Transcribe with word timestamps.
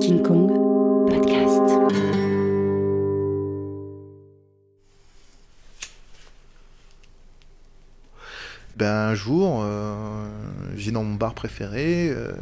King 0.00 0.22
Kong 0.22 0.48
Podcast. 1.08 1.60
Ben, 8.76 8.86
un 8.86 9.14
jour, 9.14 9.60
euh, 9.62 10.26
j'ai 10.74 10.90
dans 10.90 11.04
mon 11.04 11.16
bar 11.16 11.34
préféré, 11.34 12.08
euh, 12.08 12.32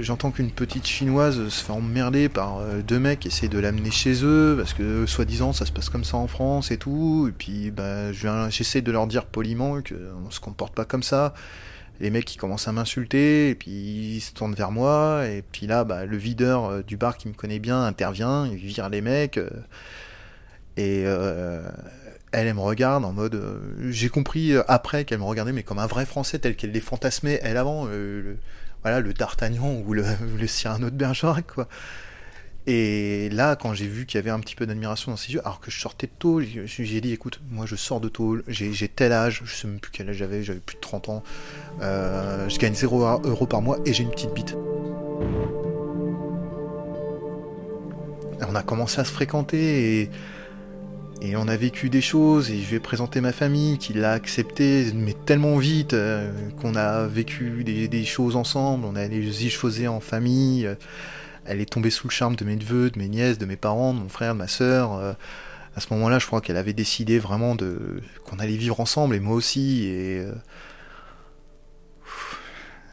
j'entends 0.00 0.32
qu'une 0.32 0.50
petite 0.50 0.84
chinoise 0.84 1.48
se 1.48 1.62
fait 1.62 1.72
emmerder 1.72 2.28
par 2.28 2.58
euh, 2.58 2.82
deux 2.82 2.98
mecs 2.98 3.20
qui 3.20 3.28
essayent 3.28 3.48
de 3.48 3.60
l'amener 3.60 3.92
chez 3.92 4.24
eux, 4.24 4.56
parce 4.58 4.74
que 4.74 5.06
soi-disant 5.06 5.52
ça 5.52 5.64
se 5.64 5.70
passe 5.70 5.90
comme 5.90 6.04
ça 6.04 6.16
en 6.16 6.26
France 6.26 6.72
et 6.72 6.76
tout, 6.76 7.26
et 7.28 7.32
puis 7.32 7.70
ben, 7.70 8.12
j'essaie 8.50 8.82
de 8.82 8.90
leur 8.90 9.06
dire 9.06 9.26
poliment 9.26 9.80
qu'on 9.80 10.30
se 10.30 10.40
comporte 10.40 10.74
pas 10.74 10.84
comme 10.84 11.04
ça. 11.04 11.34
Les 12.00 12.10
mecs 12.10 12.24
qui 12.24 12.36
commencent 12.36 12.68
à 12.68 12.72
m'insulter, 12.72 13.50
et 13.50 13.54
puis 13.54 13.70
ils 13.70 14.20
se 14.20 14.32
tournent 14.32 14.54
vers 14.54 14.72
moi, 14.72 15.26
et 15.26 15.42
puis 15.42 15.66
là, 15.66 15.84
bah, 15.84 16.06
le 16.06 16.16
videur 16.16 16.64
euh, 16.64 16.82
du 16.82 16.96
bar 16.96 17.16
qui 17.16 17.28
me 17.28 17.34
connaît 17.34 17.60
bien 17.60 17.84
intervient, 17.84 18.46
il 18.46 18.56
vire 18.56 18.88
les 18.88 19.00
mecs, 19.00 19.38
euh, 19.38 19.48
et 20.76 21.04
euh, 21.06 21.62
elle, 22.32 22.52
me 22.52 22.60
regarde 22.60 23.04
en 23.04 23.12
mode. 23.12 23.40
J'ai 23.90 24.08
compris 24.08 24.54
après 24.66 25.04
qu'elle 25.04 25.20
me 25.20 25.24
regardait, 25.24 25.52
mais 25.52 25.62
comme 25.62 25.78
un 25.78 25.86
vrai 25.86 26.04
français, 26.04 26.38
tel 26.40 26.56
qu'elle 26.56 26.72
les 26.72 26.80
fantasmait, 26.80 27.38
elle 27.42 27.56
avant, 27.56 27.86
le, 27.86 28.38
voilà, 28.82 29.00
le 29.00 29.14
D'Artagnan 29.14 29.82
ou 29.86 29.94
le, 29.94 30.04
le 30.38 30.46
Cyrano 30.48 30.90
de 30.90 30.96
Bergerac, 30.96 31.46
quoi. 31.46 31.68
Et 32.66 33.28
là, 33.30 33.56
quand 33.56 33.74
j'ai 33.74 33.86
vu 33.86 34.06
qu'il 34.06 34.16
y 34.16 34.22
avait 34.22 34.30
un 34.30 34.40
petit 34.40 34.54
peu 34.54 34.64
d'admiration 34.64 35.10
dans 35.10 35.18
ses 35.18 35.34
yeux, 35.34 35.40
alors 35.40 35.60
que 35.60 35.70
je 35.70 35.78
sortais 35.78 36.06
de 36.06 36.12
tôt, 36.18 36.40
j'ai 36.40 37.00
dit 37.02 37.12
écoute, 37.12 37.40
moi 37.50 37.66
je 37.66 37.76
sors 37.76 38.00
de 38.00 38.08
tôt, 38.08 38.38
j'ai 38.48 38.88
tel 38.88 39.12
âge, 39.12 39.42
je 39.44 39.54
sais 39.54 39.66
même 39.66 39.80
plus 39.80 39.90
quel 39.92 40.08
âge 40.08 40.16
j'avais, 40.16 40.42
j'avais 40.42 40.60
plus 40.60 40.76
de 40.76 40.80
30 40.80 41.10
ans, 41.10 41.22
euh, 41.82 42.48
je 42.48 42.58
gagne 42.58 42.74
0 42.74 43.20
euros 43.24 43.46
par 43.46 43.60
mois 43.60 43.78
et 43.84 43.92
j'ai 43.92 44.02
une 44.02 44.10
petite 44.10 44.32
bite. 44.32 44.56
On 48.48 48.54
a 48.54 48.62
commencé 48.62 49.00
à 49.00 49.04
se 49.04 49.12
fréquenter 49.12 50.02
et, 50.02 50.10
on 51.36 51.48
a 51.48 51.56
vécu 51.56 51.88
des 51.88 52.02
choses 52.02 52.50
et 52.50 52.58
je 52.60 52.68
lui 52.68 52.76
ai 52.76 52.80
présenté 52.80 53.22
ma 53.22 53.32
famille 53.32 53.78
qui 53.78 53.94
l'a 53.94 54.12
accepté 54.12 54.92
mais 54.94 55.14
tellement 55.24 55.56
vite 55.56 55.94
euh, 55.94 56.30
qu'on 56.60 56.76
a 56.76 57.06
vécu 57.06 57.64
des, 57.64 58.04
choses 58.04 58.36
ensemble, 58.36 58.84
on 58.84 58.94
a 58.94 59.06
les 59.06 59.32
zigefosé 59.32 59.88
en 59.88 60.00
famille, 60.00 60.66
euh, 60.66 60.74
elle 61.46 61.60
est 61.60 61.70
tombée 61.70 61.90
sous 61.90 62.08
le 62.08 62.12
charme 62.12 62.36
de 62.36 62.44
mes 62.44 62.56
neveux, 62.56 62.90
de 62.90 62.98
mes 62.98 63.08
nièces, 63.08 63.38
de 63.38 63.46
mes 63.46 63.56
parents, 63.56 63.94
de 63.94 63.98
mon 64.00 64.08
frère, 64.08 64.34
de 64.34 64.38
ma 64.38 64.48
sœur. 64.48 64.94
euh, 64.94 65.12
à 65.76 65.80
ce 65.80 65.92
moment-là, 65.94 66.18
je 66.20 66.26
crois 66.26 66.40
qu'elle 66.40 66.56
avait 66.56 66.72
décidé 66.72 67.18
vraiment 67.18 67.56
de 67.56 68.00
qu'on 68.24 68.38
allait 68.38 68.56
vivre 68.56 68.80
ensemble 68.80 69.16
et 69.16 69.20
moi 69.20 69.34
aussi 69.34 69.86
et 69.86 70.20
euh, 70.20 70.32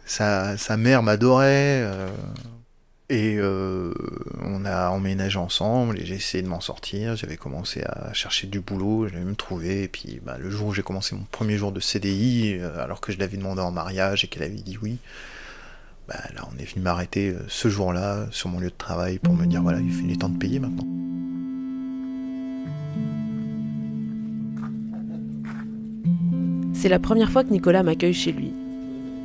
sa, 0.06 0.58
sa 0.58 0.78
mère 0.78 1.04
m'adorait. 1.04 1.82
euh, 1.84 2.10
et 3.10 3.38
on 4.42 4.64
a 4.64 4.88
emménagé 4.90 5.38
ensemble 5.38 6.00
et 6.00 6.06
j'ai 6.06 6.16
essayé 6.16 6.42
de 6.42 6.48
m'en 6.48 6.62
sortir. 6.62 7.18
J'avais 7.18 7.36
commencé 7.36 7.84
à 7.84 8.14
chercher 8.14 8.48
du 8.48 8.62
boulot, 8.62 9.10
je 9.10 9.16
même 9.16 9.36
trouvé. 9.36 9.84
Et 9.84 9.88
puis 9.90 10.22
bah, 10.24 10.38
le 10.40 10.50
jour 10.50 10.70
où 10.70 10.74
j'ai 10.74 10.82
commencé 10.82 11.14
mon 11.14 11.26
premier 11.30 11.58
jour 11.58 11.74
de 11.74 11.82
CDI, 11.82 12.60
alors 12.80 13.02
que 13.02 13.12
je 13.12 13.20
l'avais 13.20 13.36
demandé 13.36 13.62
en 13.62 13.72
mariage 13.72 14.24
et 14.24 14.28
qu'elle 14.28 14.44
avait 14.44 14.56
dit 14.56 14.78
oui, 14.82 14.98
bah, 16.12 16.20
là 16.36 16.48
on 16.54 16.60
est 16.60 16.66
venu 16.66 16.84
m'arrêter 16.84 17.30
euh, 17.30 17.40
ce 17.48 17.70
jour-là 17.70 18.26
sur 18.32 18.50
mon 18.50 18.60
lieu 18.60 18.70
de 18.70 18.78
travail 18.78 19.18
pour 19.20 19.34
me 19.34 19.46
dire 19.46 19.62
voilà, 19.62 19.80
il 19.80 20.12
est 20.12 20.20
temps 20.20 20.30
de 20.30 20.38
payer 20.38 20.60
maintenant. 20.60 20.86
C'est 26.74 26.90
la 26.90 27.00
première 27.00 27.32
fois 27.32 27.44
que 27.44 27.52
Nicolas 27.52 27.84
m'accueille 27.84 28.14
chez 28.14 28.32
lui. 28.32 28.52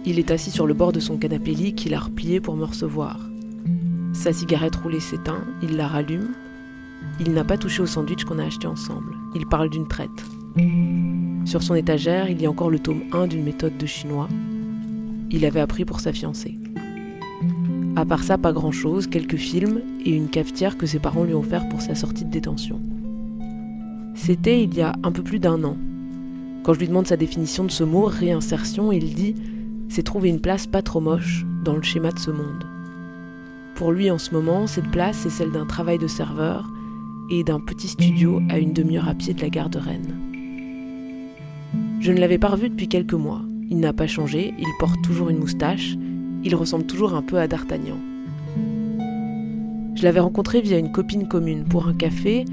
Il 0.05 0.19
est 0.19 0.31
assis 0.31 0.51
sur 0.51 0.67
le 0.67 0.75
bord 0.75 0.93
de 0.93 1.01
son 1.01 1.17
canapé 1.17 1.53
lit 1.55 1.75
qu'il 1.75 1.95
a 1.95 1.98
replié 1.98 2.39
pour 2.39 2.55
me 2.55 2.65
recevoir. 2.65 3.19
Sa 4.12 4.33
cigarette 4.33 4.77
roulée 4.77 5.00
s'éteint, 5.00 5.43
il 5.62 5.77
la 5.77 5.89
rallume. 5.89 6.34
Il 7.19 7.33
n'a 7.33 7.45
pas 7.45 7.56
touché 7.56 7.83
au 7.83 7.87
sandwich 7.87 8.25
qu'on 8.25 8.39
a 8.39 8.45
acheté 8.45 8.67
ensemble. 8.67 9.15
Il 9.34 9.47
parle 9.47 9.71
d'une 9.71 9.89
traite. 9.89 10.10
Sur 11.47 11.62
son 11.62 11.75
étagère, 11.75 12.31
il 12.31 12.41
y 12.41 12.47
a 12.47 12.50
encore 12.50 12.71
le 12.71 12.78
tome 12.78 13.03
1 13.12 13.27
d'une 13.27 13.43
méthode 13.43 13.77
de 13.77 13.87
chinois. 13.87 14.28
Il 15.31 15.44
avait 15.44 15.60
appris 15.60 15.84
pour 15.84 16.00
sa 16.00 16.12
fiancée. 16.12 16.59
À 17.97 18.05
part 18.05 18.23
ça, 18.23 18.37
pas 18.37 18.53
grand-chose, 18.53 19.07
quelques 19.07 19.37
films 19.37 19.81
et 20.05 20.11
une 20.11 20.29
cafetière 20.29 20.77
que 20.77 20.84
ses 20.84 20.99
parents 20.99 21.25
lui 21.25 21.33
ont 21.33 21.41
offert 21.41 21.67
pour 21.71 21.81
sa 21.81 21.95
sortie 21.95 22.27
de 22.27 22.31
détention. 22.31 22.79
C'était 24.15 24.62
il 24.62 24.75
y 24.75 24.83
a 24.83 24.93
un 25.03 25.11
peu 25.12 25.23
plus 25.23 25.39
d'un 25.39 25.65
an. 25.65 25.79
Quand 26.62 26.75
je 26.75 26.81
lui 26.81 26.89
demande 26.89 27.07
sa 27.07 27.17
définition 27.17 27.65
de 27.65 27.71
ce 27.71 27.84
mot, 27.84 28.05
réinsertion, 28.05 28.93
il 28.93 29.15
dit 29.15 29.34
c'est 29.89 30.03
trouver 30.03 30.29
une 30.29 30.41
place 30.41 30.67
pas 30.67 30.83
trop 30.83 31.01
moche 31.01 31.47
dans 31.65 31.75
le 31.75 31.83
schéma 31.83 32.11
de 32.11 32.19
ce 32.19 32.31
monde. 32.31 32.67
Pour 33.77 33.93
lui, 33.93 34.11
en 34.11 34.19
ce 34.19 34.34
moment, 34.34 34.67
cette 34.67 34.91
place, 34.91 35.17
c'est 35.23 35.31
celle 35.31 35.53
d'un 35.53 35.67
travail 35.67 35.99
de 35.99 36.07
serveur 36.07 36.71
et 37.31 37.45
d'un 37.45 37.61
petit 37.61 37.89
studio 37.89 38.43
à 38.51 38.59
une 38.59 38.75
demi-heure 38.75 39.09
à 39.09 39.15
pied 39.15 39.33
de 39.33 39.41
la 39.41 39.49
gare 39.49 39.71
de 39.71 39.78
Rennes. 39.78 40.19
Je 42.01 42.13
ne 42.13 42.19
l'avais 42.19 42.39
pas 42.39 42.49
revu 42.49 42.69
depuis 42.69 42.89
quelques 42.89 43.15
mois. 43.15 43.43
Il 43.71 43.78
n'a 43.78 43.95
pas 43.95 44.07
changé, 44.07 44.53
il 44.59 44.69
porte 44.78 45.01
toujours 45.03 45.31
une 45.31 45.39
moustache, 45.39 45.97
il 46.47 46.55
ressemble 46.55 46.87
toujours 46.87 47.15
un 47.15 47.23
peu 47.23 47.39
à 47.39 47.49
D'Artagnan. 47.49 47.99
Je 49.97 50.03
l'avais 50.05 50.21
rencontré 50.21 50.61
via 50.61 50.79
une 50.79 50.93
copine 50.93 51.27
commune 51.27 51.65
pour 51.65 51.89
un 51.89 51.93
café 51.93 52.45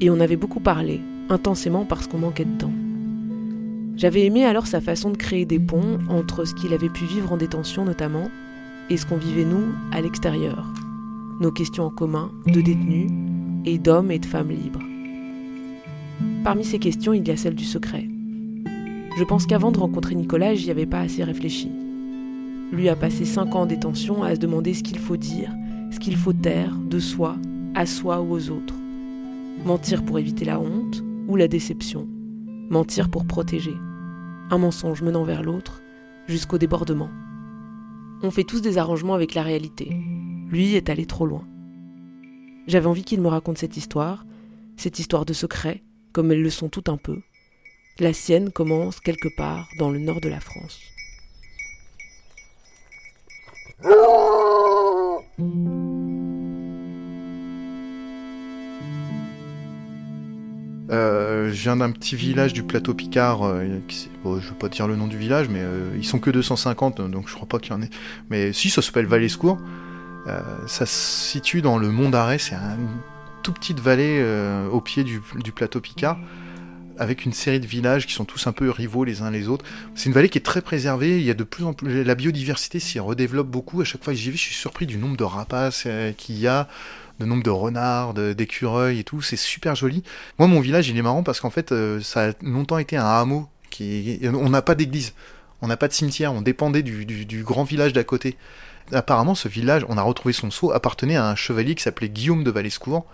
et 0.00 0.08
on 0.08 0.20
avait 0.20 0.36
beaucoup 0.36 0.60
parlé, 0.60 1.00
intensément 1.28 1.84
parce 1.84 2.06
qu'on 2.06 2.18
manquait 2.18 2.44
de 2.44 2.56
temps. 2.56 2.72
J'avais 3.96 4.24
aimé 4.24 4.44
alors 4.44 4.68
sa 4.68 4.80
façon 4.80 5.10
de 5.10 5.16
créer 5.16 5.46
des 5.46 5.58
ponts 5.58 5.98
entre 6.08 6.44
ce 6.44 6.54
qu'il 6.54 6.72
avait 6.72 6.88
pu 6.88 7.04
vivre 7.06 7.32
en 7.32 7.36
détention 7.36 7.84
notamment 7.84 8.30
et 8.88 8.96
ce 8.96 9.04
qu'on 9.04 9.16
vivait 9.16 9.44
nous 9.44 9.64
à 9.90 10.00
l'extérieur. 10.00 10.72
Nos 11.40 11.50
questions 11.50 11.86
en 11.86 11.90
commun 11.90 12.30
de 12.46 12.60
détenus 12.60 13.10
et 13.64 13.78
d'hommes 13.78 14.12
et 14.12 14.20
de 14.20 14.26
femmes 14.26 14.50
libres. 14.50 14.82
Parmi 16.44 16.64
ces 16.64 16.78
questions, 16.78 17.14
il 17.14 17.26
y 17.26 17.32
a 17.32 17.36
celle 17.36 17.56
du 17.56 17.64
secret. 17.64 18.06
Je 19.16 19.24
pense 19.24 19.46
qu'avant 19.46 19.72
de 19.72 19.80
rencontrer 19.80 20.14
Nicolas, 20.14 20.54
j'y 20.54 20.70
avais 20.70 20.86
pas 20.86 21.00
assez 21.00 21.24
réfléchi. 21.24 21.68
Lui 22.72 22.88
a 22.88 22.94
passé 22.94 23.24
cinq 23.24 23.56
ans 23.56 23.62
en 23.62 23.66
détention 23.66 24.22
à 24.22 24.34
se 24.34 24.40
demander 24.40 24.74
ce 24.74 24.84
qu'il 24.84 24.98
faut 24.98 25.16
dire, 25.16 25.52
ce 25.90 25.98
qu'il 25.98 26.16
faut 26.16 26.32
taire 26.32 26.76
de 26.76 27.00
soi, 27.00 27.36
à 27.74 27.84
soi 27.84 28.20
ou 28.20 28.32
aux 28.32 28.50
autres. 28.50 28.76
Mentir 29.64 30.04
pour 30.04 30.20
éviter 30.20 30.44
la 30.44 30.60
honte 30.60 31.02
ou 31.26 31.34
la 31.34 31.48
déception. 31.48 32.06
Mentir 32.70 33.10
pour 33.10 33.26
protéger. 33.26 33.74
Un 34.50 34.58
mensonge 34.58 35.02
menant 35.02 35.24
vers 35.24 35.42
l'autre 35.42 35.82
jusqu'au 36.28 36.58
débordement. 36.58 37.10
On 38.22 38.30
fait 38.30 38.44
tous 38.44 38.60
des 38.60 38.78
arrangements 38.78 39.14
avec 39.14 39.34
la 39.34 39.42
réalité. 39.42 39.90
Lui 40.48 40.74
est 40.74 40.90
allé 40.90 41.06
trop 41.06 41.26
loin. 41.26 41.44
J'avais 42.68 42.86
envie 42.86 43.04
qu'il 43.04 43.20
me 43.20 43.28
raconte 43.28 43.58
cette 43.58 43.76
histoire, 43.76 44.24
cette 44.76 45.00
histoire 45.00 45.24
de 45.24 45.32
secret, 45.32 45.82
comme 46.12 46.30
elles 46.30 46.42
le 46.42 46.50
sont 46.50 46.68
toutes 46.68 46.88
un 46.88 46.98
peu. 46.98 47.20
La 47.98 48.12
sienne 48.12 48.50
commence 48.50 49.00
quelque 49.00 49.28
part 49.36 49.68
dans 49.78 49.90
le 49.90 49.98
nord 49.98 50.20
de 50.20 50.28
la 50.28 50.40
France. 50.40 50.80
Euh, 60.90 61.50
je 61.52 61.62
viens 61.62 61.76
d'un 61.76 61.92
petit 61.92 62.16
village 62.16 62.52
du 62.52 62.64
plateau 62.64 62.94
Picard, 62.94 63.44
euh, 63.44 63.78
je 64.24 64.30
vais 64.48 64.54
pas 64.58 64.68
dire 64.68 64.88
le 64.88 64.96
nom 64.96 65.06
du 65.06 65.16
village, 65.16 65.48
mais 65.48 65.60
euh, 65.60 65.88
ils 65.96 66.04
sont 66.04 66.18
que 66.18 66.30
250, 66.30 67.00
donc 67.02 67.28
je 67.28 67.34
crois 67.34 67.46
pas 67.46 67.58
qu'il 67.60 67.72
y 67.72 67.76
en 67.76 67.82
ait. 67.82 67.90
Mais 68.28 68.52
si, 68.52 68.70
ça 68.70 68.82
s'appelle 68.82 69.06
Vallée-Secours. 69.06 69.58
Euh, 70.26 70.40
ça 70.66 70.84
se 70.86 71.30
situe 71.30 71.62
dans 71.62 71.78
le 71.78 71.88
Mont 71.90 72.10
d'Arrêt, 72.10 72.38
c'est 72.38 72.54
un- 72.56 72.76
une 72.76 72.88
toute 73.42 73.54
petite 73.54 73.80
vallée 73.80 74.22
au 74.70 74.80
pied 74.82 75.02
du 75.02 75.22
plateau 75.52 75.80
Picard, 75.80 76.18
avec 77.00 77.24
une 77.24 77.32
série 77.32 77.58
de 77.58 77.66
villages 77.66 78.06
qui 78.06 78.12
sont 78.12 78.26
tous 78.26 78.46
un 78.46 78.52
peu 78.52 78.70
rivaux 78.70 79.04
les 79.04 79.22
uns 79.22 79.30
les 79.30 79.48
autres. 79.48 79.64
C'est 79.94 80.06
une 80.06 80.12
vallée 80.12 80.28
qui 80.28 80.38
est 80.38 80.42
très 80.42 80.60
préservée, 80.60 81.18
il 81.18 81.24
y 81.24 81.30
a 81.30 81.34
de 81.34 81.44
plus 81.44 81.64
en 81.64 81.72
plus... 81.72 82.04
La 82.04 82.14
biodiversité 82.14 82.78
s'y 82.78 83.00
redéveloppe 83.00 83.48
beaucoup, 83.48 83.80
à 83.80 83.84
chaque 83.84 84.04
fois 84.04 84.12
que 84.12 84.18
j'y 84.18 84.30
vais, 84.30 84.36
je 84.36 84.42
suis 84.42 84.54
surpris 84.54 84.86
du 84.86 84.98
nombre 84.98 85.16
de 85.16 85.24
rapaces 85.24 85.84
euh, 85.86 86.12
qu'il 86.12 86.38
y 86.38 86.46
a, 86.46 86.68
le 87.18 87.24
nombre 87.26 87.42
de 87.42 87.50
renards, 87.50 88.14
d'écureuils 88.14 88.98
et 88.98 89.04
tout, 89.04 89.22
c'est 89.22 89.36
super 89.36 89.74
joli. 89.74 90.02
Moi, 90.38 90.46
mon 90.46 90.60
village, 90.60 90.88
il 90.88 90.96
est 90.96 91.02
marrant 91.02 91.22
parce 91.22 91.40
qu'en 91.40 91.50
fait, 91.50 91.72
euh, 91.72 92.00
ça 92.00 92.28
a 92.28 92.32
longtemps 92.42 92.78
été 92.78 92.96
un 92.96 93.06
hameau. 93.06 93.48
On 93.80 94.50
n'a 94.50 94.62
pas 94.62 94.74
d'église, 94.74 95.14
on 95.62 95.68
n'a 95.68 95.78
pas 95.78 95.88
de 95.88 95.94
cimetière, 95.94 96.34
on 96.34 96.42
dépendait 96.42 96.82
du 96.82 97.42
grand 97.44 97.64
village 97.64 97.94
d'à 97.94 98.04
côté. 98.04 98.36
Apparemment, 98.92 99.34
ce 99.34 99.48
village, 99.48 99.86
on 99.88 99.96
a 99.96 100.02
retrouvé 100.02 100.34
son 100.34 100.50
sceau, 100.50 100.72
appartenait 100.72 101.16
à 101.16 101.26
un 101.26 101.36
chevalier 101.36 101.74
qui 101.74 101.82
s'appelait 101.82 102.08
Guillaume 102.08 102.44
de 102.44 102.50
Valescourt, 102.50 103.06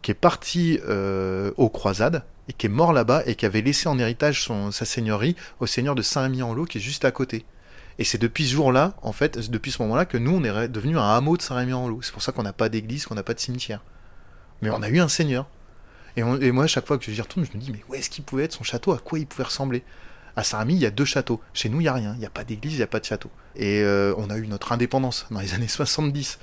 qui 0.00 0.12
est 0.12 0.14
parti 0.14 0.78
euh, 0.88 1.50
aux 1.56 1.68
croisades 1.68 2.22
et 2.48 2.52
qui 2.52 2.66
est 2.66 2.70
mort 2.70 2.92
là-bas 2.92 3.22
et 3.26 3.34
qui 3.34 3.46
avait 3.46 3.60
laissé 3.60 3.88
en 3.88 3.98
héritage 3.98 4.48
sa 4.70 4.84
seigneurie 4.84 5.36
au 5.60 5.66
seigneur 5.66 5.94
de 5.94 6.02
Saint-Rémy-en-Lot 6.02 6.66
qui 6.66 6.78
est 6.78 6.80
juste 6.80 7.04
à 7.04 7.10
côté. 7.10 7.44
Et 7.98 8.04
c'est 8.04 8.18
depuis 8.18 8.46
ce 8.46 8.52
jour-là, 8.52 8.94
en 9.02 9.12
fait, 9.12 9.50
depuis 9.50 9.72
ce 9.72 9.82
moment-là, 9.82 10.04
que 10.04 10.16
nous, 10.16 10.30
on 10.30 10.44
est 10.44 10.68
devenu 10.68 10.96
un 10.98 11.16
hameau 11.16 11.36
de 11.36 11.42
Saint-Rémy-en-Lot. 11.42 12.02
C'est 12.02 12.12
pour 12.12 12.22
ça 12.22 12.30
qu'on 12.30 12.44
n'a 12.44 12.52
pas 12.52 12.68
d'église, 12.68 13.06
qu'on 13.06 13.16
n'a 13.16 13.24
pas 13.24 13.34
de 13.34 13.40
cimetière. 13.40 13.82
Mais 14.62 14.70
on 14.70 14.82
a 14.82 14.88
eu 14.88 15.00
un 15.00 15.08
seigneur. 15.08 15.48
Et, 16.16 16.22
moi, 16.22 16.66
chaque 16.66 16.86
fois 16.86 16.98
que 16.98 17.10
j'y 17.10 17.20
retourne, 17.20 17.44
je 17.44 17.56
me 17.56 17.62
dis, 17.62 17.70
mais 17.72 17.84
où 17.88 17.94
est-ce 17.94 18.08
qu'il 18.08 18.24
pouvait 18.24 18.44
être 18.44 18.52
son 18.52 18.64
château? 18.64 18.92
À 18.92 18.98
quoi 18.98 19.18
il 19.18 19.26
pouvait 19.26 19.44
ressembler? 19.44 19.82
À 20.36 20.44
Saint-Rémy, 20.44 20.74
il 20.74 20.80
y 20.80 20.86
a 20.86 20.90
deux 20.90 21.04
châteaux. 21.04 21.40
Chez 21.54 21.68
nous, 21.68 21.80
il 21.80 21.84
n'y 21.84 21.88
a 21.88 21.92
rien. 21.92 22.14
Il 22.14 22.20
n'y 22.20 22.26
a 22.26 22.30
pas 22.30 22.44
d'église, 22.44 22.74
il 22.74 22.78
n'y 22.78 22.82
a 22.82 22.88
pas 22.88 23.00
de 23.00 23.04
château. 23.04 23.30
Et 23.56 23.82
euh, 23.82 24.14
on 24.16 24.30
a 24.30 24.36
eu 24.36 24.46
notre 24.46 24.70
indépendance 24.70 25.26
dans 25.32 25.40
les 25.40 25.54
années 25.54 25.68
70. 25.68 26.38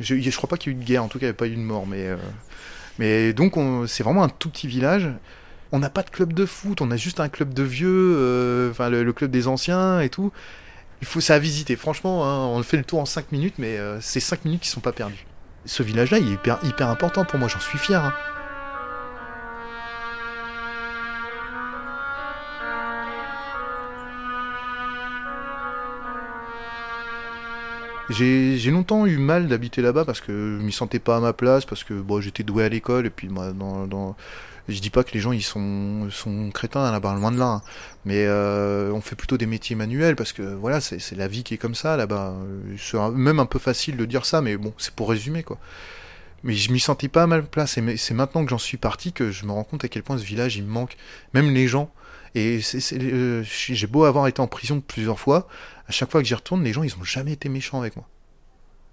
Je, 0.00 0.20
je 0.20 0.36
crois 0.36 0.48
pas 0.48 0.58
qu'il 0.58 0.72
y 0.72 0.74
ait 0.74 0.78
eu 0.78 0.82
de 0.82 0.86
guerre, 0.86 1.04
en 1.04 1.08
tout 1.08 1.18
cas, 1.18 1.26
il 1.26 1.30
n'y 1.30 1.34
a 1.34 1.34
pas 1.34 1.46
eu 1.46 1.56
de 1.56 1.60
mort. 1.60 1.86
Mais, 1.86 2.06
euh, 2.06 2.16
mais 3.00 3.32
donc, 3.32 3.56
on- 3.56 3.86
c'est 3.88 4.04
vraiment 4.04 4.22
un 4.22 4.28
tout 4.28 4.48
petit 4.50 4.68
village. 4.68 5.08
On 5.72 5.78
n'a 5.80 5.90
pas 5.90 6.02
de 6.02 6.10
club 6.10 6.32
de 6.32 6.46
foot, 6.46 6.80
on 6.82 6.90
a 6.92 6.96
juste 6.96 7.20
un 7.20 7.28
club 7.28 7.54
de 7.54 7.62
vieux, 7.64 7.88
euh, 8.16 8.70
enfin 8.70 8.88
le, 8.90 9.12
club 9.12 9.30
des 9.32 9.48
anciens 9.48 10.00
et 10.00 10.08
tout. 10.10 10.32
Il 11.02 11.06
faut 11.06 11.20
ça 11.20 11.34
à 11.34 11.38
visiter. 11.38 11.76
Franchement, 11.76 12.24
hein, 12.28 12.46
on 12.46 12.62
fait 12.62 12.76
le 12.76 12.84
tour 12.84 13.00
en 13.00 13.06
5 13.06 13.32
minutes, 13.32 13.54
mais 13.58 13.78
euh, 13.78 14.00
c'est 14.00 14.20
5 14.20 14.44
minutes 14.44 14.62
qui 14.62 14.68
sont 14.68 14.80
pas 14.80 14.92
perdues. 14.92 15.26
Ce 15.66 15.82
village-là, 15.82 16.18
il 16.18 16.28
est 16.28 16.32
hyper, 16.34 16.58
hyper 16.64 16.88
important 16.88 17.24
pour 17.24 17.38
moi, 17.38 17.48
j'en 17.48 17.60
suis 17.60 17.78
fier. 17.78 18.04
hein. 18.04 18.14
J'ai 28.10 28.70
longtemps 28.72 29.06
eu 29.06 29.18
mal 29.18 29.46
d'habiter 29.46 29.82
là-bas 29.82 30.04
parce 30.04 30.20
que 30.20 30.58
je 30.58 30.64
m'y 30.64 30.72
sentais 30.72 30.98
pas 30.98 31.16
à 31.16 31.20
ma 31.20 31.32
place, 31.32 31.64
parce 31.64 31.84
que 31.84 31.94
bon, 31.94 32.20
j'étais 32.20 32.42
doué 32.42 32.64
à 32.64 32.68
l'école, 32.68 33.06
et 33.06 33.10
puis 33.10 33.28
moi, 33.28 33.52
dans, 33.52 33.86
dans... 33.86 34.16
je 34.68 34.80
dis 34.80 34.90
pas 34.90 35.04
que 35.04 35.12
les 35.12 35.20
gens 35.20 35.30
ils 35.32 35.44
sont, 35.44 36.08
sont 36.10 36.50
crétins 36.50 36.90
là-bas, 36.90 37.14
loin 37.14 37.30
de 37.30 37.38
là, 37.38 37.46
hein. 37.46 37.62
mais 38.04 38.24
euh, 38.26 38.90
on 38.92 39.00
fait 39.00 39.14
plutôt 39.14 39.38
des 39.38 39.46
métiers 39.46 39.76
manuels 39.76 40.16
parce 40.16 40.32
que 40.32 40.42
voilà, 40.42 40.80
c'est 40.80 41.14
la 41.14 41.28
vie 41.28 41.44
qui 41.44 41.54
est 41.54 41.58
comme 41.58 41.76
ça 41.76 41.96
là-bas. 41.96 42.34
C'est 42.78 42.98
même 43.12 43.38
un 43.38 43.46
peu 43.46 43.60
facile 43.60 43.96
de 43.96 44.04
dire 44.04 44.26
ça, 44.26 44.40
mais 44.40 44.56
bon, 44.56 44.74
c'est 44.76 44.94
pour 44.94 45.08
résumer 45.10 45.44
quoi. 45.44 45.58
Mais 46.42 46.54
je 46.54 46.72
m'y 46.72 46.80
sentais 46.80 47.08
pas 47.08 47.22
à 47.24 47.26
ma 47.26 47.40
place, 47.42 47.78
et 47.78 47.96
c'est 47.96 48.14
maintenant 48.14 48.44
que 48.44 48.50
j'en 48.50 48.58
suis 48.58 48.76
parti 48.78 49.12
que 49.12 49.30
je 49.30 49.46
me 49.46 49.52
rends 49.52 49.64
compte 49.64 49.84
à 49.84 49.88
quel 49.88 50.02
point 50.02 50.18
ce 50.18 50.24
village 50.24 50.56
il 50.56 50.64
me 50.64 50.70
manque, 50.70 50.96
même 51.32 51.50
les 51.54 51.68
gens. 51.68 51.90
Et 52.34 52.60
euh, 52.92 53.42
j'ai 53.44 53.86
beau 53.86 54.04
avoir 54.04 54.28
été 54.28 54.40
en 54.40 54.46
prison 54.46 54.80
plusieurs 54.80 55.18
fois, 55.18 55.48
à 55.88 55.92
chaque 55.92 56.10
fois 56.10 56.22
que 56.22 56.28
j'y 56.28 56.34
retourne, 56.34 56.62
les 56.62 56.72
gens 56.72 56.82
ils 56.82 56.94
ont 56.96 57.04
jamais 57.04 57.32
été 57.32 57.48
méchants 57.48 57.80
avec 57.80 57.96
moi. 57.96 58.06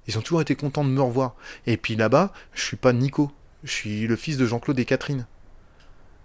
Ils 0.08 0.18
ont 0.18 0.22
toujours 0.22 0.42
été 0.42 0.56
contents 0.56 0.84
de 0.84 0.90
me 0.90 1.02
revoir. 1.02 1.36
Et 1.66 1.78
puis 1.78 1.96
là-bas, 1.96 2.32
je 2.54 2.64
suis 2.64 2.78
pas 2.78 2.94
Nico. 2.94 3.32
Je 3.64 3.72
suis 3.72 4.08
le 4.08 4.16
fils 4.16 4.38
de 4.38 4.46
Jean-Claude 4.46 4.80
et 4.80 4.86
Catherine. 4.86 5.28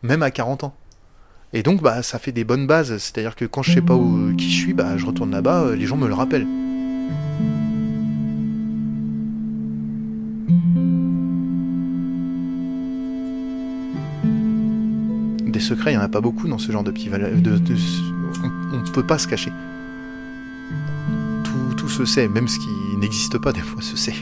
Même 0.02 0.22
à 0.22 0.30
40 0.30 0.64
ans. 0.64 0.76
Et 1.52 1.62
donc, 1.62 1.82
bah, 1.82 2.02
ça 2.02 2.18
fait 2.18 2.32
des 2.32 2.44
bonnes 2.44 2.66
bases. 2.66 2.96
C'est-à-dire 2.98 3.34
que 3.34 3.44
quand 3.44 3.62
je 3.62 3.72
sais 3.72 3.82
pas 3.82 3.94
où, 3.94 4.34
qui 4.36 4.50
je 4.50 4.60
suis, 4.60 4.72
bah, 4.72 4.96
je 4.96 5.04
retourne 5.04 5.32
là-bas, 5.32 5.62
euh, 5.62 5.76
les 5.76 5.86
gens 5.86 5.96
me 5.96 6.06
le 6.06 6.14
rappellent. 6.14 6.46
Secrets, 15.62 15.92
il 15.92 15.94
y 15.94 15.98
en 15.98 16.02
a 16.02 16.08
pas 16.08 16.20
beaucoup 16.20 16.48
dans 16.48 16.58
ce 16.58 16.70
genre 16.72 16.84
de 16.84 16.90
petit 16.90 17.08
village. 17.08 17.40
De, 17.40 17.56
de- 17.58 17.76
on, 18.44 18.76
on 18.78 18.90
peut 18.92 19.02
pas 19.06 19.18
se 19.18 19.26
cacher. 19.28 19.52
Tout, 21.44 21.74
tout 21.76 21.88
se 21.88 22.04
sait, 22.04 22.28
même 22.28 22.48
ce 22.48 22.58
qui 22.58 22.96
n'existe 22.98 23.38
pas 23.38 23.52
des 23.52 23.60
fois 23.60 23.82
se 23.82 23.96
sait. 23.96 24.14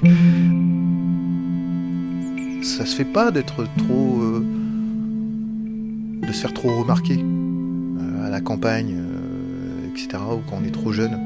Ça 2.62 2.84
se 2.86 2.94
fait 2.94 3.04
pas 3.04 3.30
d'être 3.30 3.66
trop. 3.78 4.20
euh, 4.22 4.44
de 6.26 6.32
se 6.32 6.40
faire 6.42 6.52
trop 6.54 6.80
remarquer 6.80 7.18
euh, 7.18 8.26
à 8.26 8.30
la 8.30 8.40
campagne, 8.40 8.94
euh, 8.96 9.88
etc., 9.90 10.22
ou 10.32 10.38
quand 10.48 10.58
on 10.62 10.64
est 10.64 10.70
trop 10.70 10.92
jeune. 10.92 11.18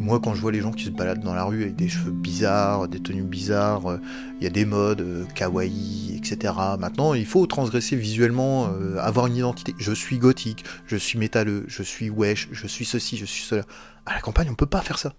Moi, 0.00 0.20
quand 0.20 0.32
je 0.32 0.40
vois 0.40 0.52
les 0.52 0.60
gens 0.60 0.70
qui 0.70 0.84
se 0.84 0.90
baladent 0.90 1.24
dans 1.24 1.34
la 1.34 1.42
rue 1.42 1.62
avec 1.62 1.74
des 1.74 1.88
cheveux 1.88 2.12
bizarres, 2.12 2.86
des 2.86 3.00
tenues 3.00 3.24
bizarres, 3.24 3.90
euh, 3.90 4.00
il 4.38 4.44
y 4.44 4.46
a 4.46 4.50
des 4.50 4.64
modes 4.64 5.00
euh, 5.00 5.24
kawaii, 5.34 6.16
etc. 6.16 6.54
Maintenant, 6.78 7.14
il 7.14 7.26
faut 7.26 7.44
transgresser 7.48 7.96
visuellement, 7.96 8.68
euh, 8.68 8.96
avoir 8.98 9.26
une 9.26 9.34
identité. 9.34 9.74
Je 9.76 9.92
suis 9.92 10.18
gothique, 10.18 10.64
je 10.86 10.96
suis 10.96 11.18
métalleux, 11.18 11.64
je 11.66 11.82
suis 11.82 12.10
wesh, 12.10 12.48
je 12.52 12.66
suis 12.68 12.84
ceci, 12.84 13.16
je 13.16 13.24
suis 13.24 13.42
cela. 13.42 13.64
À 14.06 14.14
la 14.14 14.20
campagne, 14.20 14.48
on 14.48 14.54
peut 14.54 14.66
pas 14.66 14.82
faire 14.82 14.98
ça. 14.98 15.14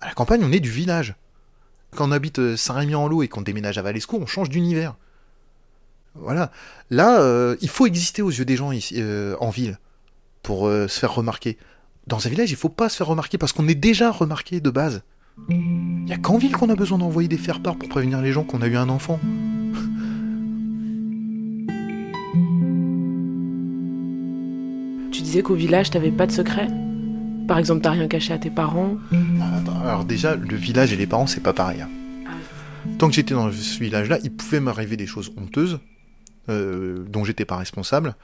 À 0.00 0.06
la 0.06 0.14
campagne, 0.14 0.42
on 0.42 0.50
est 0.50 0.60
du 0.60 0.70
village. 0.70 1.14
Quand 1.94 2.08
on 2.08 2.12
habite 2.12 2.56
Saint-Rémy-en-Lot 2.56 3.22
et 3.22 3.28
qu'on 3.28 3.42
déménage 3.42 3.76
à 3.76 3.82
Valescourt, 3.82 4.20
on 4.20 4.26
change 4.26 4.48
d'univers. 4.48 4.96
Voilà. 6.14 6.50
Là, 6.90 7.54
il 7.60 7.68
faut 7.68 7.86
exister 7.86 8.22
aux 8.22 8.30
yeux 8.30 8.44
des 8.44 8.56
gens 8.56 8.72
ici, 8.72 9.00
en 9.38 9.50
ville 9.50 9.78
pour 10.42 10.66
se 10.66 10.98
faire 10.98 11.14
remarquer. 11.14 11.56
Dans 12.06 12.26
un 12.26 12.30
village, 12.30 12.50
il 12.50 12.56
faut 12.56 12.68
pas 12.68 12.88
se 12.88 12.96
faire 12.96 13.06
remarquer 13.06 13.38
parce 13.38 13.52
qu'on 13.52 13.66
est 13.68 13.74
déjà 13.74 14.10
remarqué 14.10 14.60
de 14.60 14.70
base. 14.70 15.02
Il 15.48 16.04
y 16.06 16.12
a 16.12 16.18
qu'en 16.18 16.36
ville 16.38 16.52
qu'on 16.52 16.68
a 16.68 16.76
besoin 16.76 16.98
d'envoyer 16.98 17.28
des 17.28 17.38
faire-part 17.38 17.76
pour 17.76 17.88
prévenir 17.88 18.20
les 18.20 18.32
gens 18.32 18.44
qu'on 18.44 18.62
a 18.62 18.66
eu 18.66 18.76
un 18.76 18.88
enfant. 18.88 19.18
Tu 25.12 25.22
disais 25.22 25.42
qu'au 25.42 25.54
village, 25.54 25.90
t'avais 25.90 26.10
pas 26.10 26.26
de 26.26 26.32
secret? 26.32 26.68
Par 27.46 27.58
exemple, 27.58 27.82
t'as 27.82 27.90
rien 27.90 28.08
caché 28.08 28.32
à 28.32 28.38
tes 28.38 28.50
parents? 28.50 28.96
Attends, 29.12 29.80
Alors 29.82 30.04
déjà, 30.04 30.34
le 30.34 30.56
village 30.56 30.92
et 30.92 30.96
les 30.96 31.06
parents, 31.06 31.26
c'est 31.26 31.42
pas 31.42 31.52
pareil. 31.52 31.82
hein. 31.82 31.88
Tant 32.98 33.08
que 33.08 33.14
j'étais 33.14 33.34
dans 33.34 33.50
ce 33.50 33.78
village-là, 33.78 34.18
il 34.24 34.30
pouvait 34.32 34.60
m'arriver 34.60 34.96
des 34.96 35.06
choses 35.06 35.32
honteuses 35.36 35.78
euh, 36.48 37.04
dont 37.08 37.24
j'étais 37.24 37.44
pas 37.44 37.56
responsable. 37.56 38.14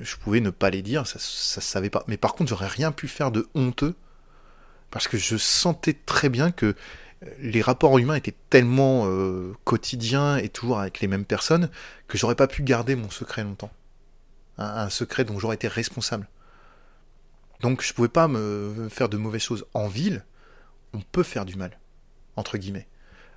Je 0.00 0.16
pouvais 0.16 0.40
ne 0.40 0.50
pas 0.50 0.70
les 0.70 0.82
dire, 0.82 1.06
ça, 1.06 1.18
ça 1.18 1.60
savait 1.60 1.90
pas. 1.90 2.04
Mais 2.06 2.16
par 2.16 2.34
contre, 2.34 2.50
j'aurais 2.50 2.68
rien 2.68 2.92
pu 2.92 3.08
faire 3.08 3.30
de 3.30 3.48
honteux 3.54 3.94
parce 4.90 5.08
que 5.08 5.16
je 5.16 5.36
sentais 5.36 5.94
très 5.94 6.28
bien 6.28 6.50
que 6.52 6.74
les 7.38 7.62
rapports 7.62 7.98
humains 7.98 8.14
étaient 8.14 8.34
tellement 8.50 9.04
euh, 9.06 9.54
quotidiens 9.64 10.36
et 10.36 10.48
toujours 10.48 10.80
avec 10.80 11.00
les 11.00 11.08
mêmes 11.08 11.24
personnes 11.24 11.70
que 12.08 12.18
j'aurais 12.18 12.34
pas 12.34 12.46
pu 12.46 12.62
garder 12.62 12.96
mon 12.96 13.10
secret 13.10 13.44
longtemps. 13.44 13.72
Un, 14.58 14.64
un 14.64 14.90
secret 14.90 15.24
dont 15.24 15.38
j'aurais 15.38 15.54
été 15.54 15.68
responsable. 15.68 16.28
Donc 17.60 17.82
je 17.82 17.92
pouvais 17.94 18.08
pas 18.08 18.28
me 18.28 18.88
faire 18.90 19.08
de 19.08 19.16
mauvaises 19.16 19.42
choses. 19.42 19.64
En 19.72 19.88
ville, 19.88 20.24
on 20.92 21.00
peut 21.00 21.22
faire 21.22 21.44
du 21.44 21.56
mal, 21.56 21.78
entre 22.36 22.58
guillemets. 22.58 22.88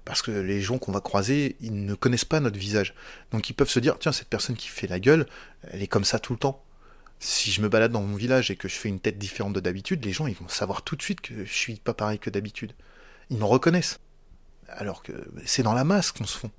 Parce 0.05 0.21
que 0.21 0.31
les 0.31 0.61
gens 0.61 0.77
qu'on 0.77 0.91
va 0.91 1.01
croiser, 1.01 1.55
ils 1.61 1.83
ne 1.83 1.95
connaissent 1.95 2.25
pas 2.25 2.39
notre 2.39 2.59
visage. 2.59 2.93
Donc 3.31 3.49
ils 3.49 3.53
peuvent 3.53 3.69
se 3.69 3.79
dire, 3.79 3.97
tiens, 3.99 4.11
cette 4.11 4.29
personne 4.29 4.55
qui 4.55 4.67
fait 4.67 4.87
la 4.87 4.99
gueule, 4.99 5.25
elle 5.71 5.81
est 5.81 5.87
comme 5.87 6.05
ça 6.05 6.19
tout 6.19 6.33
le 6.33 6.39
temps. 6.39 6.63
Si 7.19 7.51
je 7.51 7.61
me 7.61 7.69
balade 7.69 7.91
dans 7.91 8.03
mon 8.03 8.15
village 8.15 8.51
et 8.51 8.55
que 8.55 8.67
je 8.67 8.75
fais 8.75 8.89
une 8.89 8.99
tête 8.99 9.17
différente 9.17 9.53
de 9.53 9.59
d'habitude, 9.59 10.05
les 10.05 10.11
gens 10.11 10.27
ils 10.27 10.35
vont 10.35 10.47
savoir 10.47 10.83
tout 10.83 10.95
de 10.95 11.01
suite 11.01 11.21
que 11.21 11.43
je 11.43 11.51
suis 11.51 11.75
pas 11.75 11.95
pareil 11.95 12.19
que 12.19 12.29
d'habitude. 12.29 12.73
Ils 13.31 13.37
me 13.37 13.45
reconnaissent. 13.45 13.99
Alors 14.69 15.01
que 15.01 15.11
c'est 15.45 15.63
dans 15.63 15.73
la 15.73 15.83
masse 15.83 16.11
qu'on 16.11 16.25
se 16.25 16.37
fond. 16.37 16.51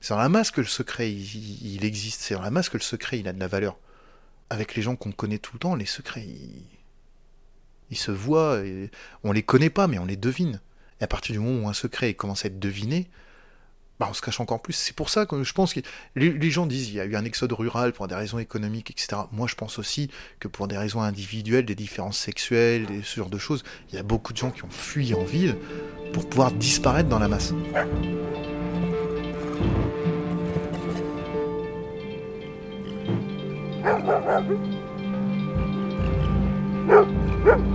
C'est 0.00 0.12
dans 0.12 0.20
la 0.20 0.28
masse 0.28 0.50
que 0.50 0.60
le 0.60 0.66
secret 0.66 1.10
il, 1.10 1.84
existe. 1.84 2.20
C'est 2.20 2.34
dans 2.34 2.42
la 2.42 2.50
masse 2.50 2.68
que 2.68 2.76
le 2.76 2.82
secret 2.82 3.18
il 3.18 3.28
a 3.28 3.32
de 3.32 3.40
la 3.40 3.48
valeur. 3.48 3.78
Avec 4.50 4.74
les 4.74 4.82
gens 4.82 4.96
qu'on 4.96 5.12
connaît 5.12 5.38
tout 5.38 5.54
le 5.54 5.60
temps, 5.60 5.74
les 5.74 5.86
secrets 5.86 6.26
ils, 6.26 6.66
ils 7.90 7.96
se 7.96 8.10
voient. 8.10 8.60
Et 8.62 8.90
on 9.22 9.32
les 9.32 9.42
connaît 9.42 9.70
pas, 9.70 9.86
mais 9.86 9.98
on 9.98 10.04
les 10.04 10.16
devine. 10.16 10.60
Et 11.04 11.06
à 11.06 11.06
partir 11.06 11.34
du 11.34 11.38
moment 11.38 11.66
où 11.66 11.68
un 11.68 11.74
secret 11.74 12.14
commence 12.14 12.46
à 12.46 12.48
être 12.48 12.58
deviné, 12.58 13.10
bah 14.00 14.06
on 14.08 14.14
se 14.14 14.22
cache 14.22 14.40
encore 14.40 14.62
plus. 14.62 14.72
C'est 14.72 14.96
pour 14.96 15.10
ça 15.10 15.26
que 15.26 15.44
je 15.44 15.52
pense 15.52 15.74
que 15.74 15.80
les, 16.16 16.50
gens 16.50 16.64
disent 16.64 16.86
qu'il 16.86 16.94
y 16.94 17.00
a 17.00 17.04
eu 17.04 17.14
un 17.14 17.26
exode 17.26 17.52
rural 17.52 17.92
pour 17.92 18.08
des 18.08 18.14
raisons 18.14 18.38
économiques, 18.38 18.90
etc. 18.90 19.20
Moi, 19.30 19.46
je 19.46 19.54
pense 19.54 19.78
aussi 19.78 20.10
que 20.40 20.48
pour 20.48 20.66
des 20.66 20.78
raisons 20.78 21.02
individuelles, 21.02 21.66
des 21.66 21.74
différences 21.74 22.16
sexuelles, 22.16 22.86
ce 23.02 23.20
genre 23.20 23.28
de 23.28 23.36
choses, 23.36 23.64
il 23.90 23.96
y 23.96 23.98
a 23.98 24.02
beaucoup 24.02 24.32
de 24.32 24.38
gens 24.38 24.50
qui 24.50 24.64
ont 24.64 24.70
fui 24.70 25.12
en 25.12 25.24
ville 25.24 25.58
pour 26.14 26.26
pouvoir 26.26 26.52
disparaître 26.52 27.10
dans 27.10 27.18
la 27.18 27.28
masse. 27.28 27.52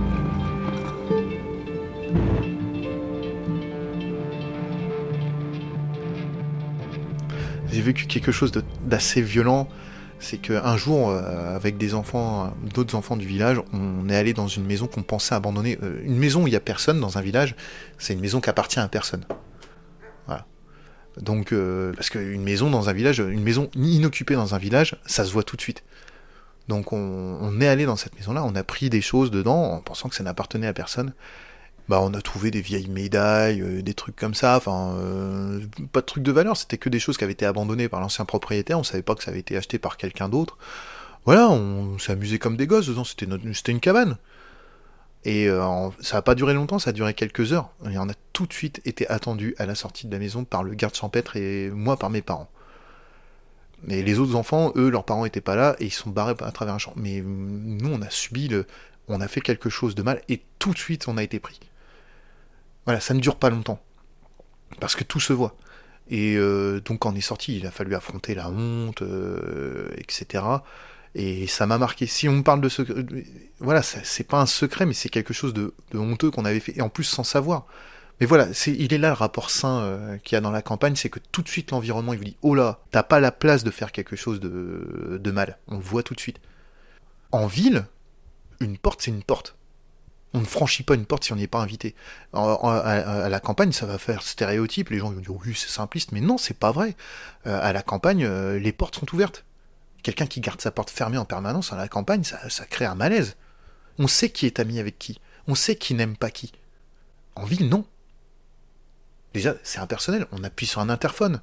J'ai 7.72 7.82
vécu 7.82 8.06
quelque 8.06 8.32
chose 8.32 8.52
d'assez 8.84 9.22
violent. 9.22 9.68
C'est 10.18 10.36
qu'un 10.36 10.76
jour, 10.76 11.08
euh, 11.08 11.56
avec 11.56 11.78
des 11.78 11.94
enfants, 11.94 12.52
d'autres 12.74 12.94
enfants 12.94 13.16
du 13.16 13.26
village, 13.26 13.58
on 13.72 14.06
est 14.10 14.16
allé 14.16 14.34
dans 14.34 14.48
une 14.48 14.66
maison 14.66 14.86
qu'on 14.86 15.02
pensait 15.02 15.34
abandonner. 15.34 15.78
Euh, 15.82 16.02
une 16.04 16.18
maison 16.18 16.42
où 16.42 16.46
il 16.46 16.52
y 16.52 16.56
a 16.56 16.60
personne 16.60 17.00
dans 17.00 17.16
un 17.16 17.22
village, 17.22 17.56
c'est 17.96 18.12
une 18.12 18.20
maison 18.20 18.40
qui 18.42 18.50
appartient 18.50 18.78
à 18.78 18.88
personne. 18.88 19.24
Voilà. 20.26 20.44
Donc, 21.16 21.52
euh, 21.52 21.94
parce 21.94 22.10
qu'une 22.10 22.42
maison 22.42 22.68
dans 22.68 22.90
un 22.90 22.92
village, 22.92 23.18
une 23.18 23.42
maison 23.42 23.70
inoccupée 23.74 24.34
dans 24.34 24.54
un 24.54 24.58
village, 24.58 25.00
ça 25.06 25.24
se 25.24 25.32
voit 25.32 25.42
tout 25.42 25.56
de 25.56 25.62
suite. 25.62 25.84
Donc, 26.68 26.92
on, 26.92 27.38
on 27.40 27.60
est 27.62 27.68
allé 27.68 27.86
dans 27.86 27.96
cette 27.96 28.14
maison-là, 28.16 28.44
on 28.44 28.54
a 28.56 28.62
pris 28.62 28.90
des 28.90 29.00
choses 29.00 29.30
dedans 29.30 29.72
en 29.72 29.80
pensant 29.80 30.10
que 30.10 30.14
ça 30.14 30.22
n'appartenait 30.22 30.66
à 30.66 30.74
personne. 30.74 31.14
Bah, 31.90 31.98
on 32.00 32.14
a 32.14 32.22
trouvé 32.22 32.52
des 32.52 32.60
vieilles 32.60 32.86
médailles, 32.88 33.62
euh, 33.62 33.82
des 33.82 33.94
trucs 33.94 34.14
comme 34.14 34.34
ça, 34.34 34.56
enfin, 34.56 34.94
euh, 34.98 35.58
pas 35.90 36.02
de 36.02 36.06
trucs 36.06 36.22
de 36.22 36.30
valeur, 36.30 36.56
c'était 36.56 36.78
que 36.78 36.88
des 36.88 37.00
choses 37.00 37.16
qui 37.18 37.24
avaient 37.24 37.32
été 37.32 37.44
abandonnées 37.44 37.88
par 37.88 37.98
l'ancien 37.98 38.24
propriétaire, 38.24 38.78
on 38.78 38.84
savait 38.84 39.02
pas 39.02 39.16
que 39.16 39.24
ça 39.24 39.32
avait 39.32 39.40
été 39.40 39.56
acheté 39.56 39.80
par 39.80 39.96
quelqu'un 39.96 40.28
d'autre. 40.28 40.56
Voilà, 41.24 41.50
on 41.50 41.98
s'est 41.98 42.12
amusé 42.12 42.38
comme 42.38 42.56
des 42.56 42.68
gosses 42.68 42.86
dedans, 42.86 43.02
c'était 43.02 43.72
une 43.72 43.80
cabane. 43.80 44.18
Et 45.24 45.48
euh, 45.48 45.88
ça 45.98 46.18
a 46.18 46.22
pas 46.22 46.36
duré 46.36 46.54
longtemps, 46.54 46.78
ça 46.78 46.90
a 46.90 46.92
duré 46.92 47.12
quelques 47.12 47.52
heures. 47.52 47.70
Et 47.90 47.98
on 47.98 48.08
a 48.08 48.14
tout 48.32 48.46
de 48.46 48.52
suite 48.52 48.80
été 48.84 49.08
attendu 49.08 49.56
à 49.58 49.66
la 49.66 49.74
sortie 49.74 50.06
de 50.06 50.12
la 50.12 50.20
maison 50.20 50.44
par 50.44 50.62
le 50.62 50.74
garde 50.74 50.94
champêtre 50.94 51.36
et 51.36 51.70
moi 51.70 51.96
par 51.96 52.08
mes 52.08 52.22
parents. 52.22 52.48
Mais 53.82 54.02
les 54.02 54.20
autres 54.20 54.36
enfants, 54.36 54.72
eux, 54.76 54.90
leurs 54.90 55.04
parents 55.04 55.24
étaient 55.24 55.40
pas 55.40 55.56
là 55.56 55.74
et 55.80 55.86
ils 55.86 55.92
sont 55.92 56.10
barrés 56.10 56.36
à 56.38 56.52
travers 56.52 56.74
un 56.74 56.78
champ. 56.78 56.92
Mais 56.94 57.18
euh, 57.18 57.24
nous, 57.24 57.90
on 57.92 58.00
a 58.00 58.10
subi 58.10 58.46
le, 58.46 58.68
on 59.08 59.20
a 59.20 59.26
fait 59.26 59.40
quelque 59.40 59.70
chose 59.70 59.96
de 59.96 60.02
mal 60.04 60.22
et 60.28 60.40
tout 60.60 60.72
de 60.72 60.78
suite, 60.78 61.08
on 61.08 61.16
a 61.16 61.24
été 61.24 61.40
pris. 61.40 61.58
Voilà, 62.90 62.98
ça 62.98 63.14
ne 63.14 63.20
dure 63.20 63.36
pas 63.36 63.50
longtemps. 63.50 63.78
Parce 64.80 64.96
que 64.96 65.04
tout 65.04 65.20
se 65.20 65.32
voit. 65.32 65.54
Et 66.08 66.34
euh, 66.36 66.80
donc 66.80 66.98
quand 66.98 67.12
on 67.12 67.14
est 67.14 67.20
sorti, 67.20 67.56
il 67.56 67.64
a 67.64 67.70
fallu 67.70 67.94
affronter 67.94 68.34
la 68.34 68.50
honte, 68.50 69.02
euh, 69.02 69.90
etc. 69.96 70.42
Et 71.14 71.46
ça 71.46 71.66
m'a 71.66 71.78
marqué. 71.78 72.08
Si 72.08 72.28
on 72.28 72.32
me 72.32 72.42
parle 72.42 72.60
de 72.60 72.68
secret, 72.68 72.96
voilà, 73.60 73.80
c'est 73.82 74.26
pas 74.26 74.40
un 74.40 74.46
secret, 74.46 74.86
mais 74.86 74.92
c'est 74.92 75.08
quelque 75.08 75.32
chose 75.32 75.54
de, 75.54 75.72
honteux 75.94 76.32
qu'on 76.32 76.44
avait 76.44 76.58
fait, 76.58 76.76
et 76.76 76.82
en 76.82 76.88
plus 76.88 77.04
sans 77.04 77.22
savoir. 77.22 77.66
Mais 78.18 78.26
voilà, 78.26 78.48
il 78.66 78.92
est 78.92 78.98
là 78.98 79.10
le 79.10 79.14
rapport 79.14 79.50
sain 79.50 79.82
euh, 79.82 80.16
qu'il 80.18 80.34
y 80.34 80.36
a 80.36 80.40
dans 80.40 80.50
la 80.50 80.62
campagne, 80.62 80.96
c'est 80.96 81.10
que 81.10 81.20
tout 81.30 81.42
de 81.42 81.48
suite 81.48 81.70
l'environnement 81.70 82.12
il 82.12 82.18
vous 82.18 82.24
dit 82.24 82.36
oh 82.42 82.56
là, 82.56 82.80
t'as 82.90 83.04
pas 83.04 83.20
la 83.20 83.30
place 83.30 83.62
de 83.62 83.70
faire 83.70 83.92
quelque 83.92 84.16
chose 84.16 84.40
de, 84.40 85.20
de 85.22 85.30
mal. 85.30 85.58
On 85.68 85.76
le 85.76 85.84
voit 85.84 86.02
tout 86.02 86.14
de 86.14 86.20
suite. 86.20 86.40
En 87.30 87.46
ville, 87.46 87.86
une 88.58 88.78
porte 88.78 89.02
c'est 89.02 89.12
une 89.12 89.22
porte. 89.22 89.54
On 90.32 90.40
ne 90.40 90.44
franchit 90.44 90.84
pas 90.84 90.94
une 90.94 91.06
porte 91.06 91.24
si 91.24 91.32
on 91.32 91.36
n'y 91.36 91.42
est 91.42 91.48
pas 91.48 91.60
invité. 91.60 91.94
À, 92.32 93.28
la 93.28 93.40
campagne, 93.40 93.72
ça 93.72 93.86
va 93.86 93.98
faire 93.98 94.22
stéréotype. 94.22 94.90
Les 94.90 94.98
gens 94.98 95.10
vont 95.10 95.20
dire 95.20 95.34
oui, 95.34 95.54
c'est 95.56 95.68
simpliste, 95.68 96.12
mais 96.12 96.20
non, 96.20 96.38
c'est 96.38 96.56
pas 96.56 96.70
vrai. 96.70 96.96
Euh, 97.46 97.58
à 97.60 97.72
la 97.72 97.82
campagne, 97.82 98.24
euh, 98.24 98.58
les 98.58 98.72
portes 98.72 98.94
sont 98.94 99.12
ouvertes. 99.12 99.44
Quelqu'un 100.02 100.26
qui 100.26 100.40
garde 100.40 100.60
sa 100.60 100.70
porte 100.70 100.90
fermée 100.90 101.18
en 101.18 101.24
permanence 101.24 101.72
à 101.72 101.76
la 101.76 101.88
campagne, 101.88 102.22
ça, 102.22 102.64
crée 102.66 102.84
un 102.84 102.94
malaise. 102.94 103.36
On 103.98 104.06
sait 104.06 104.30
qui 104.30 104.46
est 104.46 104.60
ami 104.60 104.78
avec 104.78 104.98
qui. 104.98 105.20
On 105.48 105.54
sait 105.54 105.74
qui 105.74 105.94
n'aime 105.94 106.16
pas 106.16 106.30
qui. 106.30 106.52
En 107.34 107.44
ville, 107.44 107.68
non. 107.68 107.84
Déjà, 109.34 109.54
c'est 109.62 109.80
impersonnel. 109.80 110.26
On 110.30 110.44
appuie 110.44 110.66
sur 110.66 110.80
un 110.80 110.88
interphone. 110.88 111.40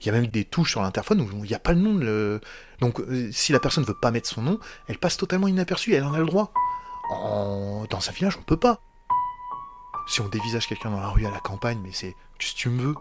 Il 0.00 0.06
y 0.06 0.10
a 0.10 0.12
même 0.12 0.26
des 0.26 0.44
touches 0.44 0.72
sur 0.72 0.82
l'interphone 0.82 1.20
où 1.20 1.44
il 1.44 1.48
n'y 1.48 1.54
a 1.54 1.60
pas 1.60 1.72
le 1.72 1.80
nom. 1.80 2.40
Donc, 2.80 3.00
euh, 3.00 3.30
si 3.32 3.52
la 3.52 3.60
personne 3.60 3.84
veut 3.84 3.94
pas 3.94 4.10
mettre 4.10 4.28
son 4.28 4.42
nom, 4.42 4.58
elle 4.88 4.98
passe 4.98 5.16
totalement 5.16 5.48
inaperçue. 5.48 5.94
Elle 5.94 6.04
en 6.04 6.12
a 6.12 6.18
le 6.18 6.26
droit. 6.26 6.52
Dans 7.10 8.08
un 8.08 8.12
village, 8.12 8.36
on 8.38 8.42
peut 8.42 8.56
pas. 8.56 8.80
Si 10.06 10.20
on 10.20 10.28
dévisage 10.28 10.66
quelqu'un 10.66 10.90
dans 10.90 11.00
la 11.00 11.08
rue 11.08 11.26
à 11.26 11.30
la 11.30 11.40
campagne, 11.40 11.78
mais 11.82 11.92
c'est 11.92 12.14
qu'est-ce 12.38 12.52
que 12.54 12.58
tu 12.58 12.68
me 12.68 12.80
veux 12.82 12.94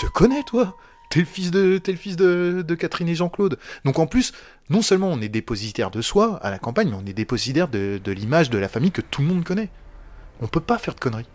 Je 0.00 0.06
te 0.06 0.12
connais, 0.12 0.42
toi. 0.44 0.76
T'es 1.10 1.20
le 1.20 1.26
fils 1.26 1.50
de, 1.52 1.80
fils 1.96 2.16
de, 2.16 2.74
Catherine 2.78 3.08
et 3.08 3.14
Jean-Claude. 3.14 3.58
Donc 3.84 3.98
en 3.98 4.06
plus, 4.06 4.32
non 4.70 4.82
seulement 4.82 5.08
on 5.08 5.20
est 5.20 5.28
dépositaire 5.28 5.90
de 5.90 6.02
soi 6.02 6.36
à 6.42 6.50
la 6.50 6.58
campagne, 6.58 6.90
mais 6.90 6.96
on 7.00 7.06
est 7.06 7.12
dépositaire 7.12 7.68
de, 7.68 8.00
de 8.02 8.12
l'image 8.12 8.50
de 8.50 8.58
la 8.58 8.68
famille 8.68 8.90
que 8.90 9.00
tout 9.00 9.22
le 9.22 9.28
monde 9.28 9.44
connaît. 9.44 9.70
On 10.40 10.48
peut 10.48 10.60
pas 10.60 10.78
faire 10.78 10.94
de 10.94 11.00
conneries. 11.00 11.28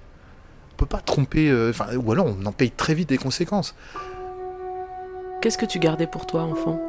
On 0.73 0.75
peut 0.75 0.85
pas 0.85 0.99
tromper. 0.99 1.49
euh, 1.49 1.69
Enfin, 1.71 1.95
ou 1.95 2.11
alors 2.11 2.25
on 2.27 2.45
en 2.45 2.51
paye 2.51 2.71
très 2.71 2.93
vite 2.93 3.09
des 3.09 3.17
conséquences. 3.17 3.75
Qu'est-ce 5.41 5.57
que 5.57 5.65
tu 5.65 5.79
gardais 5.79 6.07
pour 6.07 6.27
toi, 6.27 6.41
enfant? 6.43 6.79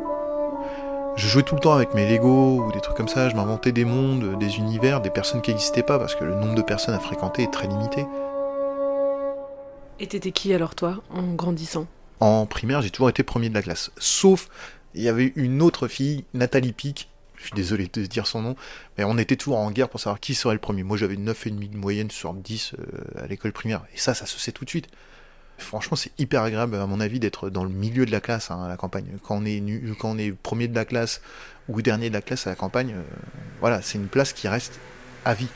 Je 1.15 1.29
jouais 1.29 1.43
tout 1.43 1.55
le 1.55 1.61
temps 1.61 1.75
avec 1.75 1.93
mes 1.93 2.09
Lego 2.09 2.65
ou 2.65 2.73
des 2.73 2.81
trucs 2.81 2.97
comme 2.97 3.09
ça. 3.09 3.29
Je 3.29 3.37
m'inventais 3.37 3.71
des 3.71 3.85
mondes, 3.85 4.39
des 4.39 4.57
univers, 4.57 5.03
des 5.03 5.11
personnes 5.11 5.43
qui 5.43 5.51
n'existaient 5.51 5.83
pas 5.83 5.99
parce 5.99 6.15
que 6.15 6.25
le 6.25 6.35
nombre 6.35 6.55
de 6.55 6.63
personnes 6.63 6.95
à 6.95 6.99
fréquenter 6.99 7.43
est 7.43 7.53
très 7.53 7.67
limité. 7.67 8.07
Et 10.01 10.07
t'étais 10.07 10.33
qui 10.33 10.55
alors, 10.55 10.75
toi, 10.75 11.03
en 11.11 11.35
grandissant? 11.35 11.87
En 12.21 12.47
primaire, 12.47 12.81
j'ai 12.81 12.91
toujours 12.91 13.11
été 13.11 13.23
premier 13.23 13.51
de 13.51 13.55
la 13.55 13.63
classe. 13.63 13.91
Sauf, 13.99 14.49
il 14.95 15.03
y 15.03 15.09
avait 15.09 15.33
une 15.37 15.61
autre 15.61 15.87
fille, 15.87 16.25
Nathalie 16.33 16.73
Pic. 16.73 17.11
Je 17.37 17.45
suis 17.45 17.55
désolé 17.55 17.91
de 17.93 18.07
dire 18.07 18.27
son 18.27 18.41
nom, 18.41 18.57
mais 18.97 19.05
on 19.05 19.19
était 19.19 19.37
toujours 19.37 19.59
en 19.59 19.71
guerre 19.71 19.89
pour 19.89 20.01
savoir 20.01 20.19
qui 20.19 20.35
serait 20.35 20.55
le 20.55 20.61
premier. 20.61 20.83
Moi, 20.83 20.97
j'avais 20.97 21.17
9,5 21.17 21.71
de 21.71 21.77
moyenne 21.77 22.11
sur 22.11 22.33
10 22.33 22.75
euh, 22.79 23.25
à 23.25 23.27
l'école 23.27 23.53
primaire. 23.53 23.83
Et 23.95 23.99
ça, 23.99 24.15
ça 24.15 24.27
se 24.27 24.39
sait 24.39 24.53
tout 24.53 24.65
de 24.65 24.71
suite. 24.71 24.89
Franchement, 25.63 25.97
c'est 25.97 26.13
hyper 26.19 26.43
agréable, 26.43 26.75
à 26.77 26.87
mon 26.87 27.01
avis, 27.01 27.19
d'être 27.21 27.49
dans 27.51 27.65
le 27.65 27.71
milieu 27.71 28.05
de 28.05 28.11
la 28.11 28.21
classe 28.21 28.51
hein, 28.51 28.63
à 28.63 28.69
la 28.69 28.77
campagne. 28.77 29.07
Quand 29.23 29.37
on, 29.37 29.45
est 29.45 29.61
nu- 29.61 29.95
quand 29.99 30.11
on 30.11 30.19
est 30.19 30.33
premier 30.33 30.69
de 30.69 30.75
la 30.75 30.85
classe 30.85 31.23
ou 31.69 31.81
dernier 31.81 32.09
de 32.09 32.15
la 32.15 32.23
classe 32.23 32.47
à 32.47 32.51
la 32.51 32.57
campagne, 32.57 32.93
euh, 32.97 33.03
voilà, 33.61 33.81
c'est 33.83 33.99
une 33.99 34.09
place 34.09 34.33
qui 34.33 34.49
reste 34.49 34.79
à 35.25 35.35
vie. 35.35 35.49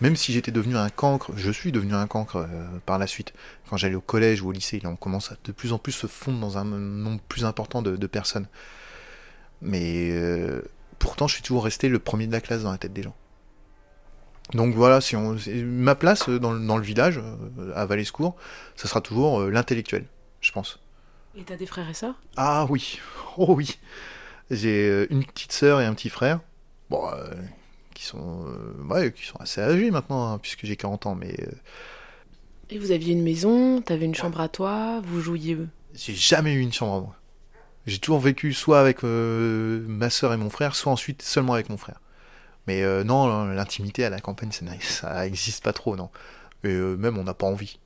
Même 0.00 0.16
si 0.16 0.32
j'étais 0.32 0.50
devenu 0.50 0.76
un 0.76 0.90
cancre, 0.90 1.30
je 1.36 1.50
suis 1.52 1.70
devenu 1.70 1.94
un 1.94 2.06
cancre 2.08 2.36
euh, 2.36 2.46
par 2.84 2.98
la 2.98 3.06
suite. 3.06 3.32
Quand 3.70 3.76
j'allais 3.76 3.94
au 3.94 4.00
collège 4.00 4.42
ou 4.42 4.48
au 4.48 4.52
lycée, 4.52 4.82
on 4.84 4.96
commence 4.96 5.30
à 5.30 5.36
de 5.44 5.52
plus 5.52 5.72
en 5.72 5.78
plus 5.78 5.92
se 5.92 6.06
fondre 6.08 6.40
dans 6.40 6.58
un 6.58 6.64
nombre 6.64 7.20
plus 7.28 7.44
important 7.44 7.80
de, 7.80 7.96
de 7.96 8.06
personnes. 8.08 8.46
Mais 9.62 10.10
euh, 10.10 10.62
pourtant, 10.98 11.28
je 11.28 11.34
suis 11.34 11.42
toujours 11.42 11.64
resté 11.64 11.88
le 11.88 11.98
premier 12.00 12.26
de 12.26 12.32
la 12.32 12.40
classe 12.40 12.64
dans 12.64 12.72
la 12.72 12.78
tête 12.78 12.92
des 12.92 13.02
gens. 13.02 13.14
Donc 14.52 14.74
voilà, 14.74 15.00
si 15.00 15.16
on, 15.16 15.38
c'est- 15.38 15.62
ma 15.64 15.94
place 15.94 16.28
dans, 16.28 16.52
le- 16.52 16.64
dans 16.64 16.76
le 16.76 16.82
village, 16.84 17.18
euh, 17.18 17.72
à 17.74 17.86
Valescourt, 17.86 18.36
ça 18.76 18.88
sera 18.88 19.00
toujours 19.00 19.40
euh, 19.40 19.50
l'intellectuel, 19.50 20.06
je 20.40 20.52
pense. 20.52 20.78
Et 21.34 21.44
t'as 21.44 21.56
des 21.56 21.66
frères 21.66 21.88
et 21.90 21.94
sœurs? 21.94 22.14
Ah 22.36 22.66
oui, 22.68 22.98
oh 23.36 23.54
oui. 23.56 23.78
J'ai 24.50 24.88
euh, 24.88 25.06
une 25.10 25.24
petite 25.24 25.52
sœur 25.52 25.80
et 25.80 25.86
un 25.86 25.94
petit 25.94 26.10
frère. 26.10 26.40
Bon, 26.90 27.08
euh, 27.12 27.34
qui 27.94 28.04
sont, 28.04 28.46
euh, 28.48 28.74
ouais, 28.94 29.12
qui 29.12 29.26
sont 29.26 29.38
assez 29.40 29.60
âgés 29.60 29.90
maintenant, 29.90 30.32
hein, 30.34 30.38
puisque 30.38 30.66
j'ai 30.66 30.76
40 30.76 31.06
ans, 31.06 31.14
mais 31.16 31.34
euh, 31.40 31.52
Et 32.68 32.78
vous 32.78 32.90
aviez 32.90 33.14
une 33.14 33.22
maison, 33.22 33.80
t'avais 33.80 34.04
une 34.04 34.14
chambre 34.14 34.40
à 34.40 34.48
toi, 34.50 35.00
vous 35.06 35.20
jouiez 35.20 35.56
j'ai 35.94 36.14
jamais 36.14 36.54
eu 36.54 36.60
une 36.60 36.72
chambre 36.72 36.94
à 36.94 37.00
moi. 37.00 37.16
J'ai 37.86 37.98
toujours 37.98 38.20
vécu 38.20 38.52
soit 38.54 38.80
avec 38.80 39.02
ma 39.02 40.10
sœur 40.10 40.32
et 40.32 40.36
mon 40.38 40.50
frère, 40.50 40.74
soit 40.76 40.92
ensuite 40.92 41.22
seulement 41.22 41.54
avec 41.54 41.70
mon 41.70 41.76
frère. 41.78 42.00
Mais 42.66 42.82
euh, 42.82 43.04
non, 43.04 43.44
l'intimité 43.46 44.04
à 44.04 44.10
la 44.10 44.20
campagne, 44.20 44.52
ça 44.52 44.64
n'a- 44.64 44.80
ça 44.80 45.26
existe 45.26 45.62
pas 45.64 45.72
trop, 45.72 45.96
non. 45.96 46.10
Et 46.64 46.68
euh, 46.68 46.96
même, 46.96 47.18
on 47.18 47.24
n'a 47.24 47.34
pas 47.34 47.46
envie. 47.46 47.78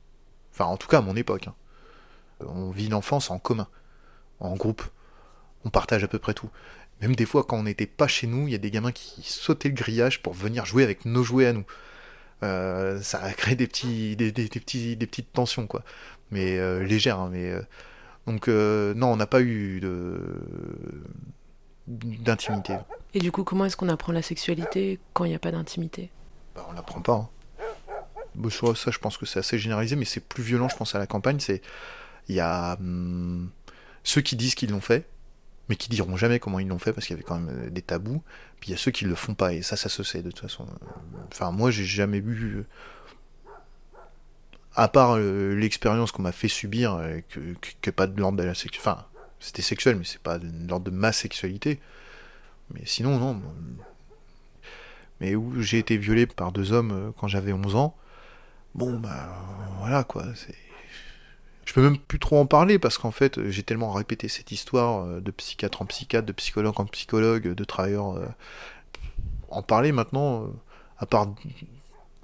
Enfin, 0.53 0.65
en 0.65 0.77
tout 0.77 0.87
cas, 0.87 0.99
à 0.99 1.01
mon 1.01 1.15
époque. 1.15 1.47
hein. 1.47 1.55
On 2.47 2.69
vit 2.71 2.87
l'enfance 2.87 3.31
en 3.31 3.39
commun, 3.39 3.67
en 4.39 4.55
groupe. 4.55 4.83
On 5.65 5.69
partage 5.69 6.03
à 6.03 6.07
peu 6.07 6.19
près 6.19 6.33
tout. 6.33 6.49
Même 7.01 7.15
des 7.15 7.25
fois, 7.25 7.43
quand 7.43 7.57
on 7.57 7.63
n'était 7.63 7.85
pas 7.87 8.07
chez 8.07 8.27
nous, 8.27 8.47
il 8.47 8.51
y 8.51 8.55
a 8.55 8.59
des 8.59 8.71
gamins 8.71 8.91
qui 8.93 9.23
sautaient 9.23 9.69
le 9.69 9.75
grillage 9.75 10.21
pour 10.21 10.33
venir 10.33 10.65
jouer 10.65 10.83
avec 10.83 11.05
nos 11.05 11.23
jouets 11.23 11.47
à 11.47 11.53
nous. 11.53 11.65
Euh, 12.43 13.01
ça 13.01 13.21
a 13.21 13.33
créé 13.33 13.55
des 13.55 13.67
petits, 13.67 14.15
des 14.15 14.31
petits, 14.31 14.95
des 14.95 15.07
petites 15.07 15.33
tensions, 15.33 15.67
quoi. 15.67 15.83
Mais 16.31 16.57
euh, 16.57 16.83
légères, 16.83 17.19
hein, 17.19 17.29
mais... 17.31 17.49
euh, 17.51 17.61
donc 18.27 18.47
euh, 18.47 18.93
non, 18.93 19.07
on 19.13 19.15
n'a 19.17 19.27
pas 19.27 19.41
eu 19.41 19.79
de 19.81 20.21
d'intimité. 21.89 22.75
Et 23.13 23.19
du 23.19 23.31
coup, 23.31 23.43
comment 23.43 23.65
est-ce 23.65 23.75
qu'on 23.75 23.89
apprend 23.89 24.13
la 24.13 24.21
sexualité 24.21 24.99
quand 25.13 25.25
il 25.25 25.29
n'y 25.29 25.35
a 25.35 25.39
pas 25.39 25.51
d'intimité? 25.51 26.11
Bah, 26.55 26.65
on 26.69 26.73
l'apprend 26.73 27.01
pas. 27.01 27.13
hein. 27.13 27.29
Bon, 28.35 28.49
sur 28.49 28.77
ça, 28.77 28.91
je 28.91 28.99
pense 28.99 29.17
que 29.17 29.25
c'est 29.25 29.39
assez 29.39 29.57
généralisé, 29.57 29.95
mais 29.95 30.05
c'est 30.05 30.19
plus 30.23 30.43
violent, 30.43 30.69
je 30.69 30.75
pense, 30.77 30.93
à 30.93 30.99
la 30.99 31.07
campagne. 31.07 31.39
C'est 31.39 31.61
il 32.27 32.35
y 32.35 32.39
a 32.39 32.75
hum, 32.79 33.49
ceux 34.03 34.21
qui 34.21 34.35
disent 34.35 34.53
qu'ils 34.53 34.69
l'ont 34.69 34.81
fait, 34.81 35.07
mais 35.67 35.75
qui 35.75 35.89
diront 35.89 36.15
jamais 36.15 36.39
comment 36.39 36.59
ils 36.59 36.67
l'ont 36.67 36.77
fait 36.79 36.93
parce 36.93 37.07
qu'il 37.07 37.15
y 37.15 37.17
avait 37.17 37.23
quand 37.25 37.39
même 37.39 37.65
euh, 37.65 37.69
des 37.71 37.81
tabous. 37.81 38.21
Puis 38.59 38.69
il 38.69 38.71
y 38.71 38.75
a 38.75 38.77
ceux 38.77 38.91
qui 38.91 39.05
le 39.05 39.15
font 39.15 39.33
pas, 39.33 39.53
et 39.53 39.63
ça, 39.63 39.75
ça 39.75 39.89
se 39.89 40.03
sait 40.03 40.21
de 40.21 40.29
toute 40.29 40.41
façon. 40.41 40.67
Enfin, 41.31 41.51
moi, 41.51 41.71
j'ai 41.71 41.85
jamais 41.85 42.19
vu, 42.19 42.57
euh, 42.57 42.65
à 44.75 44.87
part 44.87 45.15
euh, 45.17 45.55
l'expérience 45.55 46.11
qu'on 46.11 46.21
m'a 46.21 46.31
fait 46.31 46.47
subir, 46.47 46.93
euh, 46.93 47.19
que, 47.29 47.39
que, 47.39 47.69
que 47.81 47.89
pas 47.91 48.05
de 48.05 48.19
l'ordre 48.19 48.37
de 48.37 48.43
la 48.43 48.53
sexualité. 48.53 48.79
Enfin, 48.79 49.05
c'était 49.39 49.61
sexuel, 49.61 49.95
mais 49.95 50.05
c'est 50.05 50.21
pas 50.21 50.37
de 50.37 50.49
l'ordre 50.67 50.85
de 50.85 50.91
ma 50.91 51.11
sexualité. 51.11 51.79
Mais 52.73 52.81
sinon, 52.85 53.17
non. 53.17 53.41
mais 55.19 55.35
où 55.35 55.61
j'ai 55.61 55.79
été 55.79 55.97
violé 55.97 56.27
par 56.27 56.51
deux 56.51 56.71
hommes 56.71 56.91
euh, 56.91 57.11
quand 57.17 57.27
j'avais 57.27 57.53
11 57.53 57.75
ans. 57.75 57.95
Bon, 58.75 58.99
bah 58.99 59.29
voilà 59.79 60.03
quoi. 60.03 60.25
Je 61.65 61.73
peux 61.73 61.81
même 61.81 61.97
plus 61.97 62.19
trop 62.19 62.39
en 62.39 62.45
parler 62.45 62.77
parce 62.79 62.97
qu'en 62.97 63.11
fait, 63.11 63.37
euh, 63.37 63.49
j'ai 63.49 63.63
tellement 63.63 63.91
répété 63.91 64.27
cette 64.27 64.51
histoire 64.51 65.05
euh, 65.05 65.19
de 65.19 65.31
psychiatre 65.31 65.81
en 65.81 65.85
psychiatre, 65.85 66.27
de 66.27 66.33
psychologue 66.33 66.79
en 66.79 66.85
psychologue, 66.85 67.53
de 67.53 67.63
travailleur. 67.63 68.21
En 69.49 69.63
parler 69.63 69.91
maintenant, 69.91 70.47
à 70.99 71.07
part 71.07 71.33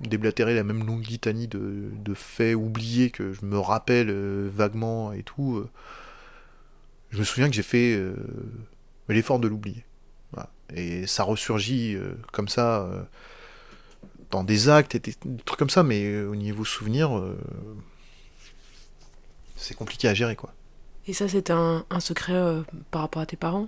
déblatérer 0.01 0.53
la 0.53 0.63
même 0.63 0.85
longue 0.85 1.07
litanie 1.07 1.47
de, 1.47 1.89
de 1.91 2.13
faits 2.13 2.55
oubliés 2.55 3.09
que 3.09 3.33
je 3.33 3.45
me 3.45 3.57
rappelle 3.57 4.11
vaguement 4.49 5.11
et 5.11 5.23
tout, 5.23 5.65
je 7.11 7.19
me 7.19 7.23
souviens 7.23 7.49
que 7.49 7.55
j'ai 7.55 7.63
fait 7.63 7.95
euh, 7.95 8.15
l'effort 9.09 9.39
de 9.39 9.47
l'oublier. 9.47 9.85
Voilà. 10.31 10.49
Et 10.73 11.07
ça 11.07 11.23
ressurgit 11.23 11.95
euh, 11.95 12.13
comme 12.31 12.47
ça 12.47 12.81
euh, 12.81 13.03
dans 14.31 14.43
des 14.43 14.69
actes 14.69 14.95
et 14.95 14.99
des, 14.99 15.15
des 15.23 15.43
trucs 15.43 15.59
comme 15.59 15.69
ça, 15.69 15.83
mais 15.83 16.21
au 16.21 16.35
niveau 16.35 16.65
souvenir, 16.65 17.23
c'est 19.55 19.75
compliqué 19.75 20.07
à 20.07 20.13
gérer 20.13 20.35
quoi. 20.35 20.53
Et 21.07 21.13
ça, 21.13 21.27
c'était 21.29 21.53
un, 21.53 21.85
un 21.89 21.99
secret 21.99 22.63
par 22.89 23.01
rapport 23.01 23.21
à 23.21 23.25
tes 23.27 23.37
parents? 23.37 23.67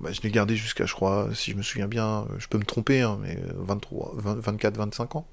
Bah, 0.00 0.10
je 0.12 0.20
l'ai 0.22 0.30
gardé 0.30 0.56
jusqu'à, 0.56 0.84
je 0.84 0.94
crois, 0.94 1.28
si 1.32 1.52
je 1.52 1.56
me 1.56 1.62
souviens 1.62 1.86
bien, 1.86 2.26
je 2.38 2.48
peux 2.48 2.58
me 2.58 2.64
tromper, 2.64 3.02
hein, 3.02 3.18
mais 3.22 3.36
euh, 3.36 3.52
23, 3.54 4.12
20, 4.16 4.34
24, 4.40 4.76
25 4.76 5.16
ans. 5.16 5.26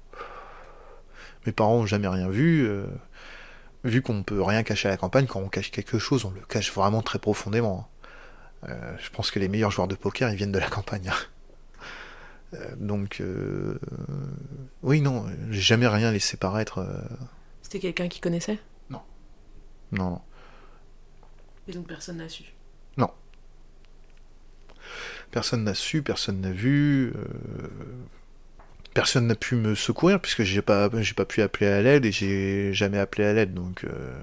Mes 1.44 1.52
parents 1.52 1.76
ont 1.76 1.86
jamais 1.86 2.06
rien 2.08 2.28
vu. 2.28 2.70
Vu 3.84 4.02
qu'on 4.02 4.22
peut 4.22 4.42
rien 4.42 4.62
cacher 4.62 4.88
à 4.88 4.90
la 4.90 4.96
campagne, 4.96 5.26
quand 5.26 5.40
on 5.40 5.48
cache 5.48 5.70
quelque 5.70 5.98
chose, 5.98 6.24
on 6.24 6.30
le 6.30 6.40
cache 6.42 6.72
vraiment 6.72 7.02
très 7.02 7.18
profondément. 7.18 7.88
Euh, 8.68 8.96
je 8.98 9.10
pense 9.10 9.30
que 9.30 9.38
les 9.38 9.48
meilleurs 9.48 9.70
joueurs 9.70 9.88
de 9.88 9.94
poker, 9.94 10.30
ils 10.30 10.36
viennent 10.36 10.52
de 10.52 10.58
la 10.58 10.68
campagne. 10.68 11.08
hein. 11.08 11.14
Euh, 12.54 12.74
donc, 12.76 13.20
euh, 13.20 13.78
oui, 14.82 15.00
non, 15.00 15.24
j'ai 15.50 15.60
jamais 15.60 15.86
rien 15.86 16.10
laissé 16.10 16.36
paraître. 16.36 16.78
euh, 16.78 17.00
C'était 17.62 17.78
quelqu'un 17.78 18.08
qui 18.08 18.20
connaissait? 18.20 18.58
Non, 18.90 19.00
non. 19.92 20.20
Et 21.68 21.72
donc 21.72 21.86
personne 21.86 22.16
n'a 22.18 22.28
su? 22.28 22.44
Personne 25.30 25.62
n'a 25.62 25.74
su, 25.74 26.02
personne 26.02 26.40
n'a 26.40 26.50
vu. 26.50 27.12
Euh, 28.90 28.94
personne 28.94 29.26
n'a 29.26 29.34
pu 29.34 29.54
me 29.56 29.74
secourir 29.74 30.20
puisque 30.20 30.42
j'ai 30.42 30.62
pas 30.62 30.90
j'ai 31.00 31.14
pas 31.14 31.24
pu 31.24 31.42
appeler 31.42 31.66
à 31.66 31.82
l'aide 31.82 32.04
et 32.04 32.12
j'ai 32.12 32.72
jamais 32.72 32.98
appelé 32.98 33.24
à 33.24 33.32
l'aide. 33.32 33.54
Donc 33.54 33.84
euh, 33.84 34.22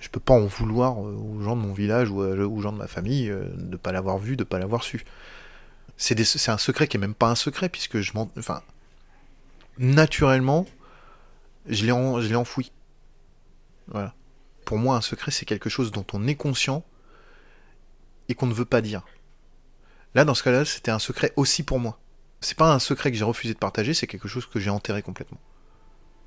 je 0.00 0.08
peux 0.08 0.20
pas 0.20 0.34
en 0.34 0.46
vouloir 0.46 0.98
aux 0.98 1.40
gens 1.42 1.56
de 1.56 1.62
mon 1.62 1.72
village 1.72 2.10
ou 2.10 2.20
aux 2.20 2.60
gens 2.60 2.72
de 2.72 2.78
ma 2.78 2.88
famille 2.88 3.28
de 3.28 3.52
ne 3.56 3.76
pas 3.76 3.92
l'avoir 3.92 4.18
vu 4.18 4.36
de 4.36 4.44
pas 4.44 4.58
l'avoir 4.58 4.82
su. 4.82 5.04
C'est 5.96 6.22
c'est 6.24 6.50
un 6.50 6.58
secret 6.58 6.88
qui 6.88 6.96
est 6.96 7.00
même 7.00 7.14
pas 7.14 7.28
un 7.28 7.34
secret 7.34 7.68
puisque 7.68 8.00
je 8.00 8.12
m'en 8.14 8.30
enfin 8.38 8.62
naturellement 9.78 10.66
je 11.66 11.86
l'ai 11.86 11.92
je 11.92 12.28
l'ai 12.28 12.34
enfoui. 12.34 12.72
Voilà. 13.88 14.14
Pour 14.64 14.78
moi 14.78 14.96
un 14.96 15.00
secret 15.00 15.30
c'est 15.30 15.44
quelque 15.44 15.68
chose 15.70 15.92
dont 15.92 16.06
on 16.12 16.26
est 16.26 16.34
conscient 16.34 16.84
et 18.28 18.34
qu'on 18.34 18.46
ne 18.46 18.54
veut 18.54 18.64
pas 18.64 18.80
dire. 18.80 19.02
Là 20.14 20.24
dans 20.24 20.34
ce 20.34 20.42
cas-là 20.42 20.64
c'était 20.64 20.90
un 20.90 20.98
secret 20.98 21.32
aussi 21.36 21.62
pour 21.62 21.78
moi 21.78 21.98
c'est 22.42 22.56
pas 22.56 22.72
un 22.72 22.78
secret 22.78 23.10
que 23.10 23.16
j'ai 23.16 23.24
refusé 23.24 23.54
de 23.54 23.58
partager, 23.58 23.94
c'est 23.94 24.06
quelque 24.06 24.28
chose 24.28 24.46
que 24.46 24.60
j'ai 24.60 24.70
enterré 24.70 25.02
complètement. 25.02 25.38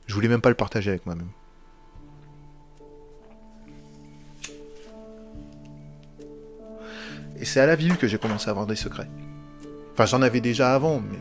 Je 0.07 0.13
voulais 0.13 0.27
même 0.27 0.41
pas 0.41 0.49
le 0.49 0.55
partager 0.55 0.89
avec 0.89 1.05
moi-même. 1.05 1.29
Et 7.39 7.45
c'est 7.45 7.59
à 7.59 7.65
la 7.65 7.75
ville 7.75 7.97
que 7.97 8.07
j'ai 8.07 8.17
commencé 8.17 8.47
à 8.47 8.51
avoir 8.51 8.65
des 8.65 8.75
secrets. 8.75 9.09
Enfin, 9.93 10.05
j'en 10.05 10.21
avais 10.21 10.41
déjà 10.41 10.73
avant, 10.73 10.99
mais. 10.99 11.17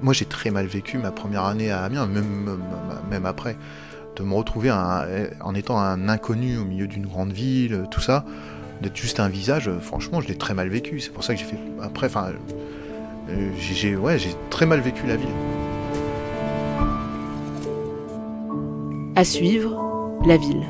Moi, 0.00 0.14
j'ai 0.14 0.26
très 0.26 0.50
mal 0.50 0.66
vécu 0.66 0.96
ma 0.96 1.10
première 1.10 1.44
année 1.44 1.72
à 1.72 1.82
Amiens, 1.82 2.06
même, 2.06 2.60
même 3.10 3.26
après. 3.26 3.56
De 4.14 4.22
me 4.22 4.34
retrouver 4.34 4.70
en 4.70 5.54
étant 5.56 5.80
un 5.80 6.08
inconnu 6.08 6.56
au 6.56 6.64
milieu 6.64 6.86
d'une 6.86 7.06
grande 7.06 7.32
ville, 7.32 7.86
tout 7.90 8.00
ça, 8.00 8.24
d'être 8.80 8.96
juste 8.96 9.18
un 9.18 9.28
visage, 9.28 9.70
franchement, 9.80 10.20
je 10.20 10.28
l'ai 10.28 10.38
très 10.38 10.54
mal 10.54 10.68
vécu. 10.68 11.00
C'est 11.00 11.10
pour 11.10 11.24
ça 11.24 11.34
que 11.34 11.40
j'ai 11.40 11.46
fait. 11.46 11.58
Après, 11.82 12.06
enfin, 12.06 12.28
euh, 12.28 12.32
j'ai 13.58 13.96
ouais, 13.96 14.16
très 14.50 14.66
mal 14.66 14.80
vécu 14.80 15.06
la 15.06 15.16
ville. 15.16 15.28
À 19.16 19.24
suivre, 19.24 20.18
la 20.24 20.36
ville. 20.36 20.64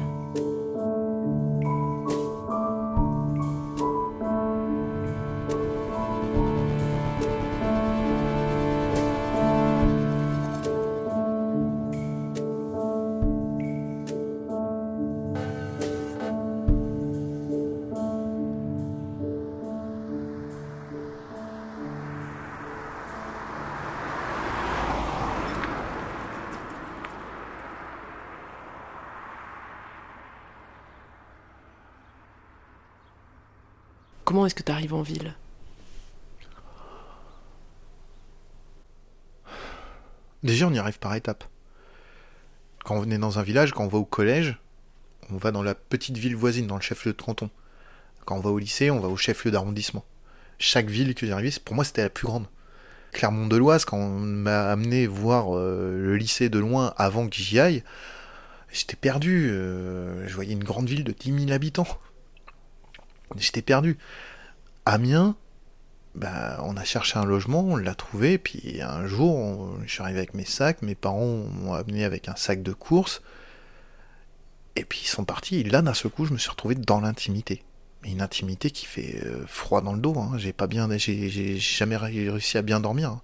Que 34.58 34.64
tu 34.64 34.72
arrives 34.72 34.94
en 34.94 35.02
ville 35.02 35.34
Déjà, 40.42 40.66
on 40.66 40.72
y 40.72 40.78
arrive 40.78 40.98
par 40.98 41.14
étapes. 41.14 41.44
Quand 42.84 42.96
on 42.96 43.10
est 43.10 43.18
dans 43.18 43.38
un 43.38 43.42
village, 43.42 43.72
quand 43.72 43.84
on 43.84 43.88
va 43.88 43.98
au 43.98 44.04
collège, 44.04 44.56
on 45.30 45.36
va 45.36 45.52
dans 45.52 45.62
la 45.62 45.74
petite 45.74 46.16
ville 46.16 46.34
voisine, 46.34 46.66
dans 46.66 46.76
le 46.76 46.80
chef-lieu 46.80 47.12
de 47.12 47.22
canton. 47.22 47.50
Quand 48.24 48.36
on 48.36 48.40
va 48.40 48.50
au 48.50 48.58
lycée, 48.58 48.90
on 48.90 49.00
va 49.00 49.08
au 49.08 49.16
chef-lieu 49.16 49.50
d'arrondissement. 49.50 50.04
Chaque 50.58 50.88
ville 50.88 51.14
que 51.14 51.26
j'ai 51.26 51.32
arrivée, 51.32 51.52
pour 51.64 51.74
moi, 51.74 51.84
c'était 51.84 52.02
la 52.02 52.10
plus 52.10 52.26
grande. 52.26 52.46
Clermont-de-Loise, 53.12 53.84
quand 53.84 53.96
on 53.96 54.18
m'a 54.18 54.70
amené 54.70 55.06
voir 55.06 55.56
euh, 55.56 55.92
le 55.92 56.16
lycée 56.16 56.48
de 56.48 56.58
loin 56.58 56.94
avant 56.96 57.28
que 57.28 57.36
j'y 57.36 57.60
aille, 57.60 57.82
j'étais 58.72 58.96
perdu. 58.96 59.50
Euh, 59.50 60.26
je 60.26 60.34
voyais 60.34 60.52
une 60.52 60.64
grande 60.64 60.88
ville 60.88 61.04
de 61.04 61.12
10 61.12 61.46
000 61.46 61.52
habitants. 61.52 61.86
J'étais 63.36 63.62
perdu. 63.62 63.98
Amiens, 64.88 65.36
bah, 66.14 66.58
on 66.64 66.78
a 66.78 66.82
cherché 66.82 67.18
un 67.18 67.26
logement, 67.26 67.60
on 67.60 67.76
l'a 67.76 67.94
trouvé, 67.94 68.38
puis 68.38 68.80
un 68.80 69.06
jour, 69.06 69.76
je 69.84 69.92
suis 69.92 70.02
arrivé 70.02 70.18
avec 70.18 70.32
mes 70.32 70.46
sacs, 70.46 70.80
mes 70.80 70.94
parents 70.94 71.26
m'ont 71.26 71.74
amené 71.74 72.04
avec 72.04 72.26
un 72.28 72.36
sac 72.36 72.62
de 72.62 72.72
course, 72.72 73.20
et 74.76 74.84
puis 74.84 75.00
ils 75.04 75.08
sont 75.08 75.24
partis, 75.24 75.60
et 75.60 75.64
là, 75.64 75.82
d'un 75.82 75.92
seul 75.92 76.10
coup, 76.10 76.24
je 76.24 76.32
me 76.32 76.38
suis 76.38 76.48
retrouvé 76.48 76.74
dans 76.74 77.00
l'intimité. 77.00 77.62
Une 78.02 78.22
intimité 78.22 78.70
qui 78.70 78.86
fait 78.86 79.20
euh, 79.26 79.44
froid 79.46 79.82
dans 79.82 79.92
le 79.92 80.00
dos, 80.00 80.18
hein. 80.18 80.38
j'ai 80.38 80.54
pas 80.54 80.68
bien, 80.68 80.88
j'ai 80.96 81.58
jamais 81.58 81.98
réussi 81.98 82.56
à 82.56 82.62
bien 82.62 82.80
dormir. 82.80 83.10
Hein. 83.10 83.20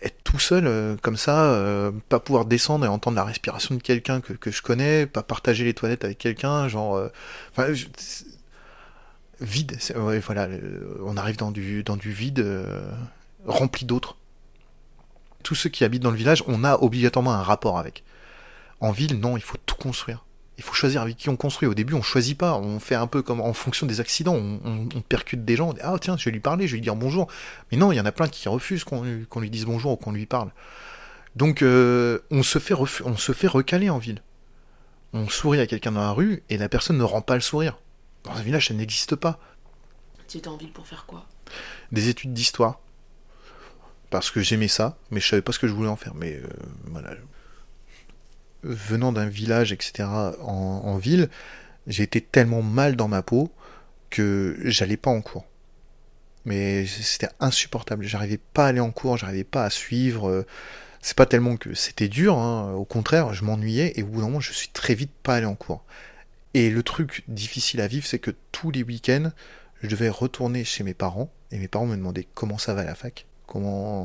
Être 0.00 0.22
tout 0.24 0.38
seul, 0.38 0.66
euh, 0.66 0.96
comme 1.02 1.18
ça, 1.18 1.44
euh, 1.44 1.90
pas 2.08 2.20
pouvoir 2.20 2.46
descendre 2.46 2.86
et 2.86 2.88
entendre 2.88 3.16
la 3.16 3.24
respiration 3.24 3.74
de 3.74 3.82
quelqu'un 3.82 4.22
que, 4.22 4.50
je 4.50 4.62
connais, 4.62 5.04
pas 5.04 5.22
partager 5.22 5.64
les 5.64 5.74
toilettes 5.74 6.04
avec 6.04 6.16
quelqu'un, 6.16 6.68
genre... 6.68 7.10
vide. 9.40 9.78
voilà, 9.94 10.48
on 11.04 11.16
arrive 11.16 11.36
dans 11.36 11.50
du, 11.50 11.82
dans 11.82 11.96
du 11.96 12.10
vide 12.12 12.40
euh, 12.40 12.90
rempli 13.46 13.84
d'autres. 13.84 14.16
Tous 15.42 15.54
ceux 15.54 15.70
qui 15.70 15.84
habitent 15.84 16.02
dans 16.02 16.10
le 16.10 16.16
village, 16.16 16.42
on 16.46 16.64
a 16.64 16.76
obligatoirement 16.76 17.32
un 17.32 17.42
rapport 17.42 17.78
avec. 17.78 18.04
En 18.80 18.90
ville, 18.90 19.18
non, 19.18 19.36
il 19.36 19.42
faut 19.42 19.56
tout 19.66 19.76
construire. 19.76 20.24
Il 20.56 20.64
faut 20.64 20.74
choisir 20.74 21.02
avec 21.02 21.16
qui 21.16 21.28
on 21.28 21.36
construit. 21.36 21.68
Au 21.68 21.74
début, 21.74 21.94
on 21.94 22.02
choisit 22.02 22.36
pas. 22.36 22.56
On 22.56 22.80
fait 22.80 22.96
un 22.96 23.06
peu 23.06 23.22
comme 23.22 23.40
en 23.40 23.52
fonction 23.52 23.86
des 23.86 24.00
accidents. 24.00 24.34
On, 24.34 24.88
percute 25.08 25.44
des 25.44 25.54
gens. 25.54 25.70
On 25.70 25.72
dit, 25.72 25.80
ah 25.82 25.94
tiens, 26.00 26.16
je 26.16 26.24
vais 26.24 26.32
lui 26.32 26.40
parler, 26.40 26.66
je 26.66 26.72
vais 26.72 26.78
lui 26.78 26.82
dire 26.82 26.96
bonjour. 26.96 27.28
Mais 27.70 27.78
non, 27.78 27.92
il 27.92 27.96
y 27.96 28.00
en 28.00 28.06
a 28.06 28.12
plein 28.12 28.26
qui 28.26 28.48
refusent 28.48 28.82
qu'on 28.82 29.02
lui 29.02 29.50
dise 29.50 29.66
bonjour 29.66 29.92
ou 29.92 29.96
qu'on 29.96 30.12
lui 30.12 30.26
parle. 30.26 30.50
Donc, 31.36 31.62
euh, 31.62 32.18
on, 32.32 32.42
se 32.42 32.58
fait 32.58 32.74
on 32.74 33.16
se 33.16 33.32
fait 33.32 33.46
recaler 33.46 33.88
en 33.88 33.98
ville. 33.98 34.20
On 35.12 35.28
sourit 35.28 35.60
à 35.60 35.66
quelqu'un 35.66 35.92
dans 35.92 36.00
la 36.00 36.10
rue 36.10 36.42
et 36.50 36.58
la 36.58 36.68
personne 36.68 36.98
ne 36.98 37.04
rend 37.04 37.22
pas 37.22 37.34
le 37.34 37.40
sourire. 37.40 37.78
Dans 38.24 38.32
un 38.32 38.42
village, 38.42 38.68
ça 38.68 38.74
n'existe 38.74 39.16
pas. 39.16 39.38
Tu 40.26 40.38
étais 40.38 40.48
en 40.48 40.56
ville 40.56 40.72
pour 40.72 40.86
faire 40.86 41.06
quoi? 41.06 41.26
Des 41.92 42.08
études 42.08 42.32
d'histoire. 42.32 42.80
Parce 44.10 44.30
que 44.30 44.40
j'aimais 44.40 44.68
ça, 44.68 44.96
mais 45.10 45.20
je 45.20 45.28
savais 45.28 45.42
pas 45.42 45.52
ce 45.52 45.58
que 45.58 45.68
je 45.68 45.72
voulais 45.72 45.88
en 45.88 45.96
faire. 45.96 46.14
Mais 46.14 46.34
euh, 46.34 46.46
voilà. 46.86 47.10
Venant 48.62 49.12
d'un 49.12 49.28
village, 49.28 49.72
etc., 49.72 50.08
en, 50.40 50.96
ville, 50.98 51.30
j'ai 51.86 52.02
été 52.02 52.20
tellement 52.20 52.62
mal 52.62 52.96
dans 52.96 53.08
ma 53.08 53.22
peau 53.22 53.52
que 54.10 54.58
j'allais 54.64 54.96
pas 54.96 55.10
en 55.10 55.20
cours. 55.20 55.46
Mais 56.44 56.86
c'était 56.86 57.28
insupportable. 57.40 58.04
J'arrivais 58.04 58.38
pas 58.38 58.66
à 58.66 58.68
aller 58.68 58.80
en 58.80 58.90
cours, 58.90 59.16
j'arrivais 59.16 59.44
pas 59.44 59.64
à 59.64 59.70
suivre. 59.70 60.44
C'est 61.00 61.16
pas 61.16 61.26
tellement 61.26 61.56
que 61.56 61.74
c'était 61.74 62.08
dur, 62.08 62.36
hein. 62.36 62.72
au 62.72 62.84
contraire, 62.84 63.32
je 63.32 63.44
m'ennuyais 63.44 63.92
et 63.96 64.02
au 64.02 64.06
bout 64.06 64.20
d'un 64.20 64.26
moment, 64.26 64.40
je 64.40 64.52
suis 64.52 64.68
très 64.68 64.94
vite 64.94 65.12
pas 65.22 65.36
allé 65.36 65.46
en 65.46 65.54
cours. 65.54 65.84
Et 66.58 66.70
le 66.70 66.82
truc 66.82 67.22
difficile 67.28 67.80
à 67.80 67.86
vivre, 67.86 68.04
c'est 68.04 68.18
que 68.18 68.32
tous 68.50 68.72
les 68.72 68.82
week-ends, 68.82 69.30
je 69.80 69.86
devais 69.86 70.08
retourner 70.08 70.64
chez 70.64 70.82
mes 70.82 70.92
parents, 70.92 71.30
et 71.52 71.58
mes 71.60 71.68
parents 71.68 71.86
me 71.86 71.94
demandaient 71.94 72.26
comment 72.34 72.58
ça 72.58 72.74
va 72.74 72.80
à 72.80 72.84
la 72.84 72.96
fac, 72.96 73.28
comment... 73.46 74.04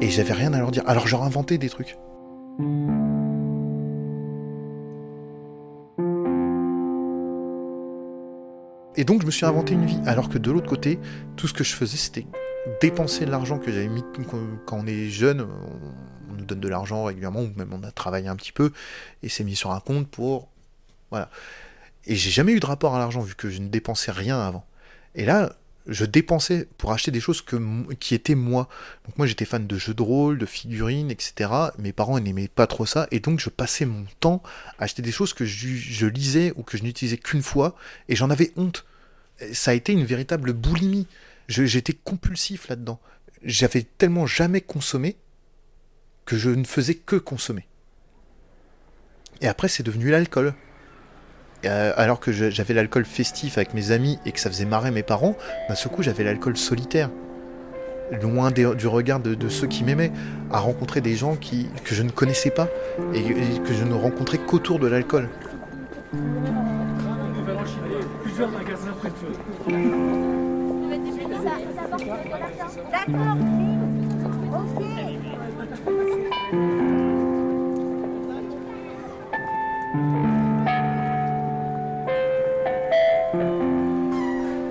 Et 0.00 0.10
j'avais 0.10 0.32
rien 0.32 0.52
à 0.52 0.58
leur 0.58 0.72
dire. 0.72 0.82
Alors 0.88 1.06
j'aurais 1.06 1.26
inventé 1.26 1.58
des 1.58 1.68
trucs. 1.68 1.96
Et 8.96 9.04
donc 9.04 9.20
je 9.20 9.26
me 9.26 9.30
suis 9.30 9.46
inventé 9.46 9.74
une 9.74 9.86
vie, 9.86 10.00
alors 10.06 10.28
que 10.28 10.38
de 10.38 10.50
l'autre 10.50 10.68
côté, 10.68 10.98
tout 11.36 11.46
ce 11.46 11.54
que 11.54 11.62
je 11.62 11.74
faisais, 11.74 11.96
c'était 11.96 12.26
dépenser 12.80 13.26
l'argent 13.26 13.60
que 13.60 13.70
j'avais 13.70 13.86
mis 13.86 14.02
quand 14.66 14.76
on 14.76 14.88
est 14.88 15.08
jeune, 15.08 15.46
on 16.28 16.34
nous 16.34 16.44
donne 16.44 16.58
de 16.58 16.68
l'argent 16.68 17.04
régulièrement, 17.04 17.42
ou 17.42 17.50
même 17.54 17.72
on 17.72 17.84
a 17.84 17.92
travaillé 17.92 18.26
un 18.26 18.34
petit 18.34 18.50
peu, 18.50 18.72
et 19.22 19.28
c'est 19.28 19.44
mis 19.44 19.54
sur 19.54 19.70
un 19.70 19.78
compte 19.78 20.08
pour 20.08 20.49
voilà. 21.10 21.30
Et 22.06 22.16
j'ai 22.16 22.30
jamais 22.30 22.52
eu 22.52 22.60
de 22.60 22.66
rapport 22.66 22.94
à 22.94 22.98
l'argent 22.98 23.20
vu 23.20 23.34
que 23.34 23.50
je 23.50 23.60
ne 23.60 23.68
dépensais 23.68 24.10
rien 24.10 24.40
avant. 24.40 24.64
Et 25.14 25.24
là, 25.24 25.54
je 25.86 26.04
dépensais 26.04 26.68
pour 26.78 26.92
acheter 26.92 27.10
des 27.10 27.20
choses 27.20 27.44
qui 27.98 28.14
étaient 28.14 28.34
moi. 28.34 28.68
Donc 29.06 29.18
moi 29.18 29.26
j'étais 29.26 29.44
fan 29.44 29.66
de 29.66 29.76
jeux 29.76 29.94
de 29.94 30.02
rôle, 30.02 30.38
de 30.38 30.46
figurines, 30.46 31.10
etc. 31.10 31.50
Mes 31.78 31.92
parents 31.92 32.18
n'aimaient 32.20 32.48
pas 32.48 32.66
trop 32.66 32.86
ça, 32.86 33.06
et 33.10 33.20
donc 33.20 33.40
je 33.40 33.50
passais 33.50 33.86
mon 33.86 34.04
temps 34.20 34.42
à 34.78 34.84
acheter 34.84 35.02
des 35.02 35.12
choses 35.12 35.32
que 35.32 35.44
je, 35.44 36.06
lisais 36.06 36.52
ou 36.56 36.62
que 36.62 36.76
je 36.78 36.84
n'utilisais 36.84 37.16
qu'une 37.16 37.42
fois, 37.42 37.76
et 38.08 38.16
j'en 38.16 38.30
avais 38.30 38.52
honte. 38.56 38.84
Ça 39.52 39.70
a 39.70 39.74
été 39.74 39.92
une 39.92 40.04
véritable 40.04 40.52
boulimie. 40.52 41.06
J'étais 41.48 41.94
compulsif 41.94 42.68
là-dedans. 42.68 43.00
J'avais 43.42 43.82
tellement 43.82 44.26
jamais 44.26 44.60
consommé 44.60 45.16
que 46.26 46.36
je 46.36 46.50
ne 46.50 46.64
faisais 46.64 46.94
que 46.94 47.16
consommer. 47.16 47.66
Et 49.40 49.48
après 49.48 49.68
c'est 49.68 49.82
devenu 49.82 50.10
l'alcool. 50.10 50.54
Euh, 51.66 51.92
alors 51.96 52.20
que 52.20 52.32
j'avais 52.32 52.72
l'alcool 52.72 53.04
festif 53.04 53.58
avec 53.58 53.74
mes 53.74 53.90
amis 53.90 54.18
et 54.24 54.32
que 54.32 54.40
ça 54.40 54.48
faisait 54.48 54.64
marrer 54.64 54.90
mes 54.90 55.02
parents, 55.02 55.36
d'un 55.68 55.74
seul 55.74 55.92
coup 55.92 56.02
j'avais 56.02 56.24
l'alcool 56.24 56.56
solitaire, 56.56 57.10
loin 58.22 58.50
du 58.50 58.86
regard 58.86 59.20
de, 59.20 59.48
ceux 59.48 59.66
qui 59.66 59.84
m'aimaient, 59.84 60.12
à 60.50 60.58
rencontrer 60.58 61.00
des 61.00 61.16
gens 61.16 61.36
qui, 61.36 61.68
que 61.84 61.94
je 61.94 62.02
ne 62.02 62.10
connaissais 62.10 62.50
pas 62.50 62.68
et, 63.14 63.22
que 63.22 63.74
je 63.74 63.84
ne 63.84 63.94
rencontrais 63.94 64.38
qu'autour 64.38 64.78
de 64.78 64.86
l'alcool. 64.86 65.28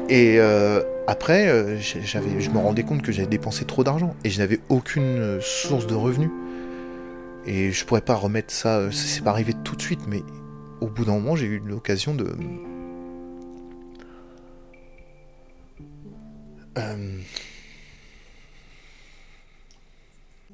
Et 0.09 0.39
euh, 0.39 0.81
après, 1.05 1.47
euh, 1.49 1.79
je 1.79 2.49
me 2.49 2.57
rendais 2.57 2.83
compte 2.83 3.03
que 3.03 3.11
j'avais 3.11 3.27
dépensé 3.27 3.63
trop 3.65 3.83
d'argent 3.83 4.15
et 4.23 4.31
je 4.31 4.39
n'avais 4.39 4.59
aucune 4.67 5.19
euh, 5.19 5.39
source 5.39 5.85
de 5.85 5.93
revenus. 5.93 6.31
Et 7.45 7.71
je 7.71 7.85
pourrais 7.85 8.01
pas 8.01 8.15
remettre 8.15 8.51
ça, 8.51 8.91
c'est 8.91 9.23
pas 9.23 9.29
arrivé 9.29 9.53
tout 9.63 9.75
de 9.75 9.81
suite, 9.81 10.07
mais 10.07 10.23
au 10.81 10.87
bout 10.87 11.05
d'un 11.05 11.13
moment, 11.13 11.35
j'ai 11.35 11.45
eu 11.45 11.59
l'occasion 11.59 12.15
de. 12.15 12.35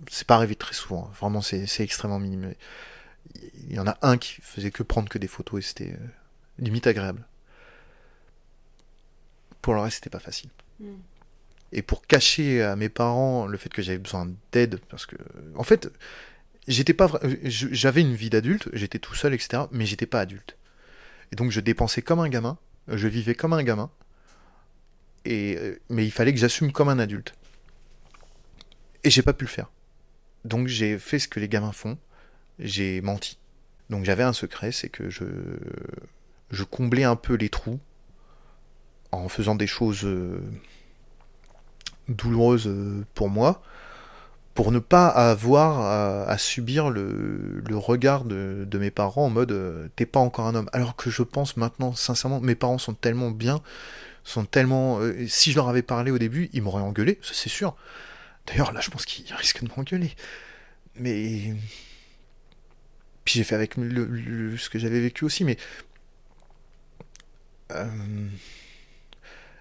C'est 0.09 0.27
pas 0.27 0.35
arrivé 0.35 0.55
très 0.55 0.73
souvent, 0.73 1.09
hein. 1.09 1.13
vraiment 1.19 1.41
c'est 1.41 1.65
extrêmement 1.79 2.19
minime. 2.19 2.53
Il 3.67 3.73
y 3.73 3.79
en 3.79 3.87
a 3.87 3.97
un 4.01 4.17
qui 4.17 4.41
faisait 4.41 4.71
que 4.71 4.83
prendre 4.83 5.09
que 5.09 5.17
des 5.17 5.27
photos 5.27 5.63
et 5.63 5.67
c'était 5.67 5.97
limite 6.57 6.87
agréable. 6.87 7.25
Pour 9.65 9.73
le 9.73 9.79
reste, 9.79 9.95
c'était 9.95 10.11
pas 10.11 10.19
facile. 10.19 10.51
Hmm. 10.79 10.97
Et 11.71 11.81
pour 11.81 12.05
cacher 12.05 12.61
à 12.61 12.75
mes 12.75 12.87
parents 12.87 13.47
le 13.47 13.57
fait 13.57 13.69
que 13.69 13.81
j'avais 13.81 13.97
besoin 13.97 14.31
d'aide, 14.51 14.79
parce 14.89 15.07
que, 15.07 15.15
en 15.55 15.63
fait, 15.63 15.91
j'étais 16.67 16.93
pas, 16.93 17.09
j'avais 17.43 18.01
une 18.01 18.13
vie 18.13 18.29
d'adulte, 18.29 18.69
j'étais 18.73 18.99
tout 18.99 19.15
seul, 19.15 19.33
etc., 19.33 19.63
mais 19.71 19.87
j'étais 19.87 20.05
pas 20.05 20.19
adulte. 20.19 20.55
Et 21.31 21.35
donc 21.35 21.49
je 21.49 21.59
dépensais 21.61 22.03
comme 22.03 22.19
un 22.19 22.29
gamin, 22.29 22.59
je 22.87 23.07
vivais 23.07 23.33
comme 23.33 23.53
un 23.53 23.63
gamin, 23.63 23.89
et, 25.25 25.57
euh, 25.57 25.79
mais 25.89 26.05
il 26.05 26.11
fallait 26.11 26.31
que 26.31 26.39
j'assume 26.39 26.71
comme 26.71 26.89
un 26.89 26.99
adulte. 26.99 27.33
Et 29.03 29.09
j'ai 29.09 29.23
pas 29.23 29.33
pu 29.33 29.45
le 29.45 29.49
faire. 29.49 29.71
Donc 30.43 30.67
j'ai 30.67 30.99
fait 30.99 31.17
ce 31.17 31.27
que 31.27 31.39
les 31.39 31.49
gamins 31.49 31.71
font, 31.71 31.97
j'ai 32.59 33.01
menti. 33.01 33.39
Donc 33.89 34.05
j'avais 34.05 34.21
un 34.21 34.33
secret, 34.33 34.71
c'est 34.71 34.89
que 34.89 35.09
je, 35.09 35.25
je 36.51 36.63
comblais 36.63 37.03
un 37.03 37.15
peu 37.15 37.33
les 37.33 37.49
trous 37.49 37.79
en 39.15 39.29
faisant 39.29 39.55
des 39.55 39.67
choses 39.67 40.03
euh, 40.03 40.39
douloureuses 42.07 42.67
euh, 42.67 43.05
pour 43.13 43.29
moi, 43.29 43.61
pour 44.53 44.71
ne 44.71 44.79
pas 44.79 45.07
avoir 45.07 46.29
à, 46.29 46.37
subir 46.37 46.89
le, 46.89 47.61
regard 47.73 48.23
de, 48.23 48.77
mes 48.77 48.91
parents 48.91 49.25
en 49.25 49.29
mode 49.29 49.51
euh, 49.51 49.89
t'es 49.97 50.05
pas 50.05 50.21
encore 50.21 50.47
un 50.47 50.55
homme. 50.55 50.69
Alors 50.71 50.95
que 50.95 51.09
je 51.09 51.23
pense 51.23 51.57
maintenant, 51.57 51.93
sincèrement, 51.93 52.39
mes 52.39 52.55
parents 52.55 52.77
sont 52.77 52.93
tellement 52.93 53.31
bien, 53.31 53.61
sont 54.23 54.45
tellement. 54.45 54.99
si 55.27 55.51
je 55.51 55.57
leur 55.57 55.67
avais 55.67 55.81
parlé 55.81 56.09
au 56.09 56.17
début, 56.17 56.49
ils 56.53 56.61
m'auraient 56.61 56.81
engueulé, 56.81 57.19
ça 57.21 57.33
c'est 57.33 57.49
sûr. 57.49 57.75
D'ailleurs, 58.47 58.71
là, 58.71 58.79
je 58.79 58.89
pense 58.89 59.05
qu'ils 59.05 59.33
risquent 59.35 59.63
de 59.63 59.69
m'engueuler. 59.75 60.13
Mais. 60.95 61.53
Puis 63.25 63.35
j'ai 63.39 63.43
fait 63.43 63.55
avec 63.55 63.73
ce 63.73 64.69
que 64.69 64.79
j'avais 64.79 65.01
vécu 65.01 65.25
aussi, 65.25 65.43
mais. 65.43 65.57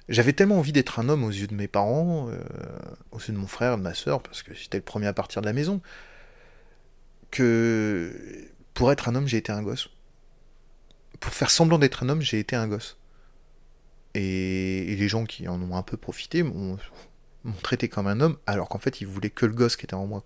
J'avais 0.09 0.35
tellement 0.35 0.59
envie 0.59 0.73
d'être 0.73 0.99
un 0.99 1.09
homme 1.09 1.25
aux 1.25 1.31
yeux 1.31 1.47
de 1.47 1.55
mes 1.55 1.69
parents, 1.69 2.29
euh, 2.29 2.38
aux 3.11 3.21
yeux 3.21 3.33
de 3.33 3.38
mon 3.38 3.47
frère, 3.47 3.79
de 3.79 3.83
ma 3.83 3.95
soeur, 3.95 4.23
parce 4.23 4.43
que 4.43 4.55
j'étais 4.55 4.77
le 4.77 4.85
premier 4.85 5.07
à 5.07 5.14
partir 5.14 5.40
de 5.40 5.47
la 5.47 5.55
maison, 5.55 5.81
que 7.31 8.49
pour 8.75 8.93
être 8.93 9.09
un 9.09 9.14
homme, 9.14 9.27
j'ai 9.27 9.38
été 9.38 9.51
un 9.51 9.62
gosse. 9.62 9.88
Pour 11.21 11.33
faire 11.33 11.51
semblant 11.51 11.79
d'être 11.79 12.03
un 12.03 12.11
homme, 12.11 12.21
j'ai 12.21 12.38
été 12.38 12.55
un 12.55 12.69
gosse. 12.69 12.99
Et, 14.14 14.95
les 14.97 15.09
gens 15.09 15.25
qui 15.25 15.49
en 15.49 15.61
ont 15.62 15.77
un 15.77 15.83
peu 15.83 15.97
profité 15.97 16.43
m'ont 16.43 16.79
traité 17.62 17.88
comme 17.88 18.07
un 18.07 18.21
homme, 18.21 18.37
alors 18.47 18.69
qu'en 18.69 18.79
fait, 18.79 19.01
ils 19.01 19.07
voulaient 19.07 19.31
que 19.31 19.47
le 19.47 19.55
gosse 19.55 19.77
qui 19.77 19.87
était 19.87 19.95
en 19.95 20.07
moi. 20.07 20.23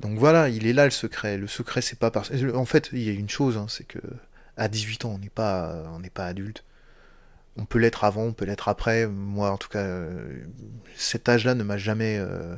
Donc 0.00 0.18
voilà, 0.18 0.48
il 0.48 0.66
est 0.66 0.72
là 0.72 0.84
le 0.84 0.90
secret. 0.90 1.38
Le 1.38 1.46
secret, 1.46 1.80
c'est 1.80 1.98
pas 1.98 2.10
parce. 2.10 2.32
En 2.54 2.64
fait, 2.64 2.90
il 2.92 3.02
y 3.02 3.08
a 3.08 3.12
une 3.12 3.30
chose, 3.30 3.56
hein, 3.56 3.66
c'est 3.68 3.86
que 3.86 4.00
à 4.56 4.68
18 4.68 5.04
ans, 5.04 5.12
on 5.14 5.18
n'est 5.18 5.30
pas, 5.30 5.84
on 5.94 6.00
n'est 6.00 6.10
pas 6.10 6.26
adulte 6.26 6.64
on 7.58 7.64
peut 7.64 7.78
l'être 7.78 8.04
avant, 8.04 8.22
on 8.22 8.32
peut 8.32 8.44
l'être 8.44 8.68
après. 8.68 9.06
Moi, 9.06 9.50
en 9.50 9.56
tout 9.56 9.68
cas, 9.68 9.82
euh, 9.82 10.44
cet 10.96 11.28
âge-là 11.28 11.54
ne 11.54 11.64
m'a 11.64 11.78
jamais, 11.78 12.18
euh, 12.18 12.54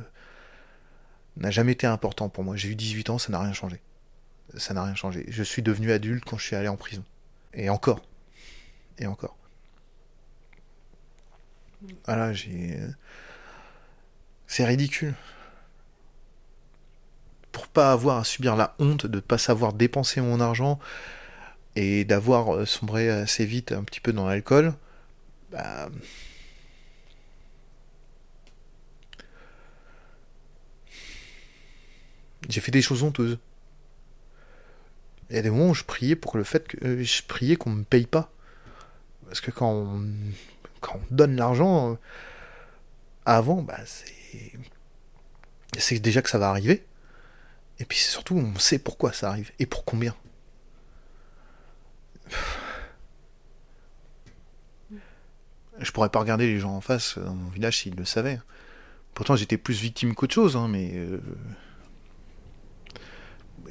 n'a 1.37 1.51
jamais 1.51 1.71
été 1.71 1.87
important 1.87 2.29
pour 2.29 2.43
moi. 2.43 2.55
J'ai 2.55 2.69
eu 2.69 2.75
18 2.75 3.09
ans, 3.09 3.17
ça 3.17 3.31
n'a 3.31 3.39
rien 3.39 3.53
changé. 3.53 3.81
Ça 4.57 4.73
n'a 4.73 4.83
rien 4.83 4.95
changé. 4.95 5.25
Je 5.29 5.43
suis 5.43 5.61
devenu 5.61 5.91
adulte 5.91 6.25
quand 6.25 6.37
je 6.37 6.45
suis 6.45 6.55
allé 6.55 6.67
en 6.67 6.75
prison. 6.75 7.03
Et 7.53 7.69
encore. 7.69 8.01
Et 8.97 9.07
encore. 9.07 9.37
Voilà, 12.05 12.33
j'ai. 12.33 12.77
Euh, 12.77 12.89
c'est 14.47 14.65
ridicule. 14.65 15.13
Pour 17.53 17.67
pas 17.67 17.91
avoir 17.93 18.17
à 18.17 18.23
subir 18.23 18.55
la 18.55 18.75
honte 18.79 19.05
de 19.05 19.15
ne 19.17 19.21
pas 19.21 19.37
savoir 19.37 19.73
dépenser 19.73 20.21
mon 20.21 20.39
argent 20.41 20.79
et 21.75 22.03
d'avoir 22.03 22.67
sombré 22.67 23.09
assez 23.09 23.45
vite 23.45 23.71
un 23.71 23.83
petit 23.83 24.01
peu 24.01 24.11
dans 24.11 24.27
l'alcool, 24.27 24.73
j'ai 32.49 32.61
fait 32.61 32.71
des 32.71 32.81
choses 32.81 33.03
honteuses. 33.03 33.37
Il 35.29 35.35
y 35.35 35.39
a 35.39 35.41
des 35.41 35.51
moments 35.51 35.69
où 35.69 35.75
je 35.75 35.83
priais 35.83 36.15
pour 36.15 36.37
le 36.37 36.43
fait 36.43 36.67
que 36.67 36.83
euh, 36.85 37.03
je 37.03 37.21
priais 37.23 37.55
qu'on 37.55 37.69
me 37.69 37.83
paye 37.83 38.07
pas. 38.07 38.31
Parce 39.27 39.41
que 39.41 39.51
quand 39.51 39.71
on, 39.71 40.03
donne 41.11 41.35
l'argent 41.35 41.91
euh, 41.91 41.95
avant, 43.25 43.61
bah 43.61 43.77
c'est 43.85 44.53
c'est 45.77 45.99
déjà 45.99 46.23
que 46.23 46.29
ça 46.29 46.39
va 46.39 46.49
arriver. 46.49 46.83
Et 47.79 47.85
puis 47.85 47.99
surtout 47.99 48.35
on 48.35 48.57
sait 48.57 48.79
pourquoi 48.79 49.13
ça 49.13 49.29
arrive 49.29 49.51
et 49.59 49.67
pour 49.67 49.85
combien. 49.85 50.15
Je 55.81 55.91
pourrais 55.91 56.09
pas 56.09 56.19
regarder 56.19 56.47
les 56.47 56.59
gens 56.59 56.75
en 56.75 56.81
face 56.81 57.17
dans 57.17 57.33
mon 57.33 57.49
village 57.49 57.79
s'ils 57.79 57.95
le 57.95 58.05
savaient. 58.05 58.39
Pourtant, 59.13 59.35
j'étais 59.35 59.57
plus 59.57 59.79
victime 59.79 60.15
qu'autre 60.15 60.33
chose, 60.33 60.55
hein, 60.55 60.67
mais. 60.69 60.91
Euh, 60.93 61.19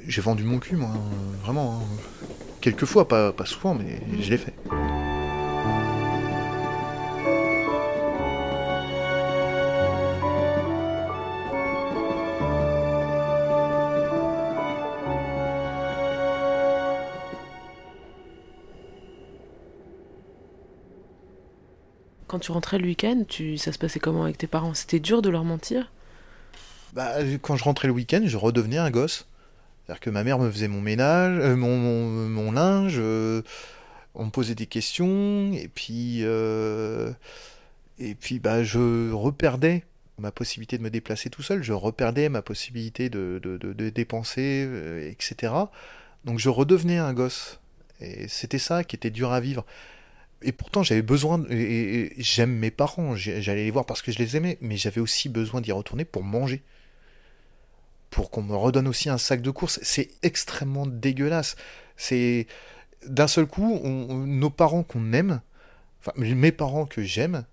j'ai 0.07 0.21
vendu 0.21 0.43
mon 0.43 0.59
cul, 0.59 0.75
moi, 0.75 0.91
vraiment. 1.43 1.81
Hein. 1.81 2.27
Quelquefois, 2.61 3.07
pas, 3.07 3.31
pas 3.31 3.45
souvent, 3.45 3.73
mais 3.73 4.01
je 4.21 4.29
l'ai 4.29 4.37
fait. 4.37 4.53
Tu 22.49 22.53
rentrais 22.53 22.79
le 22.79 22.85
week-end, 22.85 23.25
tu... 23.27 23.59
ça 23.59 23.71
se 23.71 23.77
passait 23.77 23.99
comment 23.99 24.23
avec 24.23 24.39
tes 24.39 24.47
parents? 24.47 24.73
C'était 24.73 24.99
dur 24.99 25.21
de 25.21 25.29
leur 25.29 25.43
mentir? 25.43 25.91
Bah, 26.93 27.17
Quand 27.43 27.55
je 27.55 27.63
rentrais 27.63 27.87
le 27.87 27.93
week-end, 27.93 28.23
je 28.25 28.37
redevenais 28.37 28.79
un 28.79 28.89
gosse. 28.89 29.27
C'est-à-dire 29.85 29.99
que 29.99 30.09
ma 30.09 30.23
mère 30.23 30.39
me 30.39 30.49
faisait 30.49 30.67
mon 30.67 30.81
ménage, 30.81 31.37
euh, 31.39 31.55
mon, 31.55 31.77
mon, 31.77 32.51
linge, 32.51 32.95
euh, 32.97 33.43
on 34.15 34.25
me 34.25 34.31
posait 34.31 34.55
des 34.55 34.65
questions, 34.65 35.53
et 35.53 35.67
puis, 35.67 36.21
euh, 36.23 37.11
et 37.99 38.15
puis 38.15 38.39
bah, 38.39 38.63
je 38.63 39.11
reperdais 39.11 39.83
ma 40.17 40.31
possibilité 40.31 40.79
de 40.79 40.83
me 40.83 40.89
déplacer 40.89 41.29
tout 41.29 41.43
seul, 41.43 41.61
je 41.61 41.73
reperdais 41.73 42.29
ma 42.29 42.41
possibilité 42.41 43.11
de, 43.11 43.39
de, 43.43 43.57
de 43.57 43.89
dépenser, 43.89 44.67
etc. 45.11 45.53
Donc 46.25 46.39
je 46.39 46.49
redevenais 46.49 46.97
un 46.97 47.13
gosse. 47.13 47.59
Et 48.01 48.27
c'était 48.27 48.57
ça 48.57 48.83
qui 48.83 48.95
était 48.95 49.11
dur 49.11 49.33
à 49.33 49.39
vivre 49.39 49.65
et 50.41 50.51
pourtant 50.51 50.83
j'avais 50.83 51.01
besoin 51.01 51.43
et, 51.49 52.13
j'aime 52.17 52.51
mes 52.51 52.71
parents 52.71 53.15
j'allais 53.15 53.65
les 53.65 53.71
voir 53.71 53.85
parce 53.85 54.01
que 54.01 54.11
je 54.11 54.19
les 54.19 54.37
aimais 54.37 54.57
mais 54.61 54.77
j'avais 54.77 55.01
aussi 55.01 55.29
besoin 55.29 55.61
d'y 55.61 55.71
retourner 55.71 56.05
pour 56.05 56.23
manger. 56.23 56.63
Pour 58.09 58.31
qu'on 58.31 58.41
me 58.41 58.55
redonne 58.55 58.87
aussi 58.87 59.09
un 59.09 59.17
sac 59.17 59.41
de 59.41 59.51
course 59.51 59.79
c'est 59.83 60.09
extrêmement 60.23 60.87
dégueulasse. 60.87 61.55
C'est 61.95 62.47
d'un 63.05 63.27
seul 63.27 63.45
coup 63.45 63.79
nos 63.85 64.49
parents 64.49 64.83
qu'on 64.83 65.13
aime 65.13 65.41
enfin 65.99 66.11
mes 66.15 66.51
parents 66.51 66.85
que 66.85 67.03
j'aime 67.03 67.45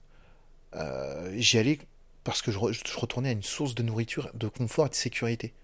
euh, 0.75 1.33
j'y 1.37 1.59
allais 1.59 1.79
parce 2.25 2.43
que 2.43 2.51
je, 2.51 2.59
retournais 2.59 3.29
à 3.29 3.33
une 3.33 3.43
source 3.43 3.75
de 3.75 3.83
nourriture 3.83 4.31
de 4.35 4.49
confort 4.49 4.87
et 4.87 4.89
de 4.89 4.95
sécurité. 4.95 5.55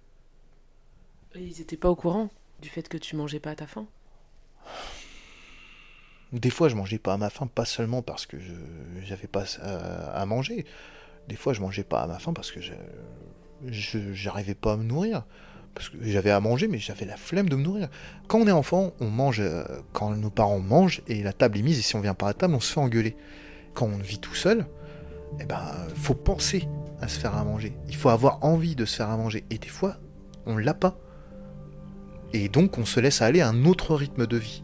Ils 1.34 1.60
étaient 1.60 1.76
pas 1.76 1.90
au 1.90 1.96
courant 1.96 2.30
du 2.60 2.68
fait 2.68 2.88
que 2.88 2.96
tu 2.96 3.16
mangeais 3.16 3.40
pas 3.40 3.50
à 3.50 3.56
ta 3.56 3.66
faim? 3.66 3.86
Des 6.32 6.50
fois, 6.50 6.68
je 6.68 6.76
mangeais 6.76 6.98
pas 6.98 7.14
à 7.14 7.16
ma 7.18 7.30
faim, 7.30 7.46
pas 7.46 7.64
seulement 7.64 8.02
parce 8.02 8.26
que 8.26 8.36
j'avais 9.04 9.26
pas 9.26 9.44
à, 9.60 10.24
manger. 10.26 10.64
Des 11.28 11.36
fois, 11.36 11.52
je 11.52 11.60
mangeais 11.60 11.84
pas 11.84 12.00
à 12.00 12.06
ma 12.06 12.18
faim 12.18 12.32
parce 12.32 12.50
que 12.50 12.60
je 12.60 12.72
j'arrivais 14.12 14.54
pas 14.54 14.72
à 14.72 14.76
me 14.76 14.84
nourrir. 14.84 15.24
Parce 15.74 15.88
que 15.88 15.96
j'avais 16.02 16.30
à 16.30 16.40
manger, 16.40 16.68
mais 16.68 16.78
j'avais 16.78 17.06
la 17.06 17.16
flemme 17.16 17.48
de 17.48 17.56
me 17.56 17.62
nourrir. 17.62 17.88
Quand 18.28 18.38
on 18.38 18.46
est 18.46 18.52
enfant, 18.52 18.92
on 19.00 19.08
mange 19.08 19.40
euh, 19.40 19.64
quand 19.92 20.10
nos 20.10 20.30
parents 20.30 20.58
mangent 20.58 21.02
et 21.06 21.22
la 21.22 21.32
table 21.32 21.58
est 21.58 21.62
mise, 21.62 21.78
et 21.78 21.82
si 21.82 21.96
on 21.96 22.00
vient 22.00 22.14
pas 22.14 22.28
à 22.28 22.34
table, 22.34 22.54
on 22.54 22.60
se 22.60 22.72
fait 22.72 22.80
engueuler. 22.80 23.16
Quand 23.72 23.86
on 23.86 23.96
vit 23.96 24.18
tout 24.18 24.34
seul, 24.34 24.66
eh 25.40 25.44
ben, 25.44 25.62
faut 25.94 26.14
penser 26.14 26.68
à 27.00 27.08
se 27.08 27.18
faire 27.18 27.34
à 27.36 27.44
manger. 27.44 27.74
Il 27.88 27.96
faut 27.96 28.10
avoir 28.10 28.44
envie 28.44 28.76
de 28.76 28.84
se 28.84 28.96
faire 28.96 29.08
à 29.08 29.16
manger. 29.16 29.44
Et 29.50 29.56
des 29.56 29.68
fois, 29.68 29.96
on 30.44 30.58
l'a 30.58 30.74
pas. 30.74 30.98
Et 32.34 32.48
donc, 32.48 32.76
on 32.76 32.84
se 32.84 33.00
laisse 33.00 33.22
aller 33.22 33.40
à 33.40 33.48
un 33.48 33.64
autre 33.64 33.94
rythme 33.94 34.26
de 34.26 34.36
vie. 34.36 34.62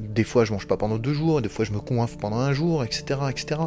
Des 0.00 0.24
fois, 0.24 0.44
je 0.44 0.52
mange 0.52 0.66
pas 0.66 0.76
pendant 0.76 0.98
deux 0.98 1.12
jours, 1.12 1.42
des 1.42 1.48
fois, 1.48 1.64
je 1.64 1.72
me 1.72 1.78
coince 1.78 2.16
pendant 2.16 2.38
un 2.38 2.52
jour, 2.52 2.84
etc., 2.84 3.20
etc. 3.30 3.60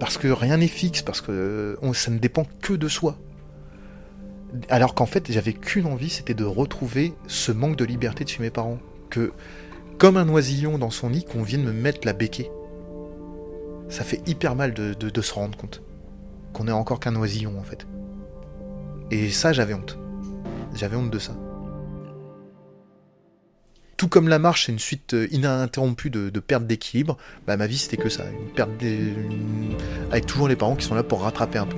Parce 0.00 0.16
que 0.16 0.28
rien 0.28 0.56
n'est 0.58 0.68
fixe, 0.68 1.02
parce 1.02 1.20
que 1.20 1.76
ça 1.92 2.10
ne 2.10 2.18
dépend 2.18 2.46
que 2.62 2.72
de 2.72 2.88
soi. 2.88 3.16
Alors 4.68 4.94
qu'en 4.94 5.06
fait, 5.06 5.30
j'avais 5.30 5.52
qu'une 5.52 5.86
envie, 5.86 6.08
c'était 6.08 6.34
de 6.34 6.44
retrouver 6.44 7.12
ce 7.26 7.52
manque 7.52 7.76
de 7.76 7.84
liberté 7.84 8.24
de 8.24 8.28
chez 8.28 8.42
mes 8.42 8.50
parents. 8.50 8.78
Que, 9.10 9.32
comme 9.98 10.16
un 10.16 10.28
oisillon 10.28 10.78
dans 10.78 10.90
son 10.90 11.10
nid, 11.10 11.24
qu'on 11.24 11.42
vienne 11.42 11.64
me 11.64 11.72
mettre 11.72 12.00
la 12.06 12.12
béquée. 12.12 12.50
Ça 13.88 14.04
fait 14.04 14.22
hyper 14.28 14.54
mal 14.54 14.74
de, 14.74 14.94
de 14.94 15.20
se 15.20 15.34
rendre 15.34 15.56
compte 15.56 15.82
qu'on 16.52 16.68
est 16.68 16.72
encore 16.72 17.00
qu'un 17.00 17.16
oisillon 17.16 17.58
en 17.58 17.62
fait. 17.62 17.86
Et 19.10 19.30
ça, 19.30 19.52
j'avais 19.52 19.74
honte. 19.74 19.98
J'avais 20.74 20.96
honte 20.96 21.10
de 21.10 21.18
ça. 21.18 21.34
Tout 23.98 24.06
comme 24.06 24.28
la 24.28 24.38
marche, 24.38 24.66
c'est 24.66 24.72
une 24.72 24.78
suite 24.78 25.14
euh, 25.14 25.26
ininterrompue 25.32 26.08
de, 26.08 26.30
de 26.30 26.40
perte 26.40 26.64
d'équilibre, 26.64 27.16
bah, 27.48 27.56
ma 27.56 27.66
vie 27.66 27.76
c'était 27.76 27.96
que 27.96 28.08
ça, 28.08 28.26
une 28.30 28.48
perte 28.52 28.70
avec 30.12 30.24
toujours 30.24 30.46
les 30.46 30.54
parents 30.54 30.76
qui 30.76 30.86
sont 30.86 30.94
là 30.94 31.02
pour 31.02 31.22
rattraper 31.22 31.58
un 31.58 31.66
peu. 31.66 31.76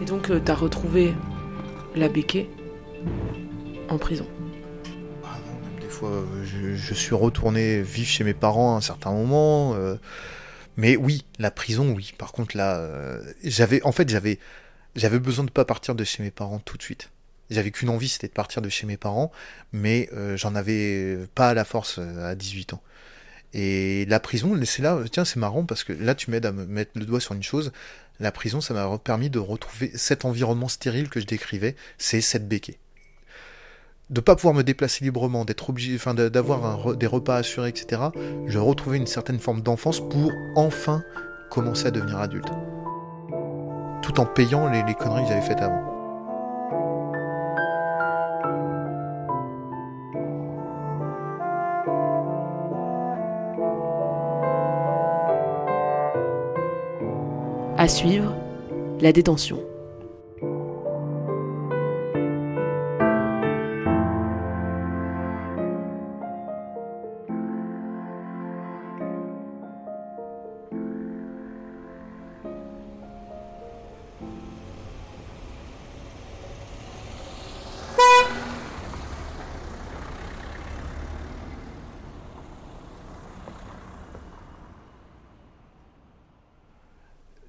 Et 0.00 0.04
donc, 0.04 0.30
euh, 0.30 0.40
t'as 0.42 0.54
retrouvé 0.54 1.12
la 1.96 2.08
béquée 2.08 2.48
en 3.88 3.98
prison 3.98 4.28
ah 5.24 5.38
Des 5.80 5.88
fois, 5.88 6.24
je, 6.44 6.94
suis 6.94 7.16
retourné 7.16 7.82
vivre 7.82 8.08
chez 8.08 8.22
mes 8.22 8.34
parents 8.34 8.74
à 8.74 8.78
un 8.78 8.80
certain 8.80 9.10
moment. 9.10 9.74
Euh, 9.74 9.96
mais 10.76 10.96
oui, 10.96 11.24
la 11.38 11.50
prison, 11.50 11.92
oui. 11.92 12.12
Par 12.18 12.32
contre, 12.32 12.56
là, 12.56 12.78
euh, 12.78 13.22
j'avais, 13.44 13.82
en 13.82 13.92
fait, 13.92 14.08
j'avais, 14.08 14.38
j'avais 14.96 15.18
besoin 15.18 15.44
de 15.44 15.50
pas 15.50 15.64
partir 15.64 15.94
de 15.94 16.04
chez 16.04 16.22
mes 16.22 16.30
parents 16.30 16.58
tout 16.58 16.76
de 16.76 16.82
suite. 16.82 17.10
J'avais 17.50 17.70
qu'une 17.70 17.88
envie, 17.88 18.08
c'était 18.08 18.28
de 18.28 18.32
partir 18.32 18.62
de 18.62 18.68
chez 18.68 18.86
mes 18.86 18.96
parents, 18.96 19.32
mais 19.72 20.08
euh, 20.12 20.36
j'en 20.36 20.54
avais 20.54 21.18
pas 21.34 21.52
la 21.54 21.64
force 21.64 21.98
à 21.98 22.34
18 22.34 22.74
ans. 22.74 22.82
Et 23.52 24.06
la 24.06 24.20
prison, 24.20 24.58
c'est 24.64 24.82
là, 24.82 24.98
tiens, 25.10 25.24
c'est 25.24 25.40
marrant 25.40 25.64
parce 25.64 25.82
que 25.82 25.92
là, 25.92 26.14
tu 26.14 26.30
m'aides 26.30 26.46
à 26.46 26.52
me 26.52 26.66
mettre 26.66 26.92
le 26.94 27.04
doigt 27.04 27.20
sur 27.20 27.34
une 27.34 27.42
chose. 27.42 27.72
La 28.20 28.30
prison, 28.30 28.60
ça 28.60 28.74
m'a 28.74 28.98
permis 28.98 29.30
de 29.30 29.40
retrouver 29.40 29.90
cet 29.96 30.24
environnement 30.24 30.68
stérile 30.68 31.08
que 31.08 31.20
je 31.20 31.26
décrivais, 31.26 31.74
c'est 31.98 32.20
cette 32.20 32.46
béquée 32.46 32.78
de 34.10 34.20
pas 34.20 34.34
pouvoir 34.34 34.54
me 34.54 34.62
déplacer 34.62 35.04
librement, 35.04 35.44
d'être 35.44 35.70
obligé, 35.70 35.94
enfin 35.94 36.14
d'avoir 36.14 36.96
des 36.96 37.06
repas 37.06 37.36
assurés, 37.36 37.68
etc. 37.68 38.02
Je 38.46 38.58
retrouvais 38.58 38.96
une 38.96 39.06
certaine 39.06 39.38
forme 39.38 39.62
d'enfance 39.62 40.00
pour 40.00 40.32
enfin 40.56 41.02
commencer 41.48 41.86
à 41.86 41.90
devenir 41.90 42.18
adulte, 42.18 42.48
tout 44.02 44.20
en 44.20 44.26
payant 44.26 44.68
les, 44.68 44.82
les 44.82 44.94
conneries 44.94 45.22
que 45.22 45.28
j'avais 45.28 45.40
faites 45.40 45.60
avant. 45.60 45.86
À 57.78 57.88
suivre, 57.88 58.34
la 59.00 59.12
détention. 59.12 59.69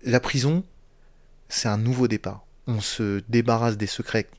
La 0.04 0.20
prison, 0.20 0.64
c'est 1.50 1.68
un 1.68 1.78
nouveau 1.78 2.08
départ. 2.08 2.46
On 2.68 2.82
se 2.82 3.22
débarrasse 3.30 3.78
des 3.78 3.88
secrets 3.88 4.30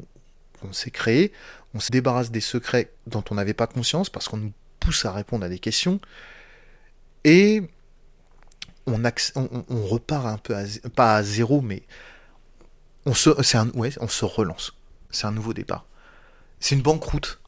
qu'on 0.61 0.73
s'est 0.73 0.91
créés, 0.91 1.33
on 1.75 1.81
se 1.81 1.91
débarrasse 1.91 2.31
des 2.31 2.41
secrets 2.41 2.93
dont 3.07 3.25
on 3.31 3.35
n'avait 3.35 3.55
pas 3.55 3.67
conscience 3.67 4.11
parce 4.11 4.29
qu'on 4.29 4.37
nous 4.37 4.53
pousse 4.81 5.05
à 5.05 5.13
répondre 5.13 5.45
à 5.45 5.49
des 5.49 5.59
questions, 5.59 6.01
et 7.25 7.63
on, 8.87 8.97
repart 8.97 10.27
un 10.27 10.39
peu, 10.39 10.55
pas 10.95 11.17
à 11.17 11.23
zéro, 11.23 11.61
mais 11.61 11.83
on 13.07 13.15
se, 13.15 13.31
relance. 14.25 14.75
C'est 15.11 15.27
un 15.27 15.33
nouveau 15.33 15.53
départ. 15.53 15.87
C'est 16.61 16.75
une 16.75 16.83
banqueroute. 16.83 17.41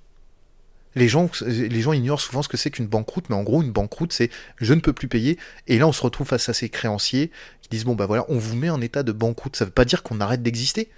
Les 0.97 1.09
gens, 1.09 1.29
les 1.45 1.81
gens 1.81 1.93
ignorent 1.93 2.21
souvent 2.21 2.43
ce 2.43 2.49
que 2.49 2.57
c'est 2.57 2.71
qu'une 2.71 2.87
banqueroute, 2.87 3.29
mais 3.31 3.35
en 3.35 3.43
gros, 3.43 3.63
une 3.63 3.73
banqueroute, 3.73 4.13
c'est 4.13 4.31
je 4.59 4.75
ne 4.75 4.81
peux 4.81 4.93
plus 4.93 5.09
payer. 5.09 5.39
Et 5.67 5.79
là, 5.79 5.89
on 5.89 5.93
se 5.93 6.03
retrouve 6.03 6.29
face 6.29 6.49
à 6.49 6.55
ces 6.55 6.69
créanciers 6.69 7.33
disent 7.75 7.85
bon, 7.85 7.95
bah 7.95 8.07
voilà, 8.07 8.25
on 8.29 8.39
vous 8.39 8.57
met 8.57 8.71
en 8.71 8.81
état 8.81 9.03
de 9.03 9.13
banqueroute. 9.13 9.57
Ça 9.57 9.65
veut 9.65 9.71
pas 9.71 9.85
dire 9.85 10.03
qu'on 10.03 10.21
arrête 10.21 10.43
d'exister. 10.43 10.91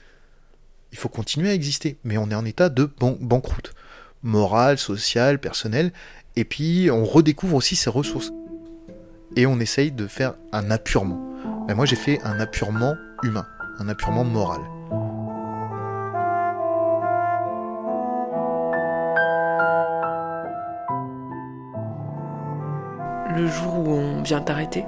Il 0.92 0.98
faut 0.98 1.08
continuer 1.08 1.50
à 1.50 1.54
exister, 1.54 1.96
mais 2.04 2.16
on 2.18 2.30
est 2.30 2.34
en 2.34 2.44
état 2.44 2.68
de 2.68 2.90
banqueroute. 3.20 3.74
Morale, 4.22 4.78
sociale, 4.78 5.38
personnelle. 5.38 5.92
Et 6.36 6.44
puis, 6.44 6.90
on 6.90 7.04
redécouvre 7.04 7.56
aussi 7.56 7.76
ses 7.76 7.90
ressources. 7.90 8.32
Et 9.36 9.46
on 9.46 9.60
essaye 9.60 9.90
de 9.90 10.06
faire 10.06 10.34
un 10.52 10.70
appurement. 10.70 11.20
Ben, 11.66 11.74
moi, 11.74 11.86
j'ai 11.86 11.96
fait 11.96 12.20
un 12.22 12.38
appurement 12.40 12.94
humain, 13.22 13.46
un 13.78 13.88
appurement 13.88 14.24
moral. 14.24 14.60
le 23.36 23.46
jour 23.48 23.78
où 23.78 23.90
on 23.90 24.22
vient 24.22 24.40
t'arrêter? 24.40 24.84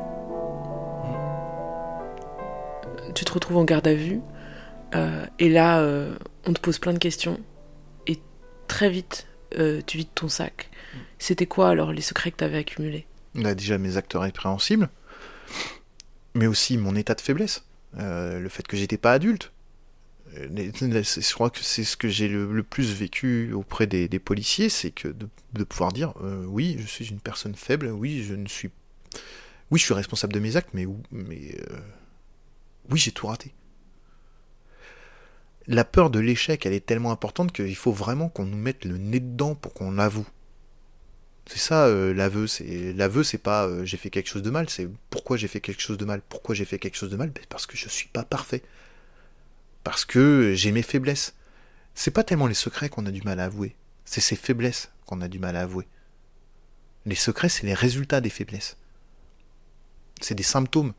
Tu 3.15 3.25
te 3.25 3.33
retrouves 3.33 3.57
en 3.57 3.65
garde 3.65 3.87
à 3.87 3.95
vue. 3.95 4.21
Euh, 4.95 5.27
et 5.39 5.49
là, 5.49 5.81
euh, 5.81 6.17
on 6.45 6.53
te 6.53 6.61
pose 6.61 6.79
plein 6.79 6.93
de 6.93 6.99
questions. 6.99 7.41
Et 8.07 8.19
très 8.67 8.91
vite, 8.91 9.27
euh, 9.59 9.81
tu 9.87 9.99
vides 9.99 10.15
ton 10.15 10.29
sac. 10.29 10.71
C'était 11.19 11.47
quoi 11.47 11.69
alors 11.69 11.93
les 11.93 12.01
secrets 12.01 12.31
que 12.31 12.37
tu 12.37 12.45
avais 12.45 12.59
accumulés 12.59 13.07
a 13.45 13.55
Déjà 13.55 13.79
mes 13.79 13.97
actes 13.97 14.15
répréhensibles, 14.15 14.89
mais 16.35 16.47
aussi 16.47 16.77
mon 16.77 16.97
état 16.97 17.15
de 17.15 17.21
faiblesse. 17.21 17.65
le 17.95 18.49
fait 18.49 18.67
que 18.67 18.77
j'étais 18.77 18.99
pas 18.99 19.13
adulte. 19.13 19.53
Je 20.35 21.35
crois 21.35 21.51
que 21.51 21.61
c'est 21.63 21.85
ce 21.85 21.97
que 21.97 22.09
j'ai 22.09 22.29
le, 22.29 22.63
plus 22.63 22.93
vécu 22.93 23.53
auprès 23.53 23.87
des, 23.87 24.09
policiers, 24.19 24.69
c'est 24.69 24.91
que 24.91 25.09
de, 25.09 25.65
pouvoir 25.65 25.93
dire 25.93 26.15
oui, 26.47 26.77
je 26.81 26.87
suis 26.87 27.07
une 27.07 27.21
personne 27.21 27.55
faible, 27.55 27.89
oui, 27.89 28.23
je 28.23 28.35
ne 28.35 28.47
suis, 28.47 28.71
oui, 29.71 29.79
je 29.79 29.85
suis 29.85 29.95
responsable 29.95 30.33
de 30.33 30.41
mes 30.41 30.57
actes, 30.57 30.71
mais, 30.75 30.87
mais 31.13 31.57
oui, 32.91 32.99
j'ai 32.99 33.13
tout 33.13 33.27
raté. 33.27 33.55
La 35.67 35.85
peur 35.85 36.11
de 36.11 36.19
l'échec, 36.19 36.65
elle 36.65 36.73
est 36.73 36.85
tellement 36.85 37.13
importante 37.13 37.53
qu'il 37.53 37.77
faut 37.77 37.93
vraiment 37.93 38.29
qu'on 38.29 38.45
nous 38.45 38.57
mette 38.57 38.85
le 38.85 38.97
nez 38.97 39.21
dedans 39.21 39.55
pour 39.55 39.75
qu'on 39.75 39.99
avoue. 39.99 40.27
C'est 41.47 41.59
ça 41.59 41.87
euh, 41.87 42.13
l'aveu, 42.15 42.47
c'est 42.47 42.93
l'aveu, 42.93 43.23
c'est 43.23 43.39
pas 43.39 43.85
j'ai 43.85 43.97
fait 43.97 44.11
quelque 44.11 44.29
chose 44.29 44.43
de 44.43 44.51
mal, 44.51 44.69
c'est 44.69 44.89
pourquoi 45.11 45.37
j'ai 45.37 45.49
fait 45.49 45.61
quelque 45.61 45.81
chose 45.81 45.99
de 45.99 46.05
mal. 46.05 46.23
Pourquoi 46.29 46.55
j'ai 46.55 46.65
fait 46.65 46.79
quelque 46.79 46.97
chose 46.97 47.11
de 47.11 47.17
mal? 47.17 47.31
Ben, 47.31 47.45
Parce 47.49 47.67
que 47.67 47.77
je 47.77 47.89
suis 47.89 48.09
pas 48.09 48.25
parfait 48.25 48.63
parce 49.89 50.05
que 50.05 50.53
j'ai 50.55 50.71
mes 50.71 50.83
faiblesses. 50.83 51.35
C'est 51.95 52.11
pas 52.11 52.23
tellement 52.23 52.47
les 52.47 52.53
secrets 52.53 52.91
qu'on 52.91 53.07
a 53.07 53.11
du 53.11 53.23
mal 53.23 53.41
à 53.41 53.45
avouer, 53.45 53.75
c'est 54.05 54.21
ces 54.21 54.37
faiblesses 54.37 54.91
qu'on 55.07 55.23
a 55.23 55.29
du 55.29 55.39
mal 55.39 55.57
à 55.57 55.63
avouer. 55.63 55.87
Les 57.07 57.15
secrets, 57.15 57.49
c'est 57.49 57.67
les 57.67 57.73
résultats 57.73 58.21
des 58.21 58.29
faiblesses. 58.29 58.77
C'est 60.21 60.35
des 60.35 60.43
symptômes. 60.43 60.93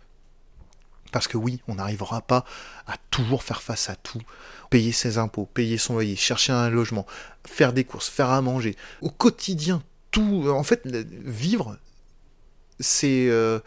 Parce 1.11 1.27
que 1.27 1.37
oui, 1.37 1.61
on 1.67 1.75
n'arrivera 1.75 2.21
pas 2.21 2.45
à 2.87 2.95
toujours 3.09 3.43
faire 3.43 3.61
face 3.61 3.89
à 3.89 3.95
tout. 3.95 4.21
Payer 4.69 4.91
ses 4.91 5.17
impôts, 5.17 5.45
payer 5.45 5.77
son 5.77 5.93
loyer, 5.93 6.15
chercher 6.15 6.53
un 6.53 6.69
logement, 6.69 7.05
faire 7.45 7.73
des 7.73 7.83
courses, 7.83 8.09
faire 8.09 8.29
à 8.29 8.41
manger. 8.41 8.75
Au 9.01 9.09
quotidien, 9.09 9.81
tout. 10.11 10.47
En 10.49 10.63
fait, 10.63 10.85
vivre, 10.85 11.77
c'est 12.79 13.27
euh, 13.29 13.59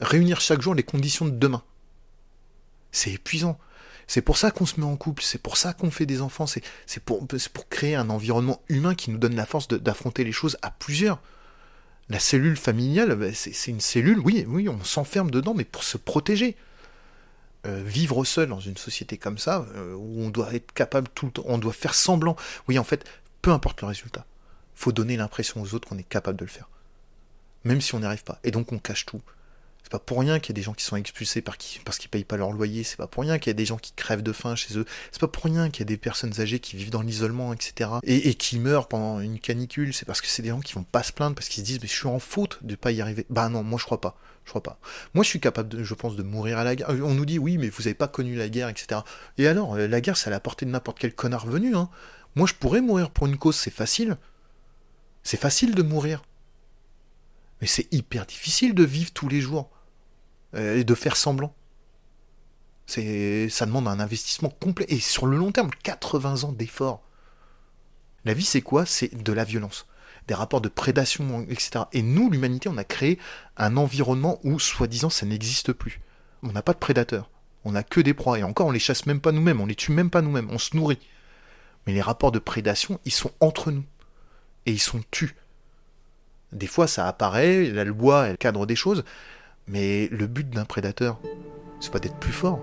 réunir 0.00 0.40
chaque 0.40 0.62
jour 0.62 0.74
les 0.74 0.82
conditions 0.82 1.26
de 1.26 1.30
demain. 1.30 1.62
C'est 2.90 3.12
épuisant. 3.12 3.58
C'est 4.08 4.22
pour 4.22 4.38
ça 4.38 4.50
qu'on 4.50 4.64
se 4.64 4.80
met 4.80 4.86
en 4.86 4.96
couple, 4.96 5.22
c'est 5.22 5.40
pour 5.40 5.58
ça 5.58 5.74
qu'on 5.74 5.90
fait 5.90 6.06
des 6.06 6.22
enfants, 6.22 6.46
c'est 6.46 6.62
pour, 7.04 7.26
pour 7.26 7.68
créer 7.68 7.94
un 7.94 8.08
environnement 8.08 8.62
humain 8.70 8.94
qui 8.94 9.10
nous 9.10 9.18
donne 9.18 9.36
la 9.36 9.44
force 9.44 9.68
d'affronter 9.68 10.24
les 10.24 10.32
choses 10.32 10.56
à 10.62 10.70
plusieurs. 10.70 11.20
La 12.08 12.18
cellule 12.18 12.56
familiale, 12.56 13.14
bah, 13.16 13.34
c'est 13.34 13.70
une 13.70 13.82
cellule, 13.82 14.18
oui, 14.20 14.46
oui, 14.48 14.66
on 14.66 14.82
s'enferme 14.82 15.30
dedans, 15.30 15.52
mais 15.52 15.64
pour 15.64 15.84
se 15.84 15.98
protéger. 15.98 16.56
Euh, 17.66 17.82
vivre 17.84 18.24
seul 18.24 18.48
dans 18.48 18.60
une 18.60 18.76
société 18.76 19.18
comme 19.18 19.36
ça, 19.36 19.66
euh, 19.74 19.92
où 19.94 20.22
on 20.22 20.30
doit 20.30 20.54
être 20.54 20.72
capable 20.72 21.08
tout 21.12 21.26
le 21.26 21.32
temps, 21.32 21.42
on 21.46 21.58
doit 21.58 21.72
faire 21.72 21.94
semblant. 21.94 22.36
Oui, 22.68 22.78
en 22.78 22.84
fait, 22.84 23.04
peu 23.42 23.50
importe 23.50 23.80
le 23.80 23.88
résultat, 23.88 24.26
faut 24.76 24.92
donner 24.92 25.16
l'impression 25.16 25.60
aux 25.60 25.74
autres 25.74 25.88
qu'on 25.88 25.98
est 25.98 26.08
capable 26.08 26.38
de 26.38 26.44
le 26.44 26.50
faire. 26.50 26.68
même 27.64 27.80
si 27.80 27.94
on 27.96 27.98
n'y 27.98 28.06
arrive 28.06 28.22
pas. 28.22 28.38
Et 28.44 28.52
donc 28.52 28.72
on 28.72 28.78
cache 28.78 29.04
tout. 29.04 29.20
C'est 29.82 29.90
pas 29.90 29.98
pour 29.98 30.20
rien 30.20 30.38
qu'il 30.38 30.50
y 30.50 30.56
a 30.56 30.60
des 30.60 30.62
gens 30.62 30.74
qui 30.74 30.84
sont 30.84 30.96
expulsés 30.96 31.42
parce 31.42 31.98
qu'ils 31.98 32.10
payent 32.10 32.24
pas 32.24 32.36
leur 32.36 32.52
loyer. 32.52 32.84
C'est 32.84 32.96
pas 32.96 33.06
pour 33.06 33.22
rien 33.22 33.38
qu'il 33.38 33.50
y 33.50 33.52
a 33.52 33.54
des 33.54 33.64
gens 33.64 33.78
qui 33.78 33.92
crèvent 33.92 34.22
de 34.22 34.32
faim 34.32 34.54
chez 34.54 34.78
eux. 34.78 34.84
C'est 35.10 35.20
pas 35.20 35.28
pour 35.28 35.44
rien 35.44 35.70
qu'il 35.70 35.80
y 35.80 35.82
a 35.82 35.86
des 35.86 35.96
personnes 35.96 36.40
âgées 36.40 36.60
qui 36.60 36.76
vivent 36.76 36.90
dans 36.90 37.02
l'isolement, 37.02 37.52
etc. 37.52 37.90
Et, 38.04 38.34
qui 38.34 38.58
meurent 38.58 38.86
pendant 38.88 39.20
une 39.20 39.38
canicule. 39.40 39.94
C'est 39.94 40.04
parce 40.04 40.20
que 40.20 40.28
c'est 40.28 40.42
des 40.42 40.50
gens 40.50 40.60
qui 40.60 40.74
vont 40.74 40.84
pas 40.84 41.02
se 41.02 41.12
plaindre 41.12 41.34
parce 41.34 41.48
qu'ils 41.48 41.62
se 41.62 41.66
disent 41.66 41.80
mais 41.80 41.88
je 41.88 41.94
suis 41.94 42.06
en 42.06 42.18
faute 42.18 42.58
de 42.62 42.76
pas 42.76 42.92
y 42.92 43.00
arriver. 43.00 43.26
Bah 43.30 43.48
non, 43.48 43.62
moi 43.62 43.78
je 43.78 43.84
crois 43.84 44.00
pas. 44.00 44.16
Je 44.48 44.50
crois 44.50 44.62
pas. 44.62 44.80
Moi 45.12 45.22
je 45.22 45.28
suis 45.28 45.40
capable, 45.40 45.84
je 45.84 45.94
pense, 45.94 46.16
de 46.16 46.22
mourir 46.22 46.56
à 46.56 46.64
la 46.64 46.74
guerre. 46.74 46.88
On 46.88 47.12
nous 47.12 47.26
dit 47.26 47.38
oui, 47.38 47.58
mais 47.58 47.68
vous 47.68 47.86
avez 47.86 47.92
pas 47.92 48.08
connu 48.08 48.34
la 48.34 48.48
guerre, 48.48 48.70
etc. 48.70 49.02
Et 49.36 49.46
alors, 49.46 49.74
euh, 49.74 49.86
la 49.86 50.00
guerre, 50.00 50.16
c'est 50.16 50.28
à 50.28 50.30
la 50.30 50.40
portée 50.40 50.64
de 50.64 50.70
n'importe 50.70 50.98
quel 50.98 51.14
connard 51.14 51.46
venu. 51.46 51.76
Hein. 51.76 51.90
Moi 52.34 52.46
je 52.46 52.54
pourrais 52.54 52.80
mourir 52.80 53.10
pour 53.10 53.26
une 53.26 53.36
cause, 53.36 53.56
c'est 53.56 53.70
facile. 53.70 54.16
C'est 55.22 55.36
facile 55.36 55.74
de 55.74 55.82
mourir. 55.82 56.22
Mais 57.60 57.66
c'est 57.66 57.92
hyper 57.92 58.24
difficile 58.24 58.74
de 58.74 58.84
vivre 58.84 59.12
tous 59.12 59.28
les 59.28 59.42
jours 59.42 59.68
euh, 60.54 60.78
et 60.78 60.84
de 60.84 60.94
faire 60.94 61.18
semblant. 61.18 61.54
C'est, 62.86 63.50
ça 63.50 63.66
demande 63.66 63.86
un 63.86 64.00
investissement 64.00 64.48
complet 64.48 64.86
et 64.88 64.98
sur 64.98 65.26
le 65.26 65.36
long 65.36 65.52
terme, 65.52 65.68
80 65.82 66.44
ans 66.44 66.52
d'efforts. 66.52 67.02
La 68.24 68.32
vie, 68.32 68.46
c'est 68.46 68.62
quoi? 68.62 68.86
C'est 68.86 69.14
de 69.14 69.32
la 69.34 69.44
violence, 69.44 69.86
des 70.28 70.34
rapports 70.34 70.60
de 70.60 70.68
prédation, 70.68 71.42
etc. 71.48 71.86
Et 71.92 72.02
nous, 72.02 72.30
l'humanité, 72.30 72.68
on 72.68 72.76
a 72.76 72.84
créé 72.84 73.18
un 73.56 73.76
environnement 73.76 74.38
où, 74.44 74.60
soi-disant, 74.60 75.10
ça 75.10 75.26
n'existe 75.26 75.72
plus. 75.72 76.00
On 76.42 76.52
n'a 76.52 76.62
pas 76.62 76.74
de 76.74 76.78
prédateurs, 76.78 77.30
on 77.64 77.72
n'a 77.72 77.82
que 77.82 78.00
des 78.00 78.14
proies 78.14 78.38
et 78.38 78.42
encore, 78.44 78.68
on 78.68 78.70
les 78.70 78.78
chasse 78.78 79.06
même 79.06 79.20
pas 79.20 79.32
nous-mêmes, 79.32 79.60
on 79.60 79.66
les 79.66 79.74
tue 79.74 79.90
même 79.90 80.10
pas 80.10 80.22
nous-mêmes, 80.22 80.48
on 80.50 80.58
se 80.58 80.76
nourrit. 80.76 81.00
Mais 81.86 81.94
les 81.94 82.02
rapports 82.02 82.30
de 82.30 82.38
prédation, 82.38 83.00
ils 83.06 83.12
sont 83.12 83.32
entre 83.40 83.72
nous 83.72 83.84
et 84.66 84.72
ils 84.72 84.78
sont 84.78 85.00
tus. 85.10 85.34
Des 86.52 86.66
fois, 86.66 86.86
ça 86.86 87.08
apparaît, 87.08 87.64
la 87.70 87.84
loi, 87.84 88.28
elle 88.28 88.38
cadre 88.38 88.66
des 88.66 88.76
choses, 88.76 89.04
mais 89.66 90.08
le 90.08 90.26
but 90.26 90.48
d'un 90.48 90.64
prédateur, 90.66 91.18
c'est 91.80 91.90
pas 91.90 91.98
d'être 91.98 92.18
plus 92.18 92.32
fort, 92.32 92.60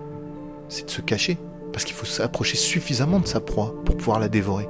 c'est 0.68 0.86
de 0.86 0.90
se 0.90 1.00
cacher, 1.00 1.36
parce 1.72 1.84
qu'il 1.84 1.94
faut 1.94 2.06
s'approcher 2.06 2.56
suffisamment 2.56 3.20
de 3.20 3.26
sa 3.26 3.40
proie 3.40 3.74
pour 3.84 3.96
pouvoir 3.96 4.20
la 4.20 4.28
dévorer. 4.28 4.68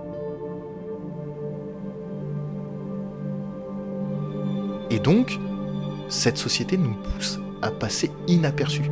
Et 4.91 4.99
donc, 4.99 5.39
cette 6.09 6.39
société 6.39 6.77
nous 6.77 6.95
pousse 6.95 7.41
à 7.63 7.71
passer 7.71 8.11
inaperçus. 8.29 8.91